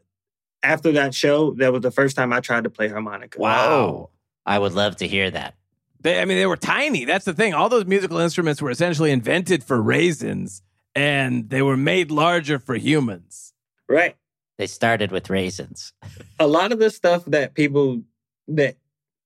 After 0.63 0.91
that 0.93 1.13
show, 1.13 1.51
that 1.55 1.71
was 1.71 1.81
the 1.81 1.91
first 1.91 2.15
time 2.15 2.33
I 2.33 2.39
tried 2.39 2.63
to 2.65 2.69
play 2.69 2.87
harmonica. 2.87 3.39
Wow. 3.39 4.09
I 4.45 4.59
would 4.59 4.73
love 4.73 4.97
to 4.97 5.07
hear 5.07 5.31
that. 5.31 5.55
They, 6.01 6.21
I 6.21 6.25
mean, 6.25 6.37
they 6.37 6.45
were 6.45 6.57
tiny. 6.57 7.05
That's 7.05 7.25
the 7.25 7.33
thing. 7.33 7.53
All 7.53 7.69
those 7.69 7.85
musical 7.85 8.17
instruments 8.19 8.61
were 8.61 8.69
essentially 8.69 9.11
invented 9.11 9.63
for 9.63 9.81
raisins, 9.81 10.61
and 10.93 11.49
they 11.49 11.61
were 11.61 11.77
made 11.77 12.11
larger 12.11 12.59
for 12.59 12.75
humans. 12.75 13.53
Right. 13.87 14.15
They 14.57 14.67
started 14.67 15.11
with 15.11 15.29
raisins. 15.29 15.93
a 16.39 16.47
lot 16.47 16.71
of 16.71 16.79
the 16.79 16.89
stuff 16.89 17.23
that 17.25 17.53
people 17.53 18.03
that 18.49 18.75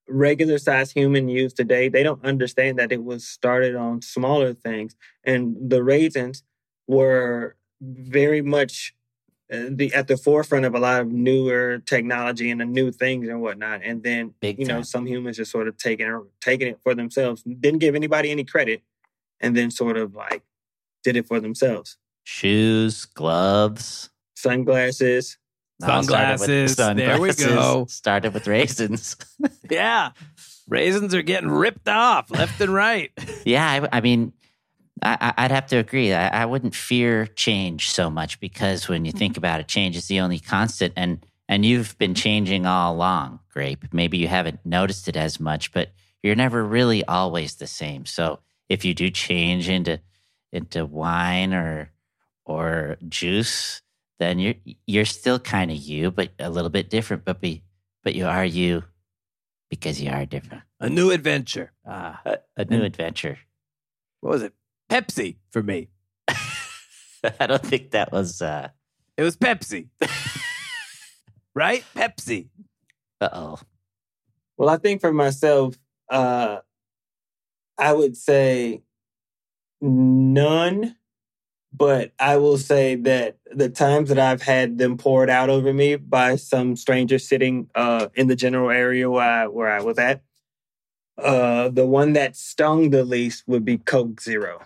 regular 0.08 0.58
sized 0.58 0.94
human 0.94 1.28
use 1.28 1.54
today, 1.54 1.90
they 1.90 2.04
don't 2.04 2.24
understand 2.24 2.80
that 2.80 2.92
it 2.92 3.04
was 3.04 3.28
started 3.28 3.76
on 3.76 4.02
smaller 4.02 4.54
things. 4.54 4.96
And 5.24 5.58
the 5.60 5.84
raisins 5.84 6.44
were 6.88 7.57
very 7.82 8.42
much 8.42 8.94
uh, 9.52 9.68
the 9.70 9.94
at 9.94 10.08
the 10.08 10.18
forefront 10.18 10.66
of 10.66 10.76
a 10.76 10.80
lot 10.80 11.02
of 11.02 11.08
newer 11.08 11.80
technology 11.80 12.52
and 12.52 12.60
the 12.60 12.66
new 12.66 12.92
things 12.92 13.30
and 13.30 13.42
whatnot. 13.42 13.82
And 13.84 14.04
then 14.04 14.34
Big 14.42 14.60
you 14.60 14.66
know 14.66 14.76
time. 14.76 14.84
some 14.84 15.06
humans 15.06 15.38
just 15.38 15.52
sort 15.52 15.68
of 15.68 15.78
taking 15.78 16.26
taking 16.42 16.68
it 16.68 16.80
for 16.84 16.94
themselves, 16.94 17.44
didn't 17.44 17.80
give 17.80 17.96
anybody 17.96 18.30
any 18.30 18.44
credit, 18.44 18.82
and 19.40 19.56
then 19.56 19.72
sort 19.72 19.98
of 19.98 20.16
like 20.16 20.44
did 21.04 21.16
it 21.16 21.28
for 21.28 21.40
themselves. 21.40 21.98
Shoes, 22.24 23.06
gloves. 23.06 24.10
Sunglasses. 24.36 25.38
No, 25.80 26.02
started 26.02 26.40
with 26.40 26.70
Sunglasses. 26.70 26.76
There 26.76 27.22
we 27.22 27.34
go. 27.34 27.86
Started 27.90 28.34
with 28.34 28.48
raisins. 28.48 29.16
Yeah. 29.70 30.12
Raisins 30.68 31.14
are 31.14 31.22
getting 31.22 31.50
ripped 31.50 31.88
off 31.88 32.32
left 32.32 32.60
and 32.62 32.74
right. 32.74 33.12
yeah, 33.46 33.88
I, 33.92 33.98
I 33.98 34.02
mean, 34.02 34.34
I, 35.02 35.18
I- 35.20 35.46
I'd 35.46 35.52
have 35.52 35.68
to 35.68 35.78
agree. 35.78 36.14
I, 36.14 36.44
I 36.44 36.46
wouldn't 36.46 36.76
fear 36.76 37.28
change 37.28 37.90
so 37.90 38.10
much 38.10 38.40
because 38.40 38.88
when 38.88 39.06
you 39.06 39.12
think 39.12 39.34
mm-hmm. 39.34 39.40
about 39.40 39.60
it, 39.60 39.68
change 39.68 39.96
is 39.96 40.08
the 40.08 40.20
only 40.20 40.40
constant, 40.40 40.94
and 40.96 41.26
and 41.50 41.66
you've 41.66 41.98
been 41.98 42.12
mm-hmm. 42.12 42.22
changing 42.22 42.66
all 42.66 42.94
along. 42.94 43.40
Grape. 43.52 43.86
Maybe 43.94 44.18
you 44.18 44.28
haven't 44.28 44.60
noticed 44.66 45.08
it 45.08 45.16
as 45.16 45.40
much, 45.40 45.72
but 45.72 45.92
you're 46.24 46.36
never 46.36 46.64
really 46.64 47.04
always 47.06 47.56
the 47.56 47.68
same. 47.68 48.06
So 48.06 48.40
if 48.70 48.84
you 48.86 48.94
do 48.94 49.10
change 49.10 49.70
into 49.70 50.00
into 50.52 50.86
wine 50.86 51.54
or 51.54 51.92
or 52.46 52.98
juice, 53.08 53.82
then 54.20 54.40
you're 54.40 54.56
you're 54.86 55.06
still 55.06 55.40
kind 55.40 55.72
of 55.72 55.78
you, 55.78 56.12
but 56.12 56.32
a 56.40 56.50
little 56.50 56.70
bit 56.70 56.90
different. 56.90 57.26
But 57.26 57.42
be 57.42 57.64
but 58.04 58.16
you 58.16 58.26
are 58.26 58.46
you 58.46 58.84
because 59.70 60.02
you 60.02 60.12
are 60.12 60.26
different. 60.26 60.64
A 60.80 60.90
new 60.90 61.12
adventure. 61.12 61.72
Ah, 61.86 62.22
A, 62.26 62.38
a 62.58 62.66
new 62.66 62.84
adventure. 62.84 63.38
what 64.22 64.32
was 64.32 64.44
it? 64.44 64.54
Pepsi 64.90 65.38
for 65.52 65.62
me. 65.64 65.90
I 66.28 67.48
don't 67.48 67.66
think 67.66 67.92
that 67.92 68.12
was. 68.12 68.42
uh 68.42 68.70
It 69.18 69.24
was 69.24 69.38
Pepsi. 69.38 69.90
right? 71.56 71.84
Pepsi. 71.96 72.50
Uh 73.20 73.30
oh. 73.34 73.60
Well, 74.58 74.70
I 74.70 74.78
think 74.78 75.02
for 75.02 75.14
myself, 75.14 75.76
uh, 76.10 76.60
I 77.78 77.94
would 77.94 78.18
say 78.18 78.82
none, 79.82 80.96
but 81.72 82.12
I 82.20 82.38
will 82.38 82.58
say 82.58 82.96
that 82.96 83.38
the 83.54 83.70
times 83.70 84.10
that 84.10 84.18
I've 84.18 84.42
had 84.42 84.80
them 84.80 84.98
poured 84.98 85.30
out 85.30 85.50
over 85.50 85.72
me 85.74 85.96
by 85.96 86.38
some 86.38 86.76
stranger 86.76 87.20
sitting 87.20 87.70
uh, 87.76 88.08
in 88.16 88.28
the 88.28 88.36
general 88.36 88.72
area 88.72 89.10
where 89.10 89.24
I, 89.24 89.48
where 89.48 89.72
I 89.72 89.82
was 89.82 90.00
at, 90.00 90.24
uh, 91.20 91.70
the 91.70 91.86
one 91.86 92.14
that 92.14 92.36
stung 92.36 92.90
the 92.90 93.04
least 93.04 93.44
would 93.48 93.66
be 93.66 93.78
Coke 93.78 94.22
Zero. 94.22 94.62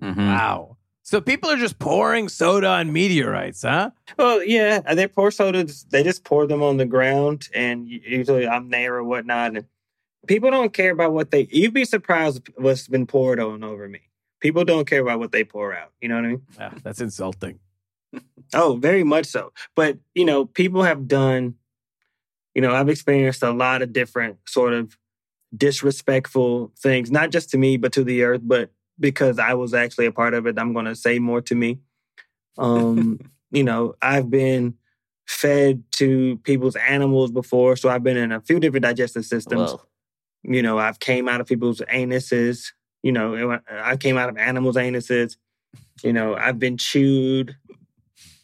Mhm. 0.00 0.16
Wow. 0.16 0.76
So 1.02 1.20
people 1.20 1.50
are 1.50 1.56
just 1.58 1.78
pouring 1.78 2.28
soda 2.30 2.66
on 2.68 2.92
meteorites, 2.92 3.62
huh? 3.62 3.90
Well, 4.16 4.42
yeah, 4.42 4.80
they 4.94 5.06
pour 5.06 5.30
sodas. 5.30 5.84
They 5.90 6.02
just 6.02 6.24
pour 6.24 6.46
them 6.46 6.62
on 6.62 6.78
the 6.78 6.86
ground, 6.86 7.48
and 7.54 7.86
usually 7.86 8.48
I'm 8.48 8.70
there 8.70 8.94
or 8.96 9.04
whatnot. 9.04 9.54
And 9.56 9.66
people 10.26 10.50
don't 10.50 10.72
care 10.72 10.90
about 10.92 11.12
what 11.12 11.30
they. 11.30 11.46
You'd 11.50 11.74
be 11.74 11.84
surprised 11.84 12.48
what's 12.56 12.88
been 12.88 13.06
poured 13.06 13.38
on 13.38 13.62
over 13.62 13.86
me. 13.86 14.00
People 14.40 14.64
don't 14.64 14.86
care 14.86 15.02
about 15.02 15.18
what 15.18 15.30
they 15.32 15.44
pour 15.44 15.74
out. 15.74 15.92
You 16.00 16.08
know 16.08 16.16
what 16.16 16.24
I 16.24 16.28
mean? 16.28 16.42
Yeah, 16.58 16.70
that's 16.82 17.00
insulting. 17.00 17.58
Oh, 18.52 18.76
very 18.76 19.02
much 19.04 19.26
so. 19.26 19.52
But 19.74 19.98
you 20.14 20.24
know, 20.24 20.44
people 20.46 20.82
have 20.84 21.08
done. 21.08 21.54
You 22.54 22.62
know, 22.62 22.72
I've 22.74 22.88
experienced 22.88 23.42
a 23.42 23.50
lot 23.50 23.82
of 23.82 23.92
different 23.92 24.36
sort 24.46 24.72
of 24.74 24.96
disrespectful 25.56 26.72
things, 26.78 27.10
not 27.10 27.30
just 27.30 27.50
to 27.50 27.58
me, 27.58 27.76
but 27.76 27.92
to 27.94 28.04
the 28.04 28.22
earth. 28.22 28.42
But 28.44 28.70
because 28.98 29.38
I 29.38 29.54
was 29.54 29.74
actually 29.74 30.06
a 30.06 30.12
part 30.12 30.34
of 30.34 30.46
it, 30.46 30.58
I'm 30.58 30.72
going 30.72 30.86
to 30.86 30.94
say 30.94 31.18
more 31.18 31.40
to 31.42 31.54
me. 31.54 31.80
Um, 32.58 33.18
you 33.50 33.64
know, 33.64 33.94
I've 34.02 34.30
been 34.30 34.74
fed 35.26 35.82
to 35.92 36.36
people's 36.44 36.76
animals 36.76 37.30
before, 37.30 37.76
so 37.76 37.88
I've 37.88 38.02
been 38.02 38.16
in 38.16 38.32
a 38.32 38.40
few 38.40 38.60
different 38.60 38.84
digestive 38.84 39.24
systems. 39.24 39.70
Whoa. 39.72 39.80
You 40.42 40.62
know, 40.62 40.78
I've 40.78 41.00
came 41.00 41.28
out 41.28 41.40
of 41.40 41.46
people's 41.46 41.80
anuses. 41.92 42.72
You 43.02 43.12
know, 43.12 43.58
I 43.70 43.96
came 43.96 44.16
out 44.18 44.28
of 44.28 44.36
animals' 44.36 44.76
anuses. 44.76 45.36
You 46.02 46.12
know, 46.12 46.34
I've 46.34 46.58
been 46.58 46.76
chewed. 46.76 47.56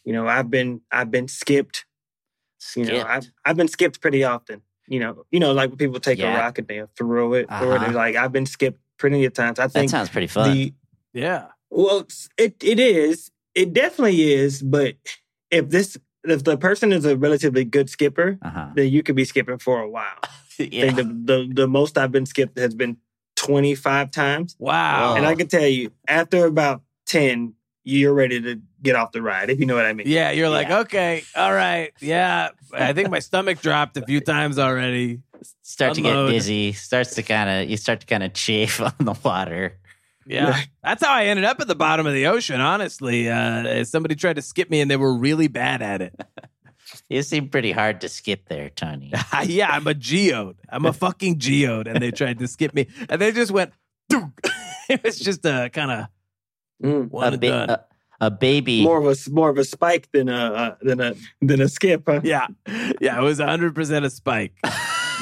You 0.03 0.13
know, 0.13 0.27
I've 0.27 0.49
been 0.49 0.81
I've 0.91 1.11
been 1.11 1.27
skipped. 1.27 1.85
You 2.75 2.85
know, 2.85 3.03
I've 3.07 3.31
I've 3.45 3.57
been 3.57 3.67
skipped 3.67 4.01
pretty 4.01 4.23
often. 4.23 4.61
You 4.87 4.99
know, 4.99 5.25
you 5.31 5.39
know, 5.39 5.53
like 5.53 5.69
when 5.69 5.77
people 5.77 5.99
take 5.99 6.17
Yeah. 6.19 6.33
a 6.33 6.37
rock 6.37 6.57
and 6.57 6.67
they 6.67 6.81
throw 6.97 7.33
it, 7.33 7.45
or 7.51 7.53
Uh-huh. 7.55 7.77
they're 7.79 7.93
like 7.93 8.15
I've 8.15 8.31
been 8.31 8.47
skipped 8.47 8.80
plenty 9.01 9.25
of 9.25 9.33
times. 9.33 9.59
I 9.59 9.63
that 9.67 9.73
think 9.73 9.89
sounds 9.91 10.09
pretty 10.09 10.27
fun. 10.27 10.53
the 10.53 10.73
Yeah. 11.13 11.47
well, 11.69 11.97
it's- 11.99 12.29
it 12.37 12.55
it 12.63 12.79
is. 12.79 13.31
It 13.55 13.73
definitely 13.73 14.31
is. 14.31 14.61
But 14.61 14.95
if 15.49 15.69
this 15.69 15.97
if 16.23 16.43
the 16.43 16.55
person 16.55 16.93
is 16.93 17.03
a 17.05 17.17
relatively 17.17 17.65
good 17.65 17.89
skipper, 17.89 18.37
uh-huh. 18.41 18.67
then 18.75 18.89
you 18.91 19.03
could 19.03 19.15
be 19.15 19.25
skipping 19.25 19.57
for 19.57 19.81
a 19.81 19.89
while. 19.89 20.19
I 20.59 20.69
yeah. 20.71 20.91
think 20.91 20.95
the, 20.97 21.03
the 21.03 21.53
the 21.61 21.67
most 21.67 21.97
I've 21.97 22.11
been 22.11 22.25
skipped 22.27 22.57
has 22.59 22.75
been 22.75 22.97
twenty 23.35 23.75
five 23.75 24.11
times, 24.11 24.55
Wow. 24.59 25.15
and. 25.15 25.25
I 25.25 25.33
can 25.35 25.47
tell 25.47 25.65
you 25.65 25.91
after 26.07 26.45
about 26.45 26.83
ten, 27.07 27.55
you're 27.83 28.13
ready 28.13 28.39
to 28.41 28.61
get 28.83 28.95
off 28.95 29.11
the 29.11 29.21
ride. 29.21 29.49
If 29.49 29.59
you 29.59 29.65
know 29.65 29.75
what 29.75 29.85
I 29.87 29.93
mean. 29.93 30.07
Yeah, 30.07 30.29
you're 30.31 30.49
like, 30.49 30.69
Yeah. 30.69 30.79
okay, 30.81 31.23
all 31.35 31.51
right. 31.53 31.91
Yeah. 31.99 32.49
I 32.73 32.93
think 32.93 33.09
my 33.09 33.19
stomach 33.19 33.59
dropped 33.61 33.97
a 33.97 34.05
few 34.05 34.21
times 34.21 34.59
already. 34.59 35.21
Start 35.61 35.95
to 35.95 36.01
get 36.01 36.27
dizzy. 36.27 36.73
Starts 36.73 37.15
to 37.15 37.23
kind 37.23 37.49
of 37.49 37.69
you 37.69 37.77
start 37.77 38.01
to 38.01 38.05
kind 38.07 38.23
of 38.23 38.33
chafe 38.33 38.79
on 38.81 38.93
the 38.99 39.15
water. 39.23 39.77
Yeah, 40.25 40.59
that's 40.83 41.03
how 41.03 41.11
I 41.13 41.25
ended 41.25 41.45
up 41.45 41.59
at 41.61 41.67
the 41.67 41.75
bottom 41.75 42.05
of 42.05 42.13
the 42.13 42.27
ocean. 42.27 42.61
Honestly, 42.61 43.27
uh, 43.29 43.83
somebody 43.85 44.15
tried 44.15 44.35
to 44.35 44.41
skip 44.41 44.69
me, 44.69 44.79
and 44.81 44.89
they 44.89 44.97
were 44.97 45.13
really 45.17 45.47
bad 45.47 45.81
at 45.81 46.01
it. 46.01 46.19
You 47.09 47.23
seem 47.23 47.47
pretty 47.47 47.71
hard 47.71 48.01
to 48.01 48.09
skip 48.09 48.49
there, 48.49 48.69
Tony. 48.69 49.13
yeah, 49.45 49.69
I'm 49.71 49.87
a 49.87 49.93
geode. 49.93 50.57
I'm 50.67 50.85
a 50.85 50.91
fucking 50.91 51.39
geode, 51.39 51.87
and 51.87 52.01
they 52.01 52.11
tried 52.11 52.39
to 52.39 52.47
skip 52.49 52.73
me, 52.73 52.87
and 53.09 53.21
they 53.21 53.31
just 53.31 53.49
went. 53.51 53.71
"Dook." 54.09 54.41
it 54.89 55.01
was 55.01 55.17
just 55.17 55.45
a 55.45 55.69
kind 55.71 55.91
of 55.91 56.07
Mm. 56.83 57.09
one 57.09 57.33
a, 57.33 57.37
ba- 57.37 57.47
done. 57.47 57.69
a, 57.69 57.85
a 58.19 58.31
baby. 58.31 58.83
More 58.83 58.97
of 58.97 59.05
a 59.05 59.29
more 59.31 59.49
of 59.49 59.57
a 59.57 59.63
spike 59.63 60.09
than 60.11 60.27
a 60.27 60.35
uh, 60.35 60.75
than 60.81 60.99
a 60.99 61.13
than 61.41 61.61
a 61.61 61.69
skip. 61.69 62.03
Huh? 62.07 62.19
yeah, 62.25 62.47
yeah, 62.99 63.17
it 63.17 63.23
was 63.23 63.39
100 63.39 63.73
percent 63.73 64.03
a 64.03 64.09
spike. 64.09 64.53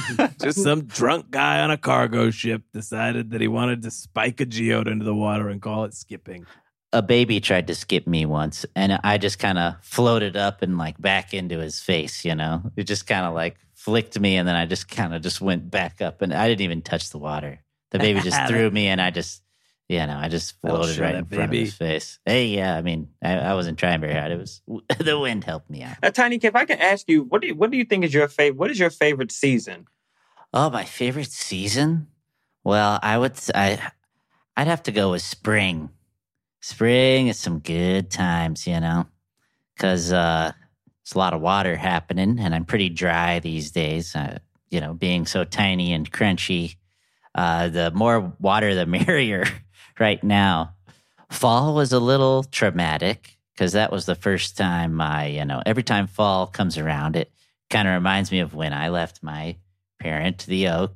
just 0.42 0.62
some 0.64 0.86
drunk 0.86 1.32
guy 1.32 1.62
on 1.62 1.72
a 1.72 1.78
cargo 1.78 2.30
ship 2.32 2.64
decided 2.74 3.32
that 3.32 3.42
he 3.42 3.48
wanted 3.48 3.82
to 3.84 3.92
spike 3.92 4.40
a 4.40 4.46
geode 4.46 4.88
into 4.88 5.06
the 5.06 5.16
water 5.16 5.50
and 5.50 5.62
call 5.62 5.84
it 5.86 5.94
skipping. 5.94 6.46
a 6.92 7.02
baby 7.02 7.40
tried 7.40 7.68
to 7.68 7.76
skip 7.76 8.08
me 8.08 8.26
once, 8.26 8.66
and 8.76 9.00
I 9.04 9.18
just 9.18 9.38
kind 9.40 9.58
of 9.60 9.76
floated 9.82 10.36
up 10.36 10.62
and 10.62 10.78
like 10.78 11.00
back 11.00 11.34
into 11.34 11.60
his 11.60 11.80
face. 11.80 12.26
You 12.26 12.36
know, 12.36 12.64
it 12.76 12.84
just 12.86 13.06
kind 13.06 13.26
of 13.26 13.34
like 13.36 13.58
flicked 13.76 14.20
me, 14.20 14.38
and 14.38 14.48
then 14.48 14.56
I 14.56 14.66
just 14.66 14.88
kind 14.90 15.14
of 15.14 15.22
just 15.22 15.40
went 15.40 15.70
back 15.70 16.02
up, 16.02 16.22
and 16.22 16.34
I 16.34 16.48
didn't 16.48 16.62
even 16.62 16.82
touch 16.82 17.12
the 17.12 17.20
water. 17.20 17.60
The 17.92 18.00
baby 18.00 18.20
just 18.22 18.44
threw 18.48 18.70
me, 18.72 18.88
and 18.88 19.00
I 19.02 19.10
just, 19.12 19.42
you 19.90 20.06
no, 20.06 20.18
I 20.18 20.30
just 20.30 20.62
floated 20.62 21.00
right 21.00 21.16
in 21.16 21.26
front 21.26 21.50
baby. 21.50 21.64
of 21.64 21.66
his 21.66 21.74
face. 21.74 22.20
Hey, 22.24 22.46
yeah, 22.46 22.78
I 22.78 22.84
mean, 22.84 23.10
I, 23.24 23.38
I 23.38 23.54
wasn't 23.56 23.80
trying 23.80 24.00
very 24.00 24.14
hard. 24.14 24.32
It 24.32 24.38
was 24.38 24.62
the 25.00 25.20
wind 25.20 25.44
helped 25.44 25.70
me 25.70 25.82
out. 25.82 25.98
Uh, 26.04 26.12
Tiny, 26.12 26.36
if 26.36 26.56
I 26.56 26.66
can 26.66 26.78
ask 26.80 27.10
you, 27.10 27.24
what 27.24 27.42
do 27.42 27.48
you, 27.48 27.56
what 27.56 27.72
do 27.72 27.78
you 27.78 27.86
think 27.86 28.06
is 28.06 28.14
your 28.14 28.28
favorite? 28.28 28.60
What 28.60 28.70
is 28.70 28.80
your 28.80 28.92
favorite 28.92 29.32
season? 29.32 29.88
Oh, 30.54 30.70
my 30.70 30.86
favorite 30.86 31.32
season? 31.32 32.08
Well, 32.64 33.00
I 33.02 33.18
would 33.18 33.34
I 33.56 33.92
I'd 34.56 34.68
have 34.68 34.84
to 34.84 34.92
go 34.92 35.12
with 35.12 35.24
spring. 35.24 35.90
Spring 36.62 37.28
is 37.28 37.40
some 37.40 37.60
good 37.60 38.12
times, 38.12 38.68
you 38.68 38.80
know, 38.80 39.08
because 39.76 40.14
uh, 40.14 40.52
there's 40.86 41.16
a 41.16 41.18
lot 41.18 41.34
of 41.34 41.42
water 41.42 41.76
happening, 41.76 42.38
and 42.40 42.54
I'm 42.54 42.66
pretty 42.66 42.90
dry 42.90 43.40
these 43.40 43.72
days. 43.72 44.16
Uh, 44.16 44.38
you 44.70 44.82
know, 44.82 44.94
being 44.94 45.26
so 45.26 45.46
tiny 45.46 45.94
and 45.94 46.12
crunchy, 46.12 46.76
uh, 47.34 47.70
the 47.70 47.90
more 47.92 48.36
water, 48.40 48.76
the 48.76 48.86
merrier. 48.86 49.46
Right 50.00 50.24
now, 50.24 50.76
fall 51.30 51.76
was 51.76 51.94
a 51.94 52.00
little 52.00 52.44
traumatic 52.44 53.38
because 53.54 53.74
that 53.74 53.92
was 53.92 54.06
the 54.06 54.16
first 54.16 54.58
time 54.58 55.02
I, 55.02 55.28
you 55.28 55.46
know, 55.46 55.62
every 55.66 55.84
time 55.84 56.08
fall 56.08 56.48
comes 56.48 56.78
around, 56.78 57.16
it 57.16 57.32
kind 57.70 57.88
of 57.88 57.94
reminds 57.94 58.32
me 58.32 58.40
of 58.40 58.54
when 58.54 58.74
I 58.74 58.90
left 58.90 59.22
my 59.22 59.58
parent, 60.00 60.46
the 60.46 60.70
oak, 60.70 60.96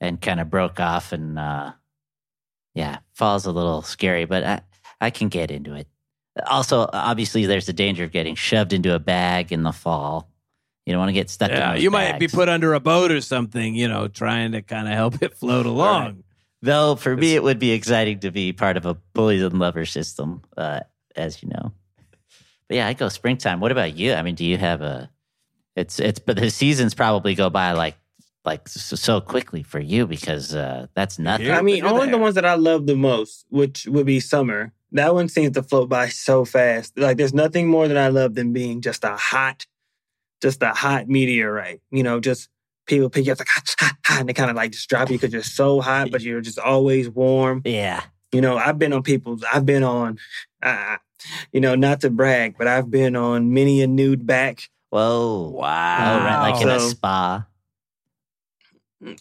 and 0.00 0.20
kind 0.20 0.40
of 0.40 0.48
broke 0.48 0.80
off. 0.80 1.12
And 1.12 1.38
uh, 1.38 1.72
yeah, 2.74 2.98
fall's 3.12 3.46
a 3.46 3.52
little 3.52 3.82
scary, 3.82 4.24
but 4.24 4.44
I, 4.44 4.60
I 5.00 5.10
can 5.10 5.28
get 5.28 5.50
into 5.50 5.74
it. 5.74 5.86
Also, 6.46 6.88
obviously, 6.92 7.46
there's 7.46 7.66
the 7.66 7.72
danger 7.72 8.04
of 8.04 8.12
getting 8.12 8.34
shoved 8.34 8.72
into 8.72 8.94
a 8.94 8.98
bag 8.98 9.52
in 9.52 9.62
the 9.62 9.72
fall. 9.72 10.30
You 10.86 10.94
don't 10.94 11.00
want 11.00 11.10
to 11.10 11.14
get 11.14 11.28
stuck 11.28 11.50
in 11.50 11.56
Yeah, 11.56 11.74
you 11.74 11.90
might 11.90 12.18
be 12.18 12.28
put 12.28 12.48
under 12.48 12.72
a 12.72 12.80
boat 12.80 13.12
or 13.12 13.20
something, 13.20 13.74
you 13.74 13.88
know, 13.88 14.08
trying 14.08 14.52
to 14.52 14.62
kind 14.62 14.88
of 14.88 14.94
help 14.94 15.22
it 15.22 15.36
float 15.36 15.66
along. 15.66 16.24
Though 16.62 16.96
for 16.96 17.16
me, 17.16 17.34
it 17.34 17.42
would 17.42 17.58
be 17.58 17.72
exciting 17.72 18.20
to 18.20 18.30
be 18.30 18.52
part 18.52 18.76
of 18.76 18.84
a 18.84 18.94
bullies 19.14 19.42
and 19.42 19.58
lovers 19.58 19.90
system, 19.90 20.42
uh, 20.56 20.80
as 21.16 21.42
you 21.42 21.48
know. 21.48 21.72
But 22.68 22.76
yeah, 22.76 22.86
I 22.86 22.92
go 22.92 23.08
springtime. 23.08 23.60
What 23.60 23.72
about 23.72 23.96
you? 23.96 24.12
I 24.12 24.22
mean, 24.22 24.34
do 24.34 24.44
you 24.44 24.58
have 24.58 24.82
a? 24.82 25.10
It's 25.74 25.98
it's 25.98 26.18
but 26.18 26.36
the 26.36 26.50
seasons 26.50 26.94
probably 26.94 27.34
go 27.34 27.48
by 27.48 27.72
like 27.72 27.96
like 28.44 28.68
so, 28.68 28.96
so 28.96 29.20
quickly 29.20 29.62
for 29.62 29.80
you 29.80 30.06
because 30.06 30.54
uh, 30.54 30.86
that's 30.94 31.18
nothing. 31.18 31.46
Yeah, 31.46 31.58
I 31.58 31.62
mean, 31.62 31.80
but 31.82 31.88
you're 31.88 32.00
only 32.00 32.10
the 32.10 32.18
ones 32.18 32.34
that 32.34 32.44
I 32.44 32.54
love 32.54 32.86
the 32.86 32.96
most, 32.96 33.46
which 33.48 33.86
would 33.86 34.06
be 34.06 34.20
summer. 34.20 34.72
That 34.92 35.14
one 35.14 35.28
seems 35.28 35.54
to 35.54 35.62
float 35.62 35.88
by 35.88 36.08
so 36.08 36.44
fast. 36.44 36.98
Like 36.98 37.16
there's 37.16 37.34
nothing 37.34 37.68
more 37.68 37.88
that 37.88 37.96
I 37.96 38.08
love 38.08 38.34
than 38.34 38.52
being 38.52 38.80
just 38.80 39.04
a 39.04 39.16
hot, 39.16 39.66
just 40.42 40.62
a 40.62 40.70
hot 40.70 41.08
meteorite. 41.08 41.80
You 41.90 42.02
know, 42.02 42.20
just 42.20 42.48
people 42.90 43.08
pick 43.08 43.24
you 43.24 43.32
up 43.32 43.38
like 43.38 43.48
hot, 43.48 43.74
hot, 43.78 43.96
hot, 44.04 44.20
and 44.20 44.28
they 44.28 44.34
kind 44.34 44.50
of 44.50 44.56
like 44.56 44.72
just 44.72 44.88
drop 44.88 45.08
you 45.08 45.16
because 45.16 45.32
you're 45.32 45.42
so 45.42 45.80
hot, 45.80 46.10
but 46.10 46.20
you're 46.20 46.40
just 46.42 46.58
always 46.58 47.08
warm. 47.08 47.62
Yeah, 47.64 48.02
You 48.32 48.40
know, 48.42 48.58
I've 48.58 48.78
been 48.78 48.92
on 48.92 49.02
people's. 49.02 49.42
I've 49.50 49.64
been 49.64 49.82
on, 49.82 50.18
uh, 50.62 50.96
you 51.52 51.60
know, 51.60 51.74
not 51.74 52.00
to 52.02 52.10
brag, 52.10 52.56
but 52.58 52.66
I've 52.66 52.90
been 52.90 53.16
on 53.16 53.54
many 53.54 53.80
a 53.82 53.86
nude 53.86 54.26
back. 54.26 54.68
whoa, 54.90 55.50
Wow. 55.54 56.20
oh, 56.20 56.24
right, 56.24 56.50
like 56.52 56.62
in 56.62 56.68
a 56.68 56.80
spa. 56.80 57.46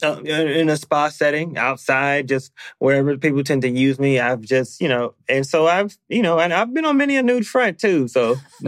uh, 0.03 0.19
in 0.25 0.67
a 0.69 0.75
spa 0.75 1.07
setting 1.07 1.57
outside 1.57 2.27
just 2.27 2.51
wherever 2.79 3.15
people 3.17 3.41
tend 3.45 3.61
to 3.61 3.69
use 3.69 3.97
me 3.97 4.19
i've 4.19 4.41
just 4.41 4.81
you 4.81 4.89
know 4.89 5.13
and 5.29 5.45
so 5.47 5.67
i've 5.67 5.97
you 6.09 6.21
know 6.21 6.37
and 6.37 6.51
i've 6.53 6.73
been 6.73 6.83
on 6.83 6.97
many 6.97 7.15
a 7.15 7.23
nude 7.23 7.47
front 7.47 7.79
too 7.79 8.05
so 8.09 8.35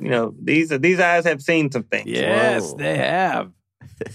you 0.00 0.08
know 0.08 0.32
these 0.40 0.68
these 0.78 1.00
eyes 1.00 1.24
have 1.24 1.42
seen 1.42 1.68
some 1.72 1.82
things 1.82 2.06
Yes, 2.06 2.70
Whoa. 2.70 2.76
they 2.76 2.96
have. 2.96 3.50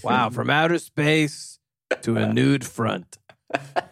Wow, 0.03 0.30
from 0.32 0.49
outer 0.49 0.80
space 0.80 1.59
to 2.03 2.17
a 2.17 2.32
nude 2.32 2.65
front. 2.65 3.17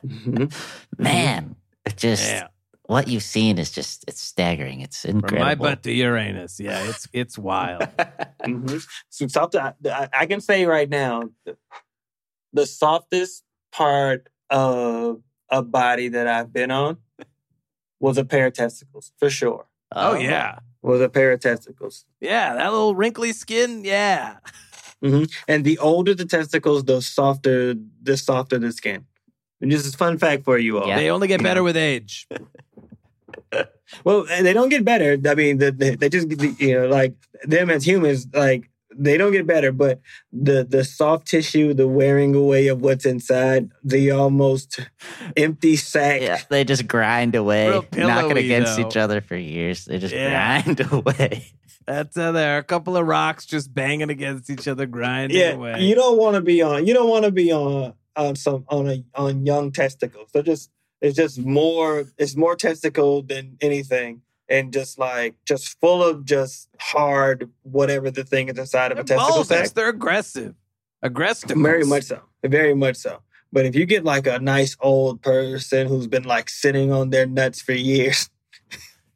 Mhm. 0.05 0.53
Man, 0.97 1.55
it 1.85 1.97
just 1.97 2.29
Yeah, 2.29 2.47
what 2.87 3.07
you've 3.07 3.23
seen 3.23 3.57
is 3.57 3.71
just 3.71 4.03
it's 4.07 4.21
staggering. 4.21 4.81
It's 4.81 5.01
from 5.01 5.11
incredible. 5.11 5.45
my 5.45 5.55
butt 5.55 5.83
to 5.83 5.91
Uranus. 5.91 6.59
Yeah, 6.59 6.79
it's 6.83 7.07
it's 7.13 7.37
wild. 7.37 7.87
Mhm. 8.45 8.85
so 9.09 9.25
something 9.27 9.59
I, 9.59 9.73
I- 9.89 10.09
I 10.13 10.25
can 10.27 10.39
say 10.39 10.65
right 10.65 10.87
now 10.89 11.23
the, 11.45 11.57
the 12.53 12.65
softest 12.67 13.43
part 13.71 14.29
of 14.51 15.21
a 15.49 15.63
body 15.63 16.09
that 16.09 16.27
i've 16.27 16.53
been 16.53 16.69
on 16.69 16.97
was 17.99 18.17
a 18.19 18.25
pair 18.25 18.45
of 18.47 18.53
testicles 18.53 19.11
for 19.17 19.29
sure 19.31 19.65
Oh 19.91 20.13
yeah, 20.15 20.59
was 20.83 21.01
a 21.01 21.09
pair 21.09 21.31
of 21.31 21.39
testicles 21.39 22.05
yeah. 22.21 22.53
That 22.55 22.71
little 22.71 22.95
wrinkly 22.95 23.31
skin. 23.33 23.83
Yeah, 23.85 24.37
Mm-hmm. 25.03 25.23
And 25.47 25.63
the 25.65 25.77
older 25.79 26.13
the 26.13 26.25
testicles, 26.25 26.83
the 26.85 27.01
softer 27.01 27.75
the 28.01 28.17
softer 28.17 28.57
the 28.59 28.71
skin. 28.71 29.05
And 29.61 29.71
just 29.71 29.93
a 29.93 29.97
fun 29.97 30.17
fact 30.17 30.43
for 30.43 30.57
you 30.57 30.79
all. 30.79 30.87
Yeah. 30.87 30.97
they 30.97 31.09
only 31.09 31.27
get 31.27 31.41
better 31.41 31.63
with 31.63 31.77
age. 31.77 32.27
Well, 34.03 34.25
eh, 34.29 34.41
they 34.41 34.53
don't 34.53 34.69
get 34.69 34.83
better. 34.83 35.15
I 35.29 35.35
mean, 35.35 35.59
the, 35.59 35.71
the, 35.71 35.95
they 35.95 36.09
just 36.09 36.27
you 36.59 36.73
know 36.73 36.87
like 36.87 37.13
them 37.43 37.69
as 37.69 37.85
humans, 37.85 38.27
like 38.33 38.69
they 38.93 39.15
don't 39.17 39.31
get 39.31 39.45
better. 39.45 39.71
But 39.71 40.01
the 40.33 40.63
the 40.67 40.83
soft 40.83 41.27
tissue, 41.27 41.73
the 41.73 41.87
wearing 41.87 42.33
away 42.33 42.67
of 42.67 42.81
what's 42.81 43.05
inside, 43.05 43.69
the 43.83 44.11
almost 44.11 44.79
empty 45.37 45.75
sack. 45.75 46.21
Yeah, 46.21 46.41
they 46.49 46.63
just 46.63 46.87
grind 46.87 47.35
away, 47.35 47.79
knocking 47.95 48.37
against 48.37 48.77
though. 48.77 48.87
each 48.87 48.97
other 48.97 49.21
for 49.21 49.35
years. 49.35 49.85
They 49.85 49.99
just 49.99 50.13
Yeah. 50.15 50.63
grind 50.63 50.79
away. 50.91 51.51
That's 51.87 52.17
uh, 52.17 52.31
there. 52.31 52.55
are 52.55 52.59
A 52.59 52.63
couple 52.63 52.97
of 52.97 53.05
rocks 53.05 53.45
just 53.45 53.73
banging 53.73 54.09
against 54.09 54.49
each 54.49 54.67
other, 54.67 54.85
grinding 54.85 55.37
Yeah, 55.37 55.51
away. 55.51 55.81
you 55.81 55.95
don't 55.95 56.17
want 56.17 56.35
to 56.35 56.41
be 56.41 56.61
on. 56.61 56.87
You 56.87 56.93
don't 56.93 57.09
want 57.09 57.25
to 57.25 57.31
be 57.31 57.51
on 57.51 57.93
on 58.15 58.35
some 58.35 58.65
on 58.69 58.89
a 58.89 59.03
on 59.13 59.45
young 59.45 59.71
testicles. 59.71 60.29
They're 60.33 60.41
just 60.43 60.71
it's 61.01 61.15
just 61.15 61.39
more. 61.39 62.05
It's 62.17 62.35
more 62.35 62.55
testicle 62.55 63.21
than 63.21 63.57
anything, 63.61 64.21
and 64.49 64.73
just 64.73 64.97
like 64.97 65.35
just 65.45 65.79
full 65.79 66.03
of 66.03 66.25
just 66.25 66.69
hard 66.79 67.49
whatever 67.63 68.09
the 68.09 68.23
thing 68.23 68.49
is 68.49 68.57
inside 68.57 68.91
of 68.91 68.95
They're 68.97 69.03
a 69.03 69.19
testicle 69.19 69.35
balls, 69.35 69.47
sack. 69.49 69.69
They're 69.69 69.89
aggressive. 69.89 70.55
Aggressive. 71.03 71.51
Very 71.55 71.83
much 71.85 72.03
so. 72.05 72.21
Very 72.43 72.73
much 72.73 72.95
so. 72.95 73.21
But 73.51 73.65
if 73.67 73.75
you 73.75 73.85
get 73.85 74.03
like 74.03 74.25
a 74.25 74.39
nice 74.39 74.75
old 74.79 75.21
person 75.21 75.87
who's 75.87 76.07
been 76.07 76.23
like 76.23 76.49
sitting 76.49 76.91
on 76.91 77.11
their 77.11 77.27
nuts 77.27 77.61
for 77.61 77.73
years, 77.73 78.29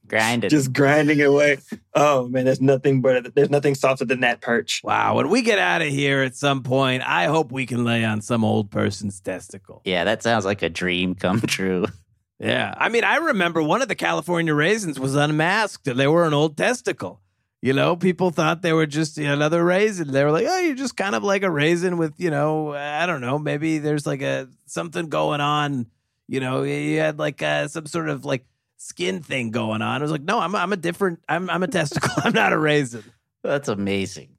Grinding. 0.10 0.50
just 0.50 0.74
grinding 0.74 1.22
away, 1.22 1.60
oh 1.94 2.28
man, 2.28 2.46
there's 2.46 2.60
nothing 2.60 3.02
but 3.02 3.34
there's 3.36 3.50
nothing 3.50 3.76
softer 3.76 4.06
than 4.06 4.22
that 4.22 4.42
perch. 4.42 4.82
Wow. 4.84 5.16
When 5.16 5.30
we 5.30 5.42
get 5.42 5.60
out 5.60 5.82
of 5.82 5.88
here 5.88 6.24
at 6.24 6.36
some 6.36 6.64
point, 6.64 7.04
I 7.08 7.26
hope 7.26 7.52
we 7.52 7.66
can 7.66 7.84
lay 7.86 8.04
on 8.04 8.22
some 8.22 8.44
old 8.44 8.72
person's 8.72 9.22
testicle. 9.22 9.82
yeah, 9.86 10.04
that 10.04 10.24
sounds 10.24 10.46
like 10.46 10.62
a 10.62 10.70
dream 10.70 11.16
come 11.16 11.42
true. 11.42 11.86
Yeah. 12.42 12.74
I 12.78 12.88
mean, 12.88 13.04
I 13.04 13.18
remember 13.18 13.62
one 13.62 13.82
of 13.82 13.90
the 13.90 13.96
California 13.96 14.54
raisins 14.54 14.98
was 14.98 15.14
unmasked 15.14 15.86
and 15.90 16.00
they 16.00 16.08
were 16.08 16.24
an 16.24 16.34
old 16.34 16.56
testicle. 16.56 17.20
You 17.62 17.74
know, 17.74 17.98
people 17.98 18.32
thought 18.32 18.62
they 18.62 18.72
were 18.72 18.86
just 18.86 19.18
another 19.18 19.62
raisin. 19.62 20.14
They 20.14 20.24
were 20.24 20.32
like, 20.32 20.46
oh, 20.48 20.60
you're 20.60 20.76
just 20.76 20.96
kind 20.96 21.16
of 21.16 21.24
like 21.26 21.44
a 21.44 21.52
raisin 21.52 21.98
with, 21.98 22.14
you 22.18 22.32
know, 22.32 22.74
I 22.74 23.06
don't 23.06 23.20
know, 23.20 23.38
maybe 23.38 23.80
there's 23.80 24.08
like 24.08 24.22
a 24.22 24.48
something 24.66 25.10
going 25.10 25.42
on. 25.42 25.88
You 26.30 26.40
know, 26.40 26.64
you 26.64 27.00
had 27.00 27.20
like 27.20 27.42
uh, 27.42 27.68
some 27.68 27.88
sort 27.88 28.08
of 28.08 28.24
like 28.24 28.46
skin 28.80 29.22
thing 29.22 29.52
going 29.52 29.82
on. 29.82 30.02
I 30.02 30.04
was 30.04 30.12
like, 30.12 30.24
no, 30.24 30.40
I'm, 30.40 30.56
I'm 30.56 30.74
a 30.74 30.78
different, 30.78 31.20
I'm, 31.30 31.50
I'm 31.50 31.62
a 31.64 31.68
testicle. 31.68 32.10
I'm 32.24 32.34
not 32.34 32.54
a 32.54 32.58
raisin. 32.58 33.04
That's 33.44 33.68
amazing. 33.68 34.30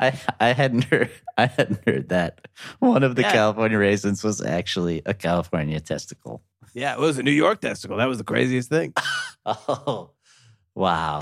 I 0.00 0.16
I 0.38 0.52
hadn't 0.52 0.84
heard 0.84 1.10
I 1.36 1.46
hadn't 1.46 1.80
heard 1.84 2.10
that. 2.10 2.46
One 2.78 3.02
of 3.02 3.16
the 3.16 3.22
Yeah. 3.22 3.32
California 3.32 3.78
raisins 3.78 4.22
was 4.22 4.40
actually 4.40 5.02
a 5.06 5.12
California 5.12 5.80
testicle. 5.80 6.40
Yeah, 6.72 6.92
it 6.94 7.00
was 7.00 7.18
a 7.18 7.24
New 7.24 7.32
York 7.32 7.60
testicle. 7.60 7.96
That 7.96 8.06
was 8.06 8.18
the 8.18 8.24
craziest 8.24 8.68
thing. 8.68 8.94
Oh, 9.44 10.10
wow. 10.74 11.20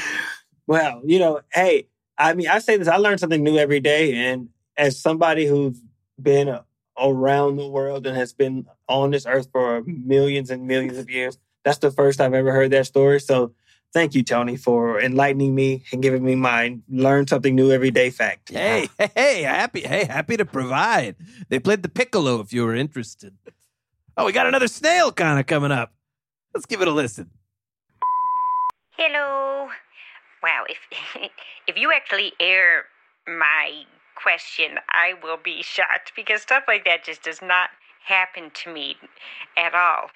Well, 0.66 1.00
you 1.04 1.20
know, 1.20 1.40
hey, 1.54 1.88
I 2.18 2.34
mean, 2.34 2.48
I 2.48 2.58
say 2.58 2.76
this, 2.76 2.88
I 2.88 2.96
learn 2.96 3.18
something 3.18 3.42
new 3.42 3.56
every 3.56 3.78
day. 3.80 4.12
And 4.14 4.48
as 4.76 5.00
somebody 5.00 5.46
who's 5.46 5.80
been 6.20 6.58
around 6.98 7.56
the 7.56 7.68
world 7.68 8.06
and 8.06 8.16
has 8.16 8.32
been 8.32 8.66
on 8.88 9.12
this 9.12 9.26
earth 9.26 9.48
for 9.52 9.82
millions 9.86 10.50
and 10.50 10.66
millions 10.66 10.98
of 10.98 11.08
years. 11.08 11.38
That's 11.66 11.78
the 11.78 11.90
first 11.90 12.20
I've 12.20 12.32
ever 12.32 12.52
heard 12.52 12.70
that 12.70 12.86
story. 12.86 13.18
So 13.18 13.52
thank 13.92 14.14
you, 14.14 14.22
Tony, 14.22 14.56
for 14.56 15.00
enlightening 15.00 15.52
me 15.52 15.82
and 15.90 16.00
giving 16.00 16.24
me 16.24 16.36
my 16.36 16.78
learn 16.88 17.26
something 17.26 17.56
new 17.56 17.72
every 17.72 17.90
day 17.90 18.10
fact. 18.10 18.50
Hey, 18.50 18.88
hey, 18.96 19.10
hey, 19.16 19.42
happy, 19.42 19.80
hey, 19.80 20.04
happy 20.04 20.36
to 20.36 20.44
provide. 20.44 21.16
They 21.48 21.58
played 21.58 21.82
the 21.82 21.88
piccolo 21.88 22.38
if 22.38 22.52
you 22.52 22.64
were 22.64 22.76
interested. 22.76 23.36
Oh, 24.16 24.26
we 24.26 24.32
got 24.32 24.46
another 24.46 24.68
snail 24.68 25.10
kind 25.10 25.40
of 25.40 25.46
coming 25.46 25.72
up. 25.72 25.92
Let's 26.54 26.66
give 26.66 26.82
it 26.82 26.86
a 26.86 26.92
listen. 26.92 27.30
Hello. 28.96 29.68
Wow, 30.44 30.66
if 30.68 30.78
if 31.66 31.76
you 31.76 31.92
actually 31.92 32.32
air 32.38 32.84
my 33.26 33.82
question, 34.14 34.78
I 34.88 35.14
will 35.20 35.38
be 35.42 35.64
shocked 35.64 36.12
because 36.14 36.42
stuff 36.42 36.62
like 36.68 36.84
that 36.84 37.02
just 37.02 37.24
does 37.24 37.42
not 37.42 37.70
happen 38.04 38.52
to 38.54 38.72
me 38.72 38.94
at 39.56 39.74
all. 39.74 40.10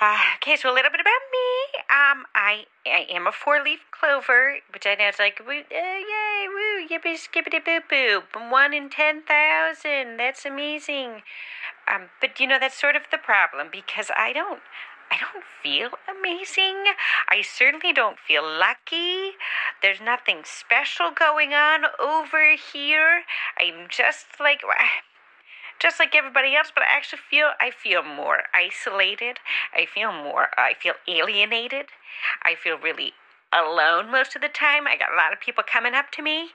Uh, 0.00 0.18
okay, 0.36 0.56
so 0.56 0.70
a 0.70 0.74
little 0.74 0.90
bit 0.90 1.00
about 1.00 1.24
me. 1.30 1.46
Um, 1.88 2.26
I 2.34 2.66
I 2.84 3.06
am 3.10 3.26
a 3.26 3.32
four-leaf 3.32 3.80
clover, 3.92 4.58
which 4.72 4.86
I 4.86 4.94
know 4.96 5.08
it's 5.08 5.18
like, 5.20 5.40
woo, 5.46 5.60
uh, 5.60 5.98
yay, 6.10 6.46
woo, 6.48 6.86
yippee 6.88 7.16
skippity 7.16 7.60
boo 7.60 7.80
boo, 7.88 8.22
one 8.50 8.74
in 8.74 8.90
ten 8.90 9.22
thousand. 9.22 10.16
That's 10.16 10.44
amazing. 10.44 11.22
Um, 11.86 12.10
but 12.20 12.40
you 12.40 12.46
know 12.46 12.58
that's 12.58 12.78
sort 12.80 12.96
of 12.96 13.02
the 13.10 13.18
problem 13.18 13.68
because 13.70 14.10
I 14.16 14.32
don't. 14.32 14.60
I 15.10 15.18
don't 15.20 15.44
feel 15.62 15.90
amazing. 16.10 16.84
I 17.28 17.42
certainly 17.42 17.92
don't 17.92 18.18
feel 18.18 18.42
lucky. 18.42 19.32
There's 19.80 20.00
nothing 20.00 20.42
special 20.44 21.12
going 21.12 21.54
on 21.54 21.84
over 22.00 22.56
here. 22.56 23.22
I'm 23.60 23.86
just 23.88 24.40
like 24.40 24.62
just 25.80 25.98
like 25.98 26.14
everybody 26.14 26.54
else, 26.56 26.72
but 26.74 26.84
I 26.84 26.96
actually 26.96 27.20
feel 27.30 27.50
I 27.60 27.70
feel 27.70 28.02
more 28.02 28.44
isolated. 28.54 29.38
I 29.74 29.86
feel 29.86 30.12
more 30.12 30.48
I 30.56 30.74
feel 30.74 30.94
alienated. 31.08 31.86
I 32.42 32.54
feel 32.54 32.78
really 32.78 33.12
alone 33.52 34.10
most 34.10 34.34
of 34.34 34.42
the 34.42 34.48
time. 34.48 34.86
I 34.86 34.96
got 34.96 35.12
a 35.12 35.16
lot 35.16 35.32
of 35.32 35.40
people 35.40 35.64
coming 35.66 35.94
up 35.94 36.10
to 36.12 36.22
me, 36.22 36.50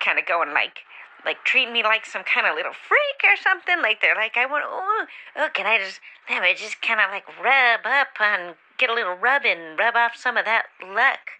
kind 0.00 0.18
of 0.18 0.26
going 0.26 0.52
like 0.52 0.80
like 1.26 1.42
treating 1.44 1.72
me 1.72 1.82
like 1.82 2.06
some 2.06 2.22
kind 2.22 2.46
of 2.46 2.54
little 2.54 2.72
freak 2.72 3.20
or 3.24 3.36
something. 3.36 3.82
Like 3.82 4.00
they're 4.00 4.14
like, 4.14 4.36
I 4.36 4.46
want, 4.46 4.64
oh, 4.66 5.06
oh 5.36 5.48
can 5.52 5.66
I 5.66 5.78
just, 5.78 6.00
let 6.30 6.40
me 6.40 6.54
just 6.54 6.80
kind 6.80 7.00
of 7.00 7.10
like 7.10 7.26
rub 7.42 7.80
up 7.84 8.08
on, 8.20 8.54
get 8.78 8.88
a 8.88 8.94
little 8.94 9.16
rub 9.16 9.44
in, 9.44 9.76
rub 9.76 9.96
off 9.96 10.12
some 10.14 10.36
of 10.36 10.44
that 10.44 10.66
luck, 10.80 11.34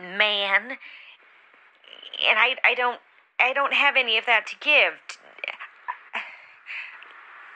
man. 0.00 0.78
And 2.26 2.38
I, 2.38 2.56
I 2.64 2.74
don't, 2.74 2.98
I 3.38 3.52
don't 3.52 3.74
have 3.74 3.94
any 3.96 4.16
of 4.16 4.24
that 4.24 4.46
to 4.46 4.56
give. 4.58 4.94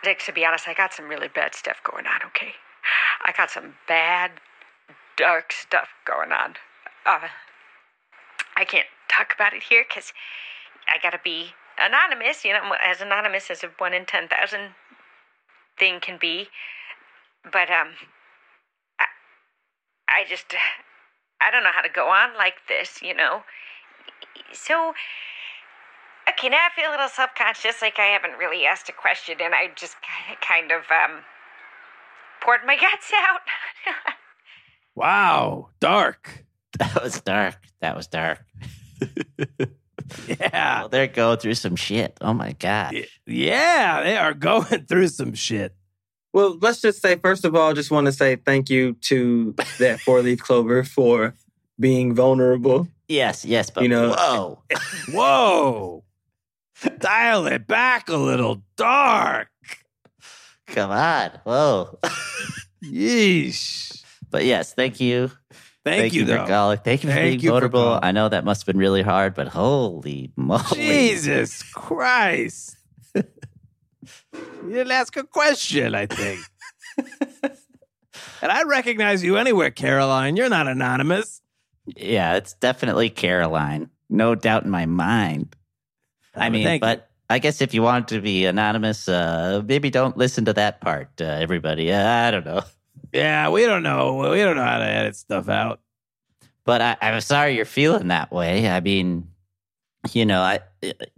Dick, 0.03 0.21
to 0.21 0.33
be 0.33 0.45
honest, 0.45 0.69
I 0.69 0.75
got 0.75 0.93
some 0.93 1.09
really 1.09 1.29
bad 1.29 1.55
stuff 1.55 1.81
going 1.83 2.07
on, 2.07 2.21
okay? 2.27 2.53
I 3.25 3.33
got 3.37 3.51
some 3.51 3.75
bad, 3.87 4.31
dark 5.17 5.53
stuff 5.53 5.89
going 6.07 6.33
on. 6.33 6.55
Uh, 7.05 7.29
I 8.57 8.65
can't 8.65 8.87
talk 9.09 9.35
about 9.35 9.55
it 9.55 9.63
here 9.63 9.85
because 9.89 10.13
I 10.87 10.99
gotta 11.03 11.21
be 11.23 11.53
anonymous, 11.79 12.45
you 12.45 12.53
know, 12.53 12.75
as 12.85 13.01
anonymous 13.01 13.51
as 13.51 13.65
a 13.65 13.69
one 13.79 13.93
in 13.93 14.07
10,000 14.07 14.71
thing 15.79 16.01
can 16.01 16.19
be. 16.21 16.49
But, 17.45 17.71
um, 17.71 17.95
I, 19.01 19.07
I 20.09 20.25
just, 20.29 20.55
I 21.41 21.51
don't 21.51 21.65
know 21.65 21.73
how 21.75 21.83
to 21.83 21.89
go 21.89 22.09
on 22.09 22.37
like 22.37 22.67
this, 22.69 23.03
you 23.03 23.15
know? 23.15 23.43
So, 24.53 24.95
okay, 26.39 26.49
now 26.49 26.59
I 26.59 26.81
feel 26.81 26.91
a 26.91 26.93
little 26.93 27.09
self 27.09 27.31
conscious, 27.37 27.83
like 27.83 27.99
I 27.99 28.07
haven't 28.07 28.39
really 28.39 28.65
asked 28.67 28.89
a 28.89 28.93
question, 28.93 29.37
and 29.41 29.55
I 29.55 29.69
just 29.77 29.97
kind 30.47 30.71
of, 30.71 30.83
um, 30.91 31.21
poured 32.43 32.61
my 32.67 32.77
guts 32.81 33.11
out. 33.15 33.41
Wow, 34.95 35.69
dark. 35.81 36.45
That 36.79 37.03
was 37.03 37.21
dark. 37.21 37.57
That 37.81 37.97
was 37.97 38.07
dark. 38.07 38.41
Yeah. 40.27 40.81
Well, 40.81 40.89
they're 40.89 41.07
going 41.07 41.39
through 41.39 41.55
some 41.55 41.77
shit. 41.77 42.17
Oh 42.23 42.33
my 42.33 42.53
god. 42.53 42.95
Yeah, 43.27 44.03
they 44.03 44.17
are 44.17 44.33
going 44.33 44.87
through 44.89 45.09
some 45.09 45.35
shit. 45.35 45.75
Well, 46.33 46.57
let's 46.63 46.81
just 46.81 47.03
say, 47.03 47.17
first 47.17 47.45
of 47.45 47.55
all, 47.55 47.75
just 47.75 47.91
want 47.91 48.07
to 48.07 48.13
say 48.13 48.37
thank 48.37 48.71
you 48.71 48.95
to 49.03 49.55
that 49.79 50.01
four 50.01 50.23
leaf 50.23 50.41
clover 50.41 50.83
for 50.83 51.35
being 51.79 52.15
vulnerable. 52.15 52.89
Yes, 53.09 53.45
yes, 53.45 53.69
but 53.69 53.83
You 53.83 53.91
know- 53.91 54.15
whoa. 54.17 54.63
Whoa. 55.13 56.05
Dial 56.99 57.47
it 57.47 57.67
back 57.67 58.09
a 58.09 58.17
little 58.17 58.63
dark. 58.77 59.49
Come 60.69 60.91
on. 60.91 61.31
Whoa. 61.45 61.99
Yeesh. 62.85 64.03
but 64.31 64.45
yes, 64.45 64.75
thank 64.75 65.01
you. 65.01 65.31
Thank, 65.85 66.13
you, 66.13 66.27
for 66.27 66.33
though. 66.33 66.47
calling. 66.47 66.79
Thank 66.79 67.03
you 67.03 67.09
for 67.09 67.15
Thank 67.15 67.31
being 67.31 67.41
you 67.41 67.51
vulnerable. 67.51 67.83
calling. 67.83 68.05
I 68.05 68.13
know 68.13 68.29
that 68.29 68.45
must 68.45 68.63
have 68.63 68.67
been 68.67 68.79
really 68.79 69.03
hard, 69.03 69.35
but 69.35 69.49
holy 69.49 70.33
moly. 70.37 70.63
Jesus 70.75 71.63
Christ. 71.63 72.77
you 73.15 73.23
didn't 74.69 74.91
ask 74.91 75.17
a 75.17 75.25
question, 75.25 75.95
I 75.95 76.07
think. 76.07 76.41
and 78.43 78.53
I 78.53 78.65
recognize 78.65 79.25
you 79.25 79.37
anywhere, 79.39 79.71
Caroline. 79.71 80.37
You're 80.37 80.51
not 80.51 80.69
anonymous. 80.69 81.41
Yeah, 81.97 82.37
it's 82.37 82.53
definitely 82.55 83.09
Caroline. 83.09 83.89
No 84.11 84.35
doubt 84.35 84.65
in 84.65 84.71
my 84.71 84.85
mind. 84.85 85.57
I 86.41 86.51
mean, 86.51 86.65
thank 86.65 86.83
you. 86.83 86.87
but 86.87 87.11
I 87.31 87.39
guess 87.39 87.61
if 87.61 87.75
you 87.75 87.83
want 87.83 88.09
to 88.09 88.21
be 88.21 88.47
anonymous, 88.47 89.09
uh, 89.09 89.63
maybe 89.67 89.91
don't 89.91 90.17
listen 90.17 90.45
to 90.47 90.53
that 90.55 90.81
part, 90.81 91.11
uh, 91.21 91.25
everybody. 91.25 91.93
Uh, 91.93 92.07
I 92.07 92.31
don't 92.31 92.45
know. 92.47 92.63
Yeah, 93.13 93.49
we 93.49 93.65
don't 93.65 93.83
know. 93.83 94.17
We 94.31 94.39
don't 94.41 94.57
know 94.57 94.65
how 94.65 94.79
to 94.79 94.85
edit 94.85 95.17
stuff 95.17 95.49
out. 95.49 95.81
But 96.65 96.83
I, 96.83 96.97
I'm 97.01 97.21
sorry 97.23 97.57
you're 97.57 97.65
feeling 97.65 98.09
that 98.09 98.31
way. 98.31 98.69
I 98.69 98.81
mean, 98.81 99.29
you 100.13 100.27
know, 100.27 100.43
I, 100.43 100.61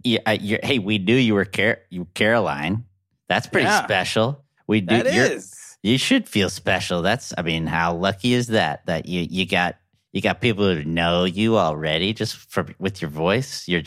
you, 0.01 0.19
I 0.25 0.33
you're, 0.33 0.59
hey, 0.63 0.79
we 0.79 0.99
knew 0.99 1.15
you 1.17 1.33
were 1.33 1.43
Car- 1.43 1.79
you 1.89 2.07
Caroline. 2.13 2.85
That's 3.27 3.47
pretty 3.47 3.65
Yeah. 3.65 3.83
special. 3.83 4.45
We 4.67 4.79
do. 4.81 5.03
That 5.03 5.07
is. 5.07 5.53
You 5.83 5.97
should 5.97 6.29
feel 6.29 6.49
special. 6.49 7.01
That's. 7.01 7.33
I 7.37 7.41
mean, 7.41 7.65
how 7.67 7.93
lucky 7.93 8.33
is 8.33 8.47
that? 8.47 8.85
That 8.85 9.05
you 9.07 9.27
you 9.29 9.45
got 9.45 9.75
you 10.13 10.21
got 10.21 10.39
people 10.39 10.73
who 10.73 10.85
know 10.85 11.25
you 11.25 11.57
already 11.57 12.13
just 12.13 12.37
for 12.37 12.65
with 12.79 13.01
your 13.01 13.11
voice. 13.11 13.67
You're 13.67 13.83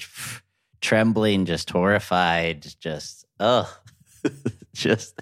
trembling, 0.85 1.47
just 1.47 1.71
horrified, 1.71 2.67
just 2.79 3.25
oh, 3.41 3.75
just 4.75 5.21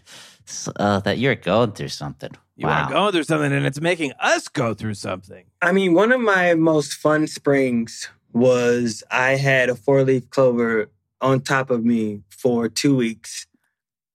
uh, 0.76 1.00
that 1.00 1.18
you're 1.18 1.36
going 1.36 1.72
through 1.72 1.88
something. 1.88 2.32
You 2.56 2.66
wow. 2.66 2.84
are 2.84 2.90
going 2.90 3.12
through 3.12 3.24
something, 3.24 3.52
and 3.52 3.64
it's 3.64 3.80
making 3.80 4.12
us 4.20 4.48
go 4.48 4.74
through 4.74 4.94
something. 4.94 5.44
I 5.62 5.72
mean, 5.72 5.94
one 5.94 6.12
of 6.12 6.20
my 6.20 6.54
most 6.54 6.94
fun 6.94 7.26
springs 7.26 8.10
was 8.32 9.02
I 9.10 9.36
had 9.36 9.70
a 9.70 9.74
four 9.74 10.02
leaf 10.02 10.28
clover 10.30 10.90
on 11.20 11.40
top 11.40 11.70
of 11.70 11.84
me 11.84 12.22
for 12.28 12.68
two 12.68 12.96
weeks, 12.96 13.46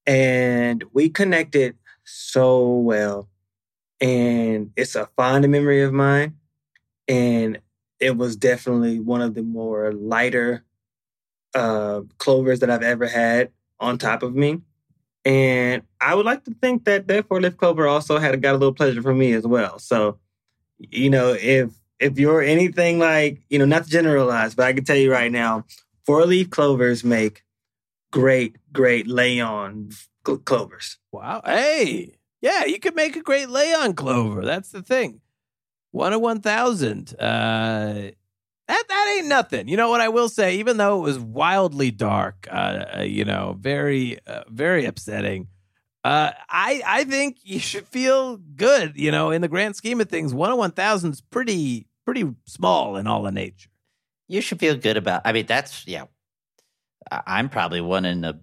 and 0.06 0.84
we 0.94 1.10
connected 1.10 1.78
so 2.04 2.70
well. 2.70 3.30
And 4.00 4.72
it's 4.76 4.96
a 4.96 5.08
fond 5.16 5.48
memory 5.50 5.82
of 5.82 5.92
mine. 5.94 6.36
And 7.08 7.60
it 8.00 8.16
was 8.16 8.36
definitely 8.36 9.00
one 9.00 9.22
of 9.22 9.34
the 9.34 9.42
more 9.42 9.92
lighter 9.92 10.64
uh, 11.56 12.02
clovers 12.18 12.60
that 12.60 12.70
I've 12.70 12.84
ever 12.84 13.08
had 13.08 13.52
on 13.80 13.98
top 13.98 14.24
of 14.24 14.36
me. 14.36 14.62
And 15.26 15.84
I 16.00 16.16
would 16.16 16.26
like 16.26 16.46
to 16.46 16.54
think 16.62 16.86
that 16.86 17.08
that 17.08 17.28
four 17.28 17.42
leaf 17.42 17.58
clover 17.58 17.88
also 17.88 18.18
had 18.18 18.42
got 18.42 18.56
a 18.56 18.58
little 18.58 18.74
pleasure 18.74 19.02
from 19.02 19.18
me 19.18 19.34
as 19.34 19.46
well. 19.46 19.78
So, 19.80 20.20
you 20.80 21.10
know, 21.10 21.34
if 21.34 21.72
if 22.00 22.20
you're 22.20 22.42
anything 22.42 23.00
like, 23.00 23.42
you 23.50 23.60
know, 23.60 23.66
not 23.66 23.86
to 23.86 23.90
generalize, 23.90 24.56
but 24.56 24.68
I 24.68 24.74
can 24.74 24.84
tell 24.86 24.96
you 24.96 25.12
right 25.12 25.32
now, 25.32 25.66
four 26.06 26.26
leaf 26.26 26.50
clovers 26.50 27.04
make 27.04 27.44
great, 28.12 28.56
great 28.72 29.08
lay 29.08 29.40
on 29.40 29.90
cl- 30.26 30.38
clovers. 30.40 30.98
Wow. 31.12 31.42
Hey, 31.44 32.18
yeah, 32.42 32.66
you 32.66 32.80
could 32.80 32.96
make 32.96 33.16
a 33.16 33.22
great 33.22 33.50
lay 33.50 33.74
on 33.74 33.94
clover. 33.94 34.46
That's 34.46 34.70
the 34.70 34.82
thing. 34.82 35.22
One 35.92 36.14
of 36.14 36.22
1,000. 36.22 37.16
Uh, 37.20 38.12
that, 38.68 38.84
that 38.88 39.16
ain't 39.18 39.28
nothing. 39.28 39.68
You 39.68 39.78
know 39.78 39.90
what 39.90 40.02
I 40.02 40.10
will 40.10 40.30
say? 40.30 40.56
Even 40.58 40.78
though 40.78 41.00
it 41.00 41.02
was 41.02 41.20
wildly 41.20 41.92
dark, 41.92 42.48
uh, 42.52 42.86
uh, 42.98 43.02
you 43.02 43.26
know, 43.26 43.56
very, 43.60 44.20
uh, 44.28 44.44
very 44.50 44.86
upsetting. 44.86 45.48
Uh, 46.04 46.32
I 46.50 46.82
I 46.86 47.04
think 47.04 47.38
you 47.44 47.60
should 47.60 47.86
feel 47.88 48.38
good. 48.38 48.94
You 48.96 49.12
know, 49.12 49.32
in 49.32 49.42
the 49.42 49.48
grand 49.50 49.76
scheme 49.76 50.00
of 50.00 50.10
things, 50.10 50.34
one 50.34 50.52
of 50.52 50.58
one 50.58 50.72
thousand 50.72 51.12
is 51.12 51.22
pretty 51.22 51.88
pretty 52.06 52.34
small 52.46 52.96
in 52.96 53.08
all 53.08 53.28
of 53.28 53.34
nature. 53.34 53.70
You 54.30 54.40
should 54.40 54.60
feel 54.60 54.76
good 54.76 54.96
about. 54.96 55.24
I 55.26 55.34
mean, 55.34 55.46
that's 55.46 55.86
yeah. 55.86 56.06
I'm 57.12 57.50
probably 57.50 57.82
one 57.82 58.06
in 58.06 58.24
a 58.24 58.40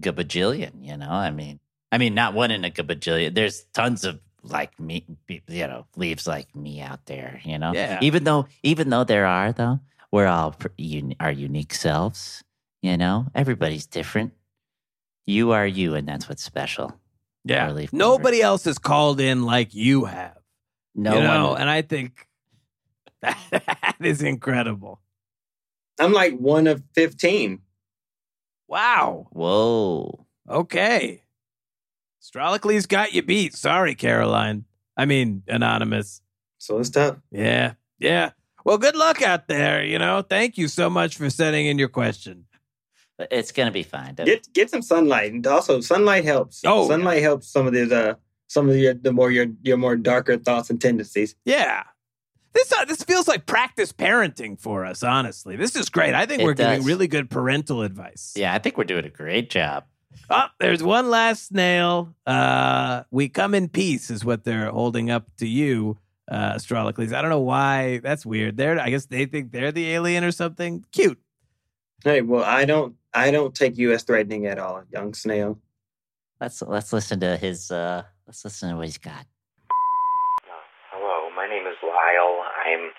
gabajillion. 0.00 0.86
You 0.86 0.96
know, 0.96 1.10
I 1.10 1.30
mean, 1.30 1.58
I 1.90 1.98
mean, 1.98 2.14
not 2.14 2.34
one 2.34 2.50
in 2.50 2.64
a 2.64 2.70
gabajillion. 2.70 3.34
There's 3.34 3.64
tons 3.72 4.04
of 4.04 4.20
like 4.42 4.78
me, 4.80 5.04
you 5.28 5.66
know, 5.66 5.86
leaves 5.96 6.26
like 6.26 6.54
me 6.54 6.80
out 6.80 7.06
there. 7.06 7.40
You 7.44 7.58
know, 7.58 7.72
Yeah. 7.72 7.98
Even 8.02 8.24
though, 8.24 8.46
even 8.62 8.90
though 8.90 9.04
there 9.04 9.26
are 9.26 9.52
though, 9.52 9.80
we're 10.12 10.26
all 10.26 10.52
pr- 10.52 10.68
un- 10.78 11.14
our 11.20 11.30
unique 11.32 11.74
selves. 11.74 12.42
You 12.82 12.96
know, 12.96 13.26
everybody's 13.34 13.86
different. 13.86 14.32
You 15.26 15.52
are 15.52 15.66
you, 15.66 15.94
and 15.94 16.08
that's 16.08 16.28
what's 16.28 16.42
special. 16.42 16.98
Yeah. 17.44 17.66
Four-leaf 17.66 17.92
Nobody 17.92 18.42
else 18.42 18.64
has 18.64 18.78
called 18.78 19.20
in 19.20 19.44
like 19.44 19.74
you 19.74 20.06
have. 20.06 20.36
No 20.94 21.14
you 21.14 21.22
know, 21.22 21.50
one. 21.50 21.60
and 21.60 21.70
I 21.70 21.82
think 21.82 22.26
that 23.22 23.96
is 24.00 24.22
incredible. 24.22 25.00
I'm 25.98 26.12
like 26.12 26.38
one 26.38 26.66
of 26.66 26.82
15. 26.94 27.60
Wow. 28.68 29.26
Whoa. 29.30 30.26
Okay. 30.48 31.22
Astrolicles's 32.22 32.86
got 32.86 33.12
you 33.12 33.22
beat. 33.22 33.54
Sorry, 33.54 33.94
Caroline. 33.94 34.64
I 34.96 35.06
mean, 35.06 35.42
Anonymous. 35.48 36.20
So 36.58 36.78
it's 36.78 36.90
tough. 36.90 37.16
Yeah. 37.30 37.74
Yeah. 37.98 38.30
Well, 38.64 38.76
good 38.78 38.96
luck 38.96 39.22
out 39.22 39.48
there. 39.48 39.82
You 39.82 39.98
know, 39.98 40.20
thank 40.22 40.58
you 40.58 40.68
so 40.68 40.90
much 40.90 41.16
for 41.16 41.30
sending 41.30 41.66
in 41.66 41.78
your 41.78 41.88
question. 41.88 42.44
It's 43.30 43.52
gonna 43.52 43.70
be 43.70 43.82
fine. 43.82 44.14
Don't- 44.14 44.26
Get 44.26 44.48
get 44.52 44.70
some 44.70 44.82
sunlight. 44.82 45.32
And 45.32 45.46
also 45.46 45.80
sunlight 45.80 46.24
helps. 46.24 46.62
Oh, 46.64 46.88
sunlight 46.88 47.22
helps 47.22 47.48
some 47.48 47.66
of 47.66 47.72
these 47.72 47.92
uh 47.92 48.14
some 48.48 48.68
of 48.68 48.76
your 48.76 48.94
the 48.94 49.12
more 49.12 49.30
your 49.30 49.46
your 49.62 49.76
more 49.76 49.96
darker 49.96 50.36
thoughts 50.38 50.70
and 50.70 50.80
tendencies. 50.80 51.34
Yeah. 51.44 51.82
This 52.52 52.72
uh, 52.72 52.84
this 52.86 53.02
feels 53.04 53.28
like 53.28 53.46
practice 53.46 53.92
parenting 53.92 54.58
for 54.60 54.84
us, 54.84 55.02
honestly. 55.02 55.56
This 55.56 55.76
is 55.76 55.88
great. 55.88 56.14
I 56.14 56.26
think 56.26 56.42
It 56.42 56.44
we're 56.46 56.54
giving 56.54 56.82
really 56.82 57.08
good 57.08 57.30
parental 57.30 57.82
advice. 57.82 58.32
yeah, 58.36 58.52
I 58.54 58.58
think 58.58 58.76
we're 58.76 58.84
doing 58.84 59.04
a 59.04 59.10
great 59.10 59.50
job. 59.50 59.84
Oh, 60.28 60.46
there's 60.58 60.82
one 60.82 61.10
last 61.10 61.48
snail. 61.48 62.14
Uh, 62.26 63.04
we 63.10 63.28
come 63.28 63.54
in 63.54 63.68
peace 63.68 64.10
is 64.10 64.24
what 64.24 64.44
they're 64.44 64.70
holding 64.70 65.10
up 65.10 65.26
to 65.38 65.46
you, 65.46 65.98
uh, 66.30 66.54
Astrolicles. 66.54 67.12
I 67.12 67.20
don't 67.20 67.30
know 67.30 67.40
why. 67.40 67.98
That's 67.98 68.24
weird. 68.24 68.56
They're, 68.56 68.78
I 68.78 68.90
guess 68.90 69.06
they 69.06 69.26
think 69.26 69.52
they're 69.52 69.72
the 69.72 69.90
alien 69.90 70.24
or 70.24 70.32
something. 70.32 70.84
Cute. 70.92 71.20
Hey, 72.04 72.22
well, 72.22 72.44
I 72.44 72.64
don't 72.64 72.96
I 73.12 73.30
don't 73.30 73.54
take 73.54 73.76
you 73.76 73.92
as 73.92 74.02
threatening 74.04 74.46
at 74.46 74.58
all, 74.58 74.82
young 74.92 75.14
snail. 75.14 75.58
Let's 76.40 76.62
let's 76.62 76.92
listen 76.92 77.20
to 77.20 77.36
his. 77.36 77.70
uh 77.70 78.04
Let's 78.30 78.44
listen 78.44 78.70
to 78.70 78.76
what 78.78 78.86
he's 78.86 78.96
got. 78.96 79.26
Hello, 80.94 81.34
my 81.34 81.50
name 81.50 81.66
is 81.66 81.74
Lyle. 81.82 82.46
I'm 82.46 82.94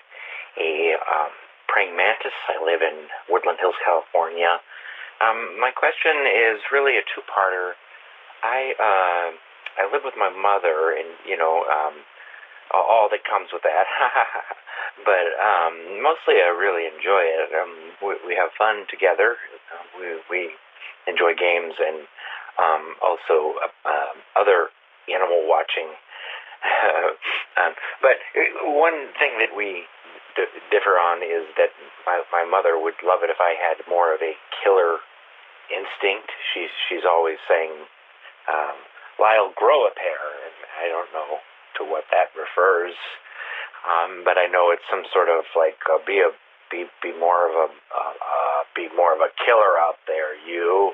a 0.60 0.92
um, 1.08 1.32
praying 1.72 1.96
mantis. 1.96 2.36
I 2.52 2.60
live 2.60 2.84
in 2.84 3.08
Woodland 3.32 3.56
Hills, 3.58 3.80
California. 3.80 4.60
Um, 5.22 5.54
my 5.62 5.70
question 5.70 6.26
is 6.26 6.58
really 6.74 6.98
a 6.98 7.04
two-parter. 7.14 7.78
I 8.42 8.74
uh, 8.74 9.28
I 9.78 9.86
live 9.94 10.02
with 10.02 10.18
my 10.18 10.34
mother, 10.34 10.98
and 10.98 11.14
you 11.22 11.38
know 11.38 11.62
um, 11.70 11.94
all 12.74 13.06
that 13.06 13.22
comes 13.22 13.54
with 13.54 13.62
that. 13.62 13.86
but 15.08 15.26
um, 15.38 16.02
mostly, 16.02 16.42
I 16.42 16.50
really 16.50 16.90
enjoy 16.90 17.22
it. 17.22 17.54
Um, 17.54 17.72
we, 18.02 18.18
we 18.26 18.34
have 18.34 18.50
fun 18.58 18.82
together. 18.90 19.38
Uh, 19.70 19.84
we 19.94 20.06
we 20.26 20.40
enjoy 21.06 21.38
games 21.38 21.78
and 21.78 22.02
um, 22.58 22.82
also 22.98 23.62
uh, 23.62 23.70
um, 23.86 24.16
other 24.34 24.74
animal 25.06 25.46
watching. 25.46 25.86
um, 27.62 27.72
but 28.02 28.18
uh, 28.34 28.74
one 28.74 29.14
thing 29.22 29.38
that 29.38 29.54
we 29.54 29.86
d- 30.34 30.50
differ 30.70 30.98
on 30.98 31.22
is 31.22 31.46
that 31.58 31.70
my, 32.06 32.22
my 32.30 32.42
mother 32.46 32.78
would 32.78 32.98
love 33.02 33.22
it 33.22 33.30
if 33.30 33.38
I 33.38 33.54
had 33.58 33.82
more 33.86 34.14
of 34.14 34.22
a 34.22 34.34
killer 34.62 34.98
instinct. 35.72 36.28
She's 36.52 36.72
she's 36.88 37.04
always 37.08 37.40
saying, 37.48 37.72
um, 38.46 38.76
"Lyle, 39.18 39.52
grow 39.56 39.88
a 39.88 39.92
pair," 39.96 40.22
and 40.46 40.56
I 40.78 40.84
don't 40.92 41.10
know 41.16 41.40
to 41.80 41.82
what 41.88 42.04
that 42.12 42.30
refers. 42.36 42.94
Um, 43.82 44.22
but 44.22 44.38
I 44.38 44.46
know 44.46 44.70
it's 44.70 44.86
some 44.86 45.02
sort 45.10 45.26
of 45.26 45.42
like 45.56 45.80
uh, 45.90 45.98
be 46.06 46.22
a 46.22 46.30
be 46.70 46.86
be 47.02 47.12
more 47.18 47.48
of 47.48 47.54
a 47.56 47.68
uh, 47.72 48.14
uh, 48.14 48.60
be 48.76 48.88
more 48.94 49.12
of 49.16 49.20
a 49.20 49.32
killer 49.42 49.74
out 49.80 49.98
there, 50.06 50.36
you. 50.38 50.92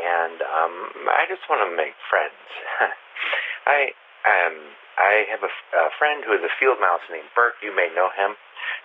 And 0.00 0.40
um, 0.40 0.74
I 1.10 1.26
just 1.28 1.44
want 1.50 1.66
to 1.66 1.70
make 1.74 1.92
friends. 2.08 2.40
I 3.66 3.92
um 4.24 4.56
I 5.00 5.24
have 5.32 5.40
a, 5.40 5.52
friend 5.96 6.20
who 6.24 6.36
is 6.36 6.44
a 6.44 6.52
field 6.60 6.76
mouse 6.76 7.00
named 7.08 7.32
Bert. 7.32 7.56
You 7.64 7.72
may 7.72 7.88
know 7.96 8.12
him. 8.12 8.36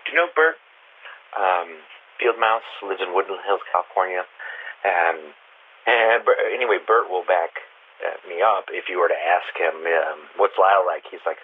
Do 0.05 0.15
you 0.15 0.15
know 0.15 0.31
Bert? 0.31 0.55
Um, 1.35 1.83
field 2.15 2.39
mouse 2.39 2.63
lives 2.79 3.03
in 3.03 3.11
Woodland 3.11 3.43
Hills, 3.43 3.59
California. 3.67 4.23
Um, 4.85 5.17
and 5.89 6.25
Bert, 6.25 6.37
anyway, 6.53 6.77
Bert 6.77 7.09
will 7.09 7.25
back 7.25 7.57
uh, 8.05 8.21
me 8.29 8.41
up 8.41 8.69
if 8.69 8.85
you 8.89 9.01
were 9.01 9.09
to 9.09 9.17
ask 9.17 9.49
him 9.57 9.81
um, 9.81 10.19
what's 10.37 10.57
Lyle 10.61 10.85
like. 10.85 11.09
He's 11.09 11.25
like 11.25 11.41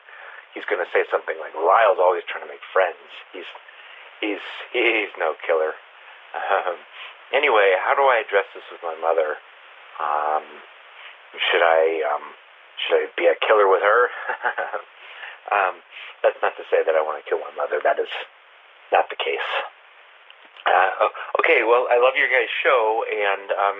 he's 0.53 0.65
going 0.69 0.83
to 0.83 0.89
say 0.93 1.07
something 1.09 1.37
like 1.41 1.57
Lyle's 1.57 1.97
always 1.97 2.21
trying 2.29 2.45
to 2.45 2.51
make 2.51 2.63
friends. 2.69 3.01
He's 3.33 3.49
he's 4.21 4.43
he's 4.73 5.11
no 5.17 5.33
killer. 5.41 5.73
Um, 6.31 6.77
anyway, 7.33 7.75
how 7.81 7.97
do 7.97 8.05
I 8.05 8.21
address 8.21 8.45
this 8.53 8.63
with 8.71 8.81
my 8.85 8.95
mother? 9.01 9.35
Um, 9.97 10.45
should 11.49 11.65
I 11.65 12.05
um, 12.05 12.25
should 12.77 12.95
I 12.97 13.03
be 13.17 13.25
a 13.25 13.37
killer 13.41 13.67
with 13.67 13.81
her? 13.81 14.09
um, 15.55 15.81
that's 16.23 16.37
not 16.41 16.57
to 16.57 16.63
say 16.69 16.85
that 16.85 16.93
I 16.93 17.01
want 17.01 17.23
to 17.23 17.25
kill 17.27 17.41
my 17.41 17.53
mother. 17.57 17.81
That 17.83 17.97
is 17.97 18.11
not 18.91 19.09
the 19.09 19.17
case. 19.17 19.49
Uh, 20.65 20.89
oh, 21.01 21.11
okay, 21.39 21.63
well, 21.65 21.87
I 21.89 21.97
love 21.97 22.13
your 22.15 22.29
guys' 22.29 22.51
show, 22.61 23.03
and 23.09 23.51
um, 23.51 23.79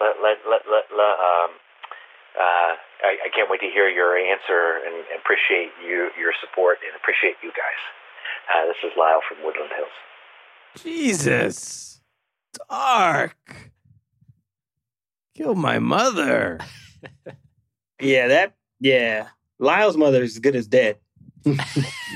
let 0.00 0.14
let 0.22 0.36
let 0.48 0.62
let, 0.68 0.84
let 0.92 1.16
um, 1.16 1.50
uh, 2.36 2.72
I, 3.04 3.16
I 3.24 3.28
can't 3.34 3.50
wait 3.50 3.60
to 3.60 3.70
hear 3.72 3.88
your 3.88 4.16
answer 4.16 4.84
and 4.84 5.04
appreciate 5.18 5.72
you 5.82 6.10
your 6.18 6.32
support 6.40 6.78
and 6.84 6.94
appreciate 7.00 7.36
you 7.42 7.50
guys. 7.50 7.80
Uh, 8.52 8.66
this 8.66 8.76
is 8.84 8.92
Lyle 8.98 9.20
from 9.28 9.44
Woodland 9.44 9.70
Hills. 9.74 9.96
Jesus. 10.76 12.00
Dark. 12.68 13.36
Kill 15.34 15.54
my 15.54 15.78
mother. 15.78 16.60
Yeah, 18.02 18.28
that 18.28 18.54
yeah. 18.80 19.28
Lyle's 19.58 19.96
mother 19.96 20.22
is 20.22 20.32
as 20.32 20.38
good 20.38 20.56
as 20.56 20.66
dead. 20.66 20.96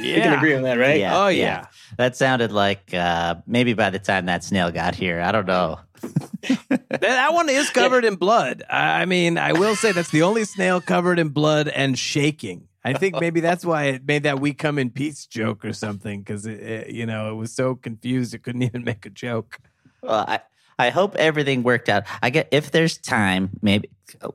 We 0.01 0.12
can 0.20 0.33
agree 0.35 0.55
on 0.55 0.62
that, 0.62 0.79
right? 0.79 0.99
Yeah. 1.01 1.25
Oh, 1.25 1.29
yeah. 1.29 1.66
That 1.97 2.16
sounded 2.16 2.53
like 2.53 2.93
uh 2.93 3.37
maybe 3.47 3.75
by 3.75 3.91
the 3.91 3.99
time 3.99 4.27
that 4.27 4.45
snail 4.45 4.70
got 4.70 4.95
here, 4.95 5.20
I 5.20 5.33
don't 5.33 5.47
know. 5.47 5.79
That- 6.68 7.01
That 7.01 7.33
one 7.33 7.49
is 7.49 7.70
covered 7.70 8.05
in 8.05 8.16
blood. 8.16 8.62
I 8.68 9.03
I 9.03 9.05
mean, 9.07 9.39
I 9.39 9.53
will 9.53 9.77
say 9.77 9.93
that's 9.93 10.11
the 10.11 10.22
only 10.22 10.45
snail 10.45 10.81
covered 10.81 11.18
in 11.18 11.29
blood 11.31 11.68
and 11.68 11.99
shaking. 11.99 12.68
I 12.85 12.93
think 12.93 13.18
maybe 13.18 13.41
that's 13.41 13.64
why 13.64 13.85
it 13.85 14.07
made 14.07 14.25
that 14.25 14.41
"we 14.41 14.53
come 14.53 14.79
in 14.79 14.91
peace" 14.91 15.27
joke 15.27 15.64
or 15.64 15.72
something 15.72 16.20
because 16.20 16.45
it, 16.45 16.61
it, 16.61 16.91
you 16.95 17.07
know, 17.07 17.31
it 17.31 17.35
was 17.35 17.51
so 17.53 17.75
confused 17.75 18.35
it 18.35 18.43
couldn't 18.43 18.62
even 18.68 18.85
make 18.85 19.07
a 19.07 19.11
joke. 19.11 19.59
Well, 20.03 20.25
I 20.29 20.41
I 20.79 20.91
hope 20.91 21.14
everything 21.16 21.62
worked 21.62 21.89
out. 21.89 22.05
I 22.22 22.29
get 22.31 22.49
if 22.51 22.70
there's 22.72 22.99
time, 22.99 23.51
maybe 23.62 23.89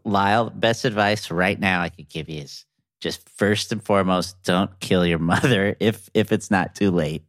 Lyle, 0.04 0.50
best 0.50 0.84
advice 0.86 1.30
right 1.30 1.60
now 1.60 1.82
I 1.82 1.90
could 1.90 2.10
give 2.10 2.28
you 2.30 2.42
is 2.42 2.66
just 3.00 3.28
first 3.30 3.72
and 3.72 3.84
foremost, 3.84 4.42
don't 4.44 4.80
kill 4.80 5.06
your 5.06 5.20
mother 5.34 5.76
if 5.80 6.10
if 6.14 6.32
it's 6.32 6.52
not 6.52 6.76
too 6.76 6.92
late. 6.92 7.24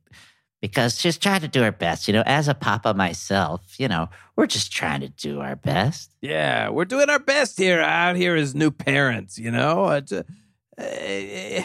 Because 0.61 1.01
she's 1.01 1.17
trying 1.17 1.41
to 1.41 1.49
do 1.49 1.63
her 1.63 1.73
best. 1.73 2.07
You 2.07 2.13
know, 2.13 2.23
as 2.27 2.47
a 2.47 2.55
papa 2.55 2.93
myself, 2.93 3.81
you 3.81 3.89
know, 3.89 4.11
we're 4.37 4.47
just 4.47 4.71
trying 4.71 5.01
to 5.01 5.09
do 5.09 5.41
our 5.41 5.57
best. 5.57 6.15
Yeah, 6.21 6.69
we're 6.69 6.85
doing 6.85 7.09
our 7.09 7.19
best 7.19 7.57
here 7.57 7.81
out 7.81 8.17
here 8.17 8.37
as 8.37 8.55
new 8.55 8.71
parents. 8.71 9.39
You 9.39 9.53
know, 9.53 9.85
uh, 9.85 10.23
uh, 10.79 11.63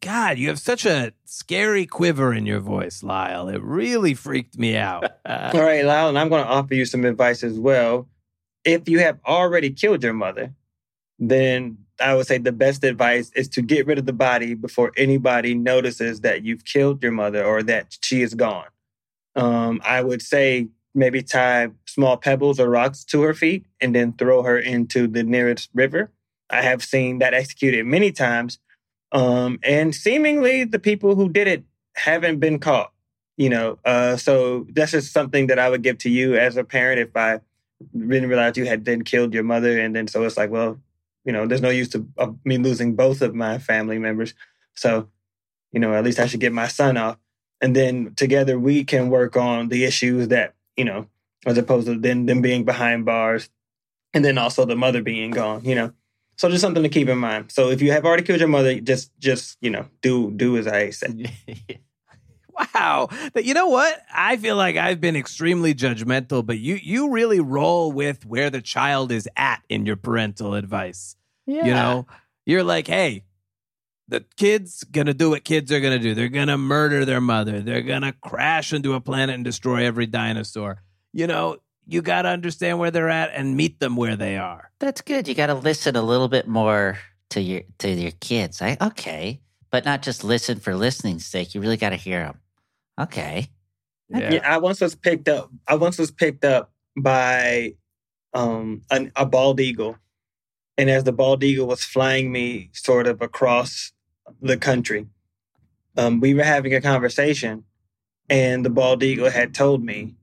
God, 0.00 0.38
you 0.38 0.48
have 0.48 0.58
such 0.58 0.86
a 0.86 1.12
scary 1.24 1.86
quiver 1.86 2.32
in 2.32 2.46
your 2.46 2.60
voice, 2.60 3.02
Lyle. 3.02 3.48
It 3.48 3.62
really 3.62 4.14
freaked 4.14 4.58
me 4.58 4.76
out. 4.76 5.04
Uh, 5.24 5.50
All 5.54 5.62
right, 5.62 5.84
Lyle, 5.84 6.08
and 6.08 6.18
I'm 6.18 6.28
going 6.28 6.44
to 6.44 6.48
offer 6.48 6.74
you 6.74 6.84
some 6.84 7.04
advice 7.04 7.42
as 7.42 7.58
well. 7.58 8.08
If 8.64 8.88
you 8.88 8.98
have 9.00 9.18
already 9.26 9.70
killed 9.70 10.02
your 10.02 10.12
mother, 10.12 10.52
then 11.18 11.78
I 12.00 12.14
would 12.14 12.26
say 12.26 12.38
the 12.38 12.52
best 12.52 12.84
advice 12.84 13.30
is 13.34 13.48
to 13.50 13.62
get 13.62 13.86
rid 13.86 13.98
of 13.98 14.06
the 14.06 14.12
body 14.12 14.54
before 14.54 14.92
anybody 14.96 15.54
notices 15.54 16.20
that 16.20 16.42
you've 16.44 16.64
killed 16.64 17.02
your 17.02 17.12
mother 17.12 17.44
or 17.44 17.62
that 17.64 17.98
she 18.02 18.22
is 18.22 18.34
gone. 18.34 18.66
Um, 19.36 19.80
I 19.84 20.02
would 20.02 20.22
say 20.22 20.68
maybe 20.94 21.22
tie 21.22 21.70
small 21.86 22.16
pebbles 22.16 22.58
or 22.58 22.68
rocks 22.68 23.04
to 23.04 23.22
her 23.22 23.34
feet 23.34 23.66
and 23.80 23.94
then 23.94 24.12
throw 24.12 24.42
her 24.42 24.58
into 24.58 25.06
the 25.06 25.22
nearest 25.22 25.70
river. 25.74 26.10
I 26.50 26.62
have 26.62 26.82
seen 26.82 27.18
that 27.18 27.34
executed 27.34 27.84
many 27.86 28.10
times. 28.10 28.58
Um, 29.12 29.58
and 29.62 29.94
seemingly 29.94 30.64
the 30.64 30.78
people 30.78 31.14
who 31.14 31.28
did 31.28 31.48
it 31.48 31.64
haven't 31.94 32.38
been 32.38 32.58
caught 32.58 32.92
you 33.38 33.48
know 33.48 33.78
uh 33.86 34.16
so 34.16 34.66
that's 34.74 34.90
just 34.90 35.12
something 35.12 35.46
that 35.46 35.58
i 35.58 35.70
would 35.70 35.82
give 35.82 35.96
to 35.96 36.10
you 36.10 36.36
as 36.36 36.58
a 36.58 36.64
parent 36.64 37.00
if 37.00 37.16
i 37.16 37.40
didn't 37.96 38.28
realize 38.28 38.56
you 38.56 38.66
had 38.66 38.84
then 38.84 39.02
killed 39.02 39.32
your 39.32 39.44
mother 39.44 39.78
and 39.80 39.96
then 39.96 40.06
so 40.06 40.22
it's 40.24 40.36
like 40.36 40.50
well 40.50 40.78
you 41.28 41.32
know 41.32 41.46
there's 41.46 41.60
no 41.60 41.68
use 41.68 41.90
to 41.90 42.08
of 42.16 42.38
me 42.46 42.56
losing 42.56 42.96
both 42.96 43.20
of 43.20 43.34
my 43.34 43.58
family 43.58 43.98
members 43.98 44.32
so 44.74 45.10
you 45.72 45.78
know 45.78 45.92
at 45.92 46.02
least 46.02 46.18
i 46.18 46.24
should 46.26 46.40
get 46.40 46.54
my 46.54 46.66
son 46.66 46.96
off 46.96 47.18
and 47.60 47.76
then 47.76 48.14
together 48.16 48.58
we 48.58 48.82
can 48.82 49.10
work 49.10 49.36
on 49.36 49.68
the 49.68 49.84
issues 49.84 50.28
that 50.28 50.54
you 50.74 50.86
know 50.86 51.06
as 51.44 51.58
opposed 51.58 51.86
to 51.86 51.98
then 51.98 52.24
them 52.24 52.40
being 52.40 52.64
behind 52.64 53.04
bars 53.04 53.50
and 54.14 54.24
then 54.24 54.38
also 54.38 54.64
the 54.64 54.74
mother 54.74 55.02
being 55.02 55.30
gone 55.30 55.62
you 55.66 55.74
know 55.74 55.92
so 56.38 56.48
just 56.48 56.62
something 56.62 56.82
to 56.82 56.88
keep 56.88 57.10
in 57.10 57.18
mind 57.18 57.52
so 57.52 57.68
if 57.68 57.82
you 57.82 57.92
have 57.92 58.06
already 58.06 58.22
killed 58.22 58.40
your 58.40 58.48
mother 58.48 58.80
just 58.80 59.12
just 59.18 59.58
you 59.60 59.68
know 59.68 59.84
do 60.00 60.30
do 60.30 60.56
as 60.56 60.66
i 60.66 60.88
say 60.88 61.30
Wow. 62.74 63.08
You 63.36 63.54
know 63.54 63.68
what? 63.68 64.02
I 64.12 64.36
feel 64.36 64.56
like 64.56 64.76
I've 64.76 65.00
been 65.00 65.14
extremely 65.14 65.76
judgmental, 65.76 66.44
but 66.44 66.58
you 66.58 66.74
you 66.74 67.10
really 67.10 67.38
roll 67.38 67.92
with 67.92 68.26
where 68.26 68.50
the 68.50 68.60
child 68.60 69.12
is 69.12 69.28
at 69.36 69.62
in 69.68 69.86
your 69.86 69.94
parental 69.94 70.54
advice. 70.54 71.14
Yeah. 71.48 71.64
You 71.64 71.72
know, 71.72 72.06
you're 72.46 72.62
like, 72.62 72.86
hey, 72.86 73.24
the 74.06 74.24
kid's 74.36 74.84
gonna 74.84 75.14
do 75.14 75.30
what 75.30 75.44
kids 75.44 75.72
are 75.72 75.80
gonna 75.80 75.98
do. 75.98 76.14
They're 76.14 76.28
gonna 76.28 76.58
murder 76.58 77.04
their 77.04 77.20
mother. 77.20 77.60
They're 77.60 77.82
gonna 77.82 78.12
crash 78.12 78.72
into 78.72 78.92
a 78.92 79.00
planet 79.00 79.34
and 79.34 79.44
destroy 79.44 79.84
every 79.86 80.06
dinosaur. 80.06 80.82
You 81.12 81.26
know, 81.26 81.56
you 81.86 82.02
gotta 82.02 82.28
understand 82.28 82.78
where 82.78 82.90
they're 82.90 83.08
at 83.08 83.30
and 83.34 83.56
meet 83.56 83.80
them 83.80 83.96
where 83.96 84.14
they 84.14 84.36
are. 84.36 84.70
That's 84.78 85.00
good. 85.00 85.26
You 85.26 85.34
got 85.34 85.46
to 85.46 85.54
listen 85.54 85.96
a 85.96 86.02
little 86.02 86.28
bit 86.28 86.46
more 86.46 86.98
to 87.30 87.40
your 87.40 87.62
to 87.78 87.90
your 87.90 88.12
kids. 88.12 88.62
I, 88.62 88.76
okay, 88.80 89.40
but 89.70 89.84
not 89.84 90.02
just 90.02 90.22
listen 90.22 90.60
for 90.60 90.74
listening's 90.74 91.26
sake. 91.26 91.54
You 91.54 91.60
really 91.60 91.76
got 91.76 91.90
to 91.90 91.96
hear 91.96 92.20
them. 92.20 92.40
Okay. 93.00 93.48
Yeah. 94.10 94.40
I 94.44 94.58
once 94.58 94.80
was 94.80 94.94
picked 94.94 95.28
up. 95.28 95.50
I 95.66 95.74
once 95.74 95.98
was 95.98 96.10
picked 96.10 96.44
up 96.44 96.72
by 96.96 97.74
um 98.34 98.82
an, 98.90 99.12
a 99.16 99.26
bald 99.26 99.60
eagle, 99.60 99.96
and 100.78 100.88
as 100.88 101.04
the 101.04 101.12
bald 101.12 101.42
eagle 101.42 101.66
was 101.66 101.82
flying 101.82 102.32
me 102.32 102.70
sort 102.72 103.06
of 103.06 103.20
across 103.20 103.92
the 104.40 104.56
country, 104.56 105.06
um, 105.96 106.20
we 106.20 106.32
were 106.32 106.44
having 106.44 106.72
a 106.74 106.80
conversation, 106.80 107.64
and 108.30 108.64
the 108.64 108.70
bald 108.70 109.02
eagle 109.02 109.28
had 109.28 109.52
told 109.52 109.84
me, 109.84 110.14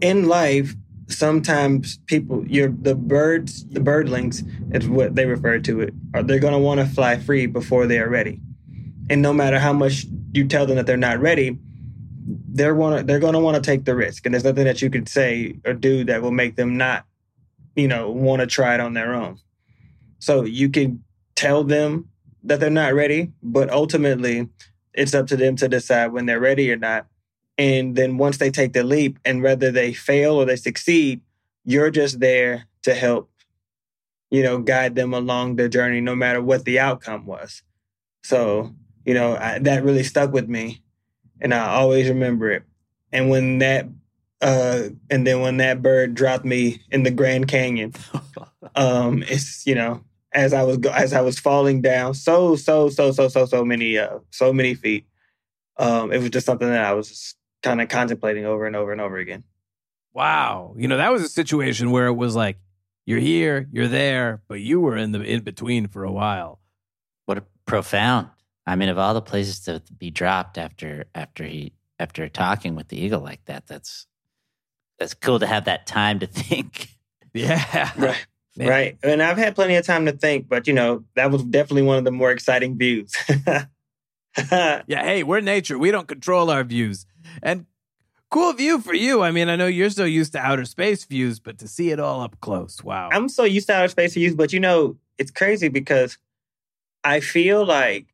in 0.00 0.28
life, 0.28 0.74
sometimes 1.08 1.98
people, 2.06 2.42
the 2.42 2.94
birds, 2.94 3.66
the 3.68 3.80
birdlings, 3.80 4.44
is 4.74 4.86
what 4.86 5.14
they 5.14 5.26
refer 5.26 5.58
to 5.58 5.80
it, 5.80 5.94
are 6.14 6.22
they're 6.22 6.38
going 6.38 6.52
to 6.52 6.58
want 6.58 6.80
to 6.80 6.86
fly 6.86 7.18
free 7.18 7.46
before 7.46 7.86
they 7.86 7.98
are 7.98 8.08
ready, 8.08 8.38
and 9.08 9.22
no 9.22 9.32
matter 9.32 9.58
how 9.58 9.72
much 9.72 10.04
you 10.32 10.46
tell 10.46 10.66
them 10.66 10.76
that 10.76 10.86
they're 10.86 10.96
not 10.96 11.20
ready 11.20 11.58
they're 12.54 12.74
want 12.74 13.06
they're 13.06 13.18
going 13.18 13.32
to 13.32 13.40
want 13.40 13.56
to 13.56 13.60
take 13.60 13.84
the 13.84 13.94
risk, 13.94 14.24
and 14.24 14.34
there's 14.34 14.44
nothing 14.44 14.64
that 14.64 14.82
you 14.82 14.90
can 14.90 15.06
say 15.06 15.54
or 15.64 15.72
do 15.72 16.04
that 16.04 16.22
will 16.22 16.30
make 16.30 16.56
them 16.56 16.76
not, 16.76 17.04
you 17.74 17.88
know, 17.88 18.10
want 18.10 18.40
to 18.40 18.46
try 18.46 18.74
it 18.74 18.80
on 18.80 18.94
their 18.94 19.14
own. 19.14 19.38
So 20.22 20.44
you 20.44 20.68
can 20.68 21.02
tell 21.34 21.64
them 21.64 22.08
that 22.44 22.60
they're 22.60 22.70
not 22.70 22.94
ready, 22.94 23.32
but 23.42 23.70
ultimately, 23.70 24.48
it's 24.94 25.14
up 25.14 25.26
to 25.26 25.36
them 25.36 25.56
to 25.56 25.68
decide 25.68 26.12
when 26.12 26.26
they're 26.26 26.38
ready 26.38 26.70
or 26.70 26.76
not. 26.76 27.06
And 27.58 27.96
then 27.96 28.18
once 28.18 28.36
they 28.36 28.48
take 28.52 28.72
the 28.72 28.84
leap, 28.84 29.18
and 29.24 29.42
whether 29.42 29.72
they 29.72 29.92
fail 29.92 30.36
or 30.36 30.44
they 30.44 30.54
succeed, 30.54 31.22
you're 31.64 31.90
just 31.90 32.20
there 32.20 32.68
to 32.84 32.94
help, 32.94 33.32
you 34.30 34.44
know, 34.44 34.58
guide 34.58 34.94
them 34.94 35.12
along 35.12 35.56
the 35.56 35.68
journey, 35.68 36.00
no 36.00 36.14
matter 36.14 36.40
what 36.40 36.64
the 36.64 36.78
outcome 36.78 37.26
was. 37.26 37.64
So, 38.22 38.76
you 39.04 39.14
know, 39.14 39.34
I, 39.36 39.58
that 39.58 39.82
really 39.82 40.04
stuck 40.04 40.32
with 40.32 40.48
me 40.48 40.84
and 41.40 41.52
I 41.52 41.66
always 41.70 42.08
remember 42.08 42.48
it. 42.48 42.62
And 43.10 43.28
when 43.28 43.58
that, 43.58 43.88
uh, 44.40 44.84
and 45.10 45.26
then 45.26 45.40
when 45.40 45.56
that 45.56 45.82
bird 45.82 46.14
dropped 46.14 46.44
me 46.44 46.80
in 46.92 47.02
the 47.02 47.10
Grand 47.10 47.48
Canyon, 47.48 47.92
um, 48.76 49.24
it's 49.26 49.66
you 49.66 49.74
know 49.74 50.02
as 50.34 50.52
I 50.52 50.62
was 50.62 50.78
go- 50.78 50.92
as 50.92 51.12
I 51.12 51.20
was 51.20 51.38
falling 51.38 51.82
down 51.82 52.14
so 52.14 52.56
so 52.56 52.88
so 52.88 53.12
so 53.12 53.28
so 53.28 53.44
so 53.46 53.64
many 53.64 53.98
uh 53.98 54.18
so 54.30 54.52
many 54.52 54.74
feet, 54.74 55.06
um, 55.78 56.12
it 56.12 56.18
was 56.18 56.30
just 56.30 56.46
something 56.46 56.68
that 56.68 56.84
I 56.84 56.92
was 56.92 57.34
kind 57.62 57.80
of 57.80 57.88
contemplating 57.88 58.44
over 58.44 58.66
and 58.66 58.76
over 58.76 58.92
and 58.92 59.00
over 59.00 59.16
again. 59.16 59.44
Wow. 60.14 60.74
You 60.76 60.88
know, 60.88 60.96
that 60.96 61.12
was 61.12 61.22
a 61.22 61.28
situation 61.28 61.90
where 61.90 62.06
it 62.06 62.14
was 62.14 62.36
like, 62.36 62.58
you're 63.06 63.20
here, 63.20 63.68
you're 63.72 63.88
there, 63.88 64.42
but 64.48 64.60
you 64.60 64.80
were 64.80 64.96
in 64.96 65.12
the 65.12 65.22
in 65.22 65.42
between 65.42 65.88
for 65.88 66.04
a 66.04 66.12
while. 66.12 66.60
What 67.26 67.38
a 67.38 67.44
profound. 67.66 68.28
I 68.66 68.76
mean, 68.76 68.88
of 68.88 68.98
all 68.98 69.14
the 69.14 69.22
places 69.22 69.60
to 69.60 69.82
be 69.96 70.10
dropped 70.10 70.58
after 70.58 71.06
after 71.14 71.44
he 71.44 71.72
after 71.98 72.28
talking 72.28 72.74
with 72.74 72.88
the 72.88 73.00
eagle 73.00 73.20
like 73.20 73.44
that, 73.46 73.66
that's 73.66 74.06
that's 74.98 75.14
cool 75.14 75.40
to 75.40 75.46
have 75.46 75.64
that 75.64 75.86
time 75.86 76.20
to 76.20 76.26
think. 76.28 76.88
Yeah. 77.34 77.90
Right. 77.96 78.26
Man. 78.56 78.68
Right. 78.68 78.98
And 79.02 79.22
I've 79.22 79.38
had 79.38 79.54
plenty 79.54 79.76
of 79.76 79.86
time 79.86 80.04
to 80.06 80.12
think, 80.12 80.48
but 80.48 80.66
you 80.66 80.74
know, 80.74 81.04
that 81.14 81.30
was 81.30 81.42
definitely 81.42 81.82
one 81.82 81.96
of 81.98 82.04
the 82.04 82.10
more 82.12 82.30
exciting 82.30 82.76
views. 82.76 83.14
Yeah. 84.38 84.82
Hey, 85.04 85.22
we're 85.22 85.40
nature. 85.40 85.78
We 85.78 85.90
don't 85.90 86.08
control 86.08 86.50
our 86.50 86.64
views. 86.64 87.04
And 87.42 87.66
cool 88.30 88.52
view 88.54 88.80
for 88.80 88.94
you. 88.94 89.22
I 89.22 89.30
mean, 89.30 89.48
I 89.50 89.56
know 89.56 89.66
you're 89.66 89.90
so 89.90 90.04
used 90.04 90.32
to 90.32 90.38
outer 90.38 90.64
space 90.64 91.04
views, 91.04 91.38
but 91.38 91.58
to 91.58 91.68
see 91.68 91.90
it 91.90 92.00
all 92.00 92.22
up 92.22 92.40
close, 92.40 92.82
wow. 92.82 93.10
I'm 93.12 93.28
so 93.28 93.44
used 93.44 93.66
to 93.66 93.74
outer 93.74 93.88
space 93.88 94.14
views, 94.14 94.34
but 94.34 94.52
you 94.52 94.60
know, 94.60 94.96
it's 95.18 95.30
crazy 95.30 95.68
because 95.68 96.16
I 97.04 97.20
feel 97.20 97.66
like 97.66 98.06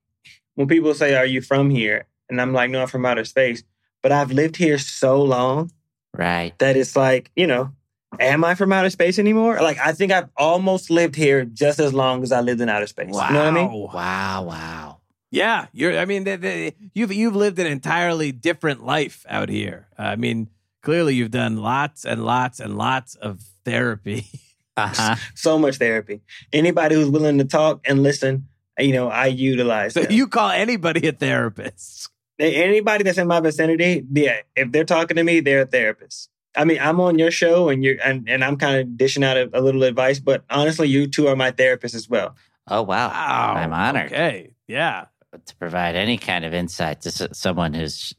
when 0.57 0.66
people 0.66 0.93
say, 0.95 1.14
Are 1.14 1.26
you 1.26 1.41
from 1.41 1.70
here? 1.70 2.07
And 2.28 2.41
I'm 2.41 2.53
like, 2.53 2.70
No, 2.70 2.82
I'm 2.82 2.89
from 2.89 3.07
outer 3.07 3.24
space. 3.24 3.62
But 4.03 4.11
I've 4.12 4.32
lived 4.32 4.57
here 4.57 4.78
so 4.78 5.22
long 5.22 5.70
Right. 6.16 6.59
that 6.59 6.76
it's 6.76 6.97
like, 6.97 7.30
you 7.36 7.47
know, 7.47 7.72
am 8.18 8.44
I 8.44 8.54
from 8.54 8.72
outer 8.72 8.90
space 8.90 9.18
anymore? 9.18 9.61
Like, 9.61 9.78
I 9.78 9.92
think 9.92 10.12
I've 10.12 10.28
almost 10.36 10.90
lived 10.90 11.14
here 11.14 11.44
just 11.44 11.78
as 11.78 11.92
long 11.92 12.22
as 12.22 12.32
I 12.32 12.40
lived 12.40 12.61
in 12.61 12.68
outer 12.68 12.86
space. 12.86 13.12
wow. 13.12 13.28
You 13.28 13.34
know 13.34 13.44
what 13.44 13.48
I 13.48 13.50
mean? 13.50 13.88
Wow. 13.92 14.42
Wow. 14.44 15.00
Yeah, 15.30 15.66
you're. 15.72 15.98
I 15.98 16.06
mean, 16.06 16.24
they, 16.24 16.36
they, 16.36 16.74
you've 16.94 17.12
you've 17.12 17.36
lived 17.36 17.59
an 17.59 17.66
entirely 17.66 18.32
different 18.32 18.84
life 18.84 19.26
out 19.28 19.50
here. 19.50 19.86
I 19.98 20.16
mean, 20.16 20.48
clearly 20.82 21.14
you've 21.16 21.30
done 21.30 21.59
lots 21.59 22.06
and 22.06 22.24
lots 22.24 22.61
and 22.61 22.78
lots 22.78 23.14
of 23.14 23.40
therapy. 23.64 24.26
Uh 24.78 24.92
huh. 24.94 25.16
So 25.34 25.59
much 25.59 25.78
therapy. 25.78 26.20
Anybody 26.52 26.94
who's 26.94 27.09
willing 27.11 27.38
to 27.38 27.44
talk 27.44 27.80
and 27.84 28.00
listen, 28.04 28.46
you 28.78 28.92
know, 28.92 29.09
I 29.09 29.26
utilize. 29.26 29.94
so 29.94 30.02
them. 30.02 30.12
you 30.12 30.28
call 30.28 30.50
anybody 30.50 31.09
a 31.09 31.11
therapist? 31.11 32.09
anybody 32.38 33.04
that's 33.04 33.18
in 33.18 33.26
my 33.26 33.40
vicinity, 33.40 34.06
yeah, 34.12 34.36
if 34.54 34.70
they're 34.70 34.84
talking 34.84 35.16
to 35.16 35.24
me, 35.24 35.40
they're 35.40 35.62
a 35.62 35.66
therapist. 35.66 36.30
I 36.59 36.64
mean, 36.64 36.78
I'm 36.80 37.00
on 37.00 37.18
your 37.18 37.30
show 37.30 37.68
and 37.68 37.84
you're 37.84 37.96
and, 38.04 38.28
and 38.28 38.44
I'm 38.44 38.56
kind 38.56 38.76
of 38.80 38.96
dishing 38.98 39.22
out 39.22 39.36
a, 39.36 39.48
a 39.52 39.61
little 39.62 39.84
advice, 39.84 40.18
but 40.18 40.44
honestly, 40.50 40.88
you 40.88 41.06
two 41.06 41.28
are 41.28 41.36
my 41.36 41.52
therapists 41.52 41.94
as 41.94 42.09
well. 42.11 42.34
Oh 42.66 42.82
wow. 42.82 43.09
Wow, 43.09 43.54
I'm 43.56 43.72
honored 43.72 44.06
Okay, 44.12 44.50
yeah. 44.66 45.06
to 45.46 45.56
provide 45.56 45.94
any 45.94 46.18
kind 46.18 46.44
of 46.44 46.52
insight 46.52 47.02
to 47.02 47.34
someone 47.34 47.74
who's 47.74 48.12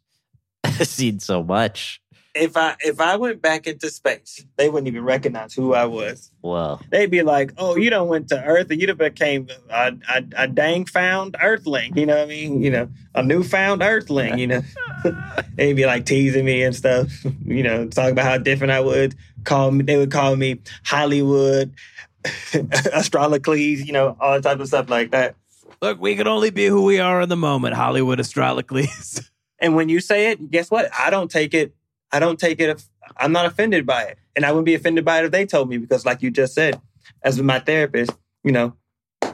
seen 0.81 1.19
so 1.19 1.43
much. 1.43 2.01
If 2.35 2.55
I 2.55 2.75
if 2.79 3.01
I 3.01 3.15
went 3.15 3.41
back 3.41 3.65
into 3.65 3.89
space, 3.89 4.45
they 4.55 4.69
wouldn't 4.69 4.87
even 4.87 5.03
recognize 5.03 5.53
who 5.53 5.73
I 5.73 5.85
was. 5.85 6.31
Whoa. 6.41 6.79
They'd 6.91 7.09
be 7.09 7.23
like, 7.23 7.53
"Oh, 7.57 7.75
you 7.75 7.89
don't 7.89 8.07
went 8.07 8.29
to 8.29 8.43
Earth, 8.43 8.69
and 8.69 8.79
you 8.79 8.87
done 8.87 8.97
became 8.97 9.47
a, 9.69 9.93
a, 10.07 10.23
a 10.37 10.47
dang 10.47 10.85
found 10.85 11.35
Earthling." 11.41 11.97
You 11.97 12.05
know 12.05 12.15
what 12.15 12.23
I 12.23 12.27
mean? 12.27 12.61
You 12.61 12.69
know, 12.69 12.89
a 13.15 13.23
newfound 13.23 13.81
Earthling. 13.81 14.37
You 14.37 14.47
know, 14.47 14.61
they'd 15.55 15.73
be 15.73 15.85
like 15.85 16.05
teasing 16.05 16.45
me 16.45 16.63
and 16.63 16.75
stuff. 16.75 17.11
You 17.45 17.63
know, 17.63 17.87
talking 17.87 18.11
about 18.11 18.25
how 18.25 18.37
different 18.37 18.71
I 18.71 18.79
would 18.79 19.15
call 19.43 19.71
me. 19.71 19.83
They 19.83 19.97
would 19.97 20.11
call 20.11 20.35
me 20.35 20.61
Hollywood, 20.85 21.73
Astrolicles. 22.23 23.85
You 23.85 23.93
know, 23.93 24.15
all 24.19 24.33
that 24.33 24.43
type 24.43 24.59
of 24.59 24.67
stuff 24.67 24.87
like 24.87 25.11
that. 25.11 25.35
Look, 25.81 25.99
we 25.99 26.15
can 26.15 26.27
only 26.27 26.51
be 26.51 26.67
who 26.67 26.83
we 26.83 26.99
are 26.99 27.21
in 27.21 27.29
the 27.29 27.37
moment. 27.37 27.75
Hollywood 27.75 28.19
Astrolicles. 28.19 29.29
And 29.59 29.75
when 29.75 29.89
you 29.89 29.99
say 29.99 30.31
it, 30.31 30.51
guess 30.51 30.71
what? 30.71 30.89
I 30.97 31.09
don't 31.09 31.29
take 31.29 31.53
it. 31.53 31.73
I 32.11 32.19
don't 32.19 32.39
take 32.39 32.59
it. 32.59 32.69
If, 32.69 32.89
I'm 33.17 33.31
not 33.31 33.45
offended 33.45 33.85
by 33.85 34.03
it, 34.03 34.17
and 34.35 34.45
I 34.45 34.51
wouldn't 34.51 34.65
be 34.65 34.75
offended 34.75 35.05
by 35.05 35.19
it 35.19 35.25
if 35.25 35.31
they 35.31 35.45
told 35.45 35.69
me 35.69 35.77
because, 35.77 36.05
like 36.05 36.21
you 36.21 36.31
just 36.31 36.53
said, 36.53 36.79
as 37.23 37.41
my 37.41 37.59
therapist, 37.59 38.11
you 38.43 38.51
know, 38.51 38.75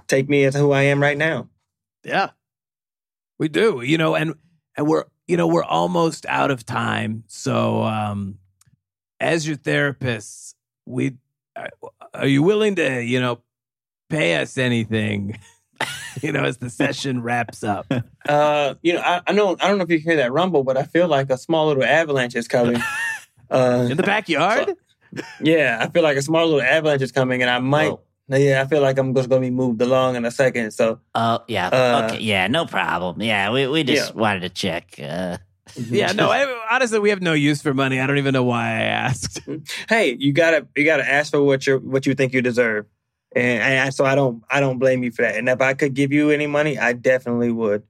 take 0.07 0.29
me 0.29 0.43
as 0.45 0.55
who 0.55 0.71
I 0.71 0.83
am 0.83 1.01
right 1.01 1.17
now. 1.17 1.49
Yeah, 2.03 2.31
we 3.39 3.47
do. 3.47 3.81
You 3.81 3.97
know, 3.97 4.15
and 4.15 4.35
and 4.75 4.87
we're 4.87 5.05
you 5.27 5.37
know 5.37 5.47
we're 5.47 5.63
almost 5.63 6.25
out 6.27 6.51
of 6.51 6.65
time. 6.65 7.23
So, 7.27 7.83
um, 7.83 8.39
as 9.19 9.47
your 9.47 9.57
therapist, 9.57 10.55
we 10.85 11.15
are 12.13 12.27
you 12.27 12.43
willing 12.43 12.75
to 12.75 13.01
you 13.01 13.19
know 13.19 13.41
pay 14.09 14.35
us 14.35 14.57
anything? 14.57 15.39
you 16.21 16.31
know, 16.31 16.43
as 16.43 16.57
the 16.57 16.69
session 16.69 17.21
wraps 17.21 17.63
up. 17.63 17.91
Uh, 18.27 18.73
you 18.81 18.93
know, 18.93 19.01
I, 19.01 19.21
I 19.27 19.33
know 19.33 19.55
I 19.61 19.67
don't 19.67 19.77
know 19.77 19.83
if 19.83 19.89
you 19.91 19.99
hear 19.99 20.15
that 20.15 20.31
rumble, 20.31 20.63
but 20.63 20.77
I 20.77 20.83
feel 20.83 21.07
like 21.07 21.29
a 21.29 21.37
small 21.37 21.67
little 21.67 21.83
avalanche 21.83 22.35
is 22.35 22.47
coming. 22.47 22.81
Uh, 23.51 23.87
In 23.91 23.97
the 23.97 24.01
backyard? 24.03 24.73
yeah, 25.39 25.77
I 25.79 25.87
feel 25.89 26.01
like 26.01 26.17
a 26.17 26.21
small 26.23 26.45
little 26.45 26.61
avalanche 26.61 27.03
is 27.03 27.11
coming, 27.11 27.41
and 27.43 27.49
I 27.51 27.59
might. 27.59 27.89
Whoa. 27.91 28.01
Yeah, 28.27 28.63
I 28.63 28.65
feel 28.65 28.81
like 28.81 28.97
I'm 28.97 29.13
just 29.13 29.29
gonna 29.29 29.41
be 29.41 29.51
moved 29.51 29.79
along 29.83 30.15
in 30.15 30.25
a 30.25 30.31
second. 30.31 30.71
So 30.71 30.99
Oh 31.13 31.43
yeah. 31.47 31.67
Uh, 31.67 32.07
okay. 32.09 32.23
Yeah. 32.23 32.47
No 32.47 32.65
problem. 32.65 33.21
Yeah. 33.21 33.51
We 33.51 33.67
we 33.67 33.83
just 33.83 34.15
Yeah. 34.15 34.19
wanted 34.19 34.39
to 34.39 34.49
check. 34.49 34.95
Uh, 34.99 35.37
yeah, 35.75 36.11
no, 36.13 36.29
I, 36.31 36.45
honestly, 36.71 36.97
we 36.99 37.11
have 37.11 37.21
no 37.21 37.33
use 37.33 37.61
for 37.61 37.73
money. 37.75 37.99
I 37.99 38.07
don't 38.07 38.17
even 38.17 38.33
know 38.33 38.43
why 38.43 38.63
I 38.67 38.81
asked. 38.83 39.41
hey, 39.89 40.15
you 40.19 40.33
gotta 40.33 40.67
you 40.75 40.85
gotta 40.85 41.07
ask 41.07 41.31
for 41.31 41.43
what 41.43 41.67
you 41.67 41.77
what 41.77 42.07
you 42.07 42.15
think 42.15 42.33
you 42.33 42.41
deserve, 42.41 42.87
and, 43.35 43.61
and 43.61 43.93
so 43.93 44.05
I 44.05 44.15
don't 44.15 44.43
I 44.49 44.59
don't 44.59 44.79
blame 44.79 45.03
you 45.03 45.11
for 45.11 45.21
that. 45.23 45.35
And 45.35 45.47
if 45.49 45.61
I 45.61 45.73
could 45.73 45.93
give 45.93 46.11
you 46.11 46.31
any 46.31 46.47
money, 46.47 46.77
I 46.79 46.93
definitely 46.93 47.51
would. 47.51 47.83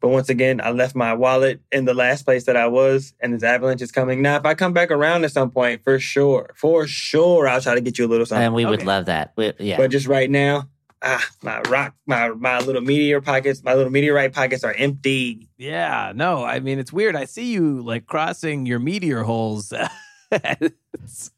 But 0.00 0.08
once 0.08 0.28
again, 0.28 0.60
I 0.60 0.70
left 0.70 0.96
my 0.96 1.14
wallet 1.14 1.60
in 1.70 1.84
the 1.84 1.94
last 1.94 2.24
place 2.24 2.44
that 2.46 2.56
I 2.56 2.66
was, 2.66 3.14
and 3.20 3.32
this 3.34 3.44
avalanche 3.44 3.82
is 3.82 3.92
coming. 3.92 4.20
Now, 4.20 4.34
if 4.36 4.44
I 4.44 4.54
come 4.54 4.72
back 4.72 4.90
around 4.90 5.24
at 5.24 5.30
some 5.30 5.48
point, 5.50 5.84
for 5.84 6.00
sure, 6.00 6.50
for 6.56 6.88
sure, 6.88 7.46
I'll 7.46 7.60
try 7.60 7.76
to 7.76 7.80
get 7.80 7.98
you 7.98 8.06
a 8.06 8.08
little 8.08 8.26
something. 8.26 8.44
and 8.46 8.52
we 8.54 8.66
would 8.66 8.82
love 8.84 9.06
that. 9.06 9.32
We, 9.36 9.52
yeah. 9.60 9.76
But 9.76 9.92
just 9.92 10.08
right 10.08 10.28
now, 10.28 10.68
ah, 11.02 11.24
my 11.42 11.60
rock, 11.62 11.94
my 12.06 12.30
my 12.30 12.58
little 12.58 12.82
meteor 12.82 13.20
pockets, 13.20 13.62
my 13.62 13.74
little 13.74 13.92
meteorite 13.92 14.32
pockets 14.32 14.64
are 14.64 14.72
empty. 14.74 15.48
Yeah, 15.56 16.12
no, 16.16 16.42
I 16.44 16.58
mean 16.58 16.80
it's 16.80 16.92
weird. 16.92 17.14
I 17.14 17.24
see 17.26 17.52
you 17.52 17.80
like 17.82 18.06
crossing 18.06 18.66
your 18.66 18.80
meteor 18.80 19.22
holes. 19.22 19.72
It's- 20.32 21.30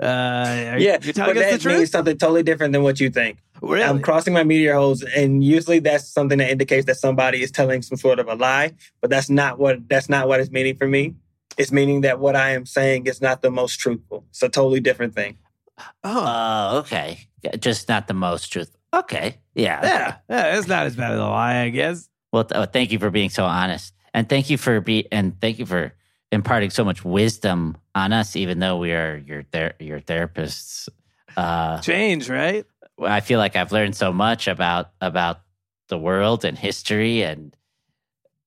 uh, 0.00 0.04
are 0.06 0.78
yeah, 0.78 0.98
you're 1.02 1.12
telling 1.12 1.34
but 1.34 1.44
us 1.44 1.44
the 1.44 1.50
that 1.52 1.60
truth. 1.60 1.76
means 1.78 1.90
something 1.90 2.16
totally 2.18 2.42
different 2.42 2.72
than 2.72 2.82
what 2.82 3.00
you 3.00 3.10
think. 3.10 3.38
really? 3.60 3.82
I'm 3.82 4.00
crossing 4.02 4.32
my 4.32 4.44
meteor 4.44 4.74
holes, 4.74 5.02
and 5.02 5.42
usually 5.42 5.78
that's 5.80 6.08
something 6.08 6.38
that 6.38 6.50
indicates 6.50 6.86
that 6.86 6.96
somebody 6.96 7.42
is 7.42 7.50
telling 7.50 7.82
some 7.82 7.98
sort 7.98 8.18
of 8.18 8.28
a 8.28 8.34
lie. 8.34 8.72
But 9.00 9.10
that's 9.10 9.28
not 9.30 9.58
what 9.58 9.88
that's 9.88 10.08
not 10.08 10.28
what 10.28 10.40
it's 10.40 10.50
meaning 10.50 10.76
for 10.76 10.86
me. 10.86 11.14
It's 11.58 11.72
meaning 11.72 12.00
that 12.02 12.18
what 12.18 12.34
I 12.36 12.50
am 12.50 12.64
saying 12.66 13.06
is 13.06 13.20
not 13.20 13.42
the 13.42 13.50
most 13.50 13.76
truthful. 13.78 14.24
It's 14.30 14.42
a 14.42 14.48
totally 14.48 14.80
different 14.80 15.14
thing. 15.14 15.38
oh, 15.78 16.72
Oh, 16.74 16.78
okay. 16.78 17.18
Just 17.58 17.88
not 17.88 18.06
the 18.08 18.14
most 18.14 18.48
truth. 18.48 18.74
Okay. 18.94 19.38
Yeah. 19.54 19.80
yeah, 19.82 20.16
yeah, 20.30 20.58
it's 20.58 20.68
not 20.68 20.86
as 20.86 20.96
bad 20.96 21.12
as 21.12 21.18
a 21.18 21.22
lie, 21.24 21.62
I 21.62 21.68
guess. 21.70 22.08
Well, 22.32 22.44
th- 22.44 22.58
oh, 22.58 22.64
thank 22.66 22.92
you 22.92 22.98
for 22.98 23.10
being 23.10 23.30
so 23.30 23.44
honest, 23.44 23.92
and 24.14 24.28
thank 24.28 24.48
you 24.48 24.56
for 24.56 24.80
be 24.80 25.06
and 25.12 25.38
thank 25.40 25.58
you 25.58 25.66
for 25.66 25.92
imparting 26.30 26.70
so 26.70 26.84
much 26.84 27.04
wisdom 27.04 27.76
on 27.94 28.12
us, 28.12 28.36
even 28.36 28.58
though 28.58 28.78
we 28.78 28.92
are 28.92 29.16
your 29.16 29.42
ther- 29.44 29.74
your 29.78 30.00
therapists. 30.00 30.88
Uh, 31.36 31.80
Change, 31.80 32.28
right? 32.28 32.64
I 33.00 33.20
feel 33.20 33.38
like 33.38 33.56
I've 33.56 33.72
learned 33.72 33.96
so 33.96 34.12
much 34.12 34.48
about 34.48 34.90
about 35.00 35.40
the 35.88 35.98
world 35.98 36.44
and 36.44 36.58
history 36.58 37.22
and 37.22 37.56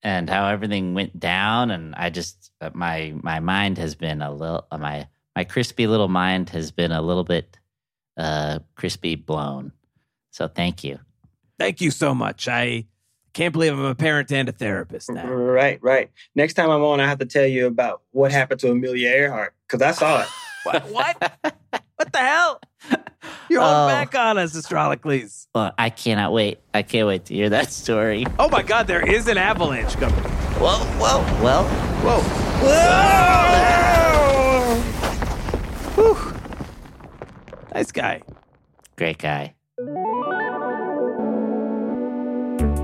and 0.03 0.29
how 0.29 0.47
everything 0.47 0.93
went 0.93 1.19
down, 1.19 1.71
and 1.71 1.95
I 1.95 2.09
just 2.09 2.51
uh, 2.61 2.69
my 2.73 3.13
my 3.21 3.39
mind 3.39 3.77
has 3.77 3.95
been 3.95 4.21
a 4.21 4.31
little 4.31 4.65
uh, 4.71 4.77
my 4.77 5.07
my 5.35 5.43
crispy 5.43 5.87
little 5.87 6.07
mind 6.07 6.49
has 6.49 6.71
been 6.71 6.91
a 6.91 7.01
little 7.01 7.23
bit 7.23 7.57
uh, 8.17 8.59
crispy 8.75 9.15
blown. 9.15 9.71
So 10.31 10.47
thank 10.47 10.83
you. 10.83 10.99
Thank 11.57 11.81
you 11.81 11.91
so 11.91 12.13
much. 12.13 12.47
I 12.47 12.85
can't 13.36 13.51
believe 13.53 13.73
I'm 13.73 13.83
a 13.86 13.93
parent 13.93 14.31
and 14.31 14.47
a 14.49 14.51
therapist 14.53 15.11
now. 15.11 15.27
Right, 15.27 15.77
right. 15.83 16.09
Next 16.36 16.53
time 16.55 16.69
I'm 16.71 16.81
on, 16.83 16.99
I 17.01 17.07
have 17.07 17.19
to 17.19 17.25
tell 17.25 17.45
you 17.45 17.67
about 17.67 18.01
what 18.11 18.31
happened 18.31 18.61
to 18.61 18.71
Amelia 18.71 19.09
Earhart 19.09 19.53
because 19.67 19.81
I 19.81 19.91
saw 19.91 20.21
it. 20.23 20.27
What? 20.63 20.86
What? 20.89 21.33
what 21.97 22.11
the 22.13 22.17
hell? 22.19 22.59
You're 23.49 23.61
holding 23.61 23.83
Oh. 23.83 23.88
back 23.88 24.15
on 24.15 24.38
us, 24.38 24.55
Astrolicles. 24.55 25.47
Well, 25.53 25.73
I 25.77 25.89
cannot 25.89 26.31
wait. 26.33 26.59
I 26.73 26.81
can't 26.81 27.07
wait 27.07 27.25
to 27.25 27.33
hear 27.36 27.49
that 27.49 27.71
story. 27.71 28.25
Oh 28.39 28.49
my 28.49 28.63
God, 28.63 28.88
there 28.88 29.05
is 29.05 29.27
an 29.27 29.38
avalanche 29.38 29.95
coming. 29.95 30.15
Whoa, 30.15 30.77
whoa, 30.97 31.43
well, 31.43 31.65
Whoa. 32.03 32.21
Whoa! 35.95 36.03
Whew. 36.13 36.33
Nice 37.73 37.91
guy. 37.91 38.21
great 38.95 39.17
guy. 39.17 39.53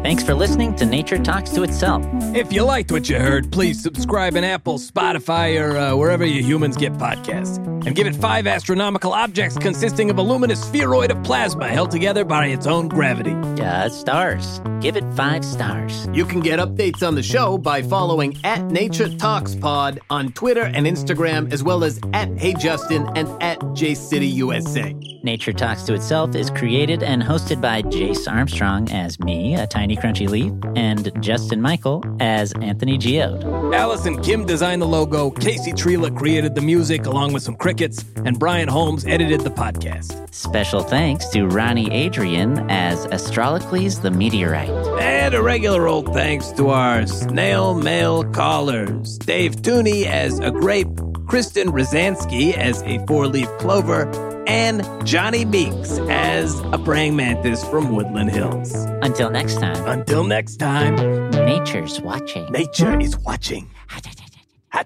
Thanks 0.03 0.23
for 0.23 0.33
listening 0.33 0.75
to 0.77 0.85
Nature 0.87 1.19
Talks 1.19 1.51
to 1.51 1.61
Itself. 1.61 2.03
If 2.33 2.51
you 2.51 2.63
liked 2.63 2.91
what 2.91 3.07
you 3.07 3.19
heard, 3.19 3.51
please 3.51 3.83
subscribe 3.83 4.35
in 4.35 4.43
Apple, 4.43 4.79
Spotify, 4.79 5.61
or 5.61 5.77
uh, 5.77 5.95
wherever 5.95 6.25
you 6.25 6.41
humans 6.41 6.75
get 6.75 6.93
podcasts. 6.93 7.57
And 7.85 7.95
give 7.95 8.07
it 8.07 8.15
five 8.15 8.47
astronomical 8.47 9.13
objects 9.13 9.57
consisting 9.59 10.09
of 10.09 10.17
a 10.17 10.21
luminous 10.23 10.63
spheroid 10.63 11.11
of 11.11 11.21
plasma 11.23 11.67
held 11.67 11.91
together 11.91 12.25
by 12.25 12.47
its 12.47 12.65
own 12.65 12.87
gravity. 12.87 13.31
Yeah, 13.61 13.89
stars. 13.89 14.59
Give 14.81 14.97
it 14.97 15.03
five 15.13 15.45
stars. 15.45 16.07
You 16.11 16.25
can 16.25 16.39
get 16.39 16.57
updates 16.57 17.07
on 17.07 17.13
the 17.13 17.21
show 17.21 17.59
by 17.59 17.83
following 17.83 18.35
at 18.43 18.65
Nature 18.65 19.15
Talks 19.17 19.53
Pod 19.53 19.99
on 20.09 20.31
Twitter 20.31 20.63
and 20.63 20.87
Instagram, 20.87 21.53
as 21.53 21.61
well 21.61 21.83
as 21.83 21.99
at 22.13 22.35
Hey 22.39 22.55
Justin 22.55 23.07
and 23.15 23.27
at 23.43 23.59
JaceCityUSA. 23.59 25.23
Nature 25.23 25.53
Talks 25.53 25.83
to 25.83 25.93
Itself 25.93 26.33
is 26.33 26.49
created 26.49 27.03
and 27.03 27.21
hosted 27.21 27.61
by 27.61 27.83
Jace 27.83 28.31
Armstrong 28.31 28.89
as 28.91 29.19
me, 29.19 29.53
a 29.55 29.67
tiny 29.67 29.90
crunchy 29.95 30.27
leaf, 30.29 30.51
and 30.75 31.11
Justin 31.21 31.61
Michael 31.61 32.03
as 32.19 32.53
Anthony 32.53 32.97
Geode. 32.97 33.43
Allison 33.73 34.21
Kim 34.21 34.45
designed 34.45 34.81
the 34.81 34.87
logo, 34.87 35.31
Casey 35.31 35.71
Trela 35.71 36.15
created 36.15 36.55
the 36.55 36.61
music 36.61 37.05
along 37.05 37.33
with 37.33 37.43
some 37.43 37.55
crickets, 37.55 38.03
and 38.25 38.39
Brian 38.39 38.67
Holmes 38.67 39.05
edited 39.05 39.41
the 39.41 39.49
podcast. 39.49 40.33
Special 40.33 40.81
thanks 40.81 41.27
to 41.29 41.47
Ronnie 41.47 41.91
Adrian 41.91 42.69
as 42.69 43.05
Astrolicles 43.07 44.01
the 44.01 44.11
Meteorite. 44.11 44.69
And 44.99 45.33
a 45.33 45.41
regular 45.41 45.87
old 45.87 46.13
thanks 46.13 46.51
to 46.53 46.69
our 46.69 47.05
snail 47.07 47.73
mail 47.73 48.23
callers 48.23 49.17
Dave 49.19 49.55
Theune 49.57 50.05
as 50.05 50.39
a 50.39 50.51
grape, 50.51 50.89
Kristen 51.27 51.71
Rozanski 51.71 52.53
as 52.53 52.81
a 52.83 53.05
four 53.07 53.27
leaf 53.27 53.47
clover, 53.59 54.11
and 54.47 54.83
Johnny 55.05 55.45
Meeks 55.45 55.99
as 56.09 56.59
a 56.71 56.77
praying 56.79 57.15
mantis 57.15 57.63
from 57.65 57.95
Woodland 57.95 58.31
Hills. 58.31 58.73
Until 59.01 59.29
next 59.29 59.55
time, 59.59 59.85
Until 59.87 60.23
next 60.23 60.57
time, 60.57 60.95
nature's 61.31 61.99
watching. 62.01 62.51
nature 62.51 62.99
is 62.99 63.17
watching. 63.19 63.69
Ha 63.87 63.99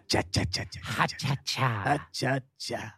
cha 0.08 0.22
cha 0.32 0.44
cha 0.44 0.64
cha. 0.64 0.80
Ha 0.84 1.06
cha 1.08 1.36
cha. 1.46 1.62
Ha 1.62 2.08
cha 2.12 2.40
cha. 2.60 2.94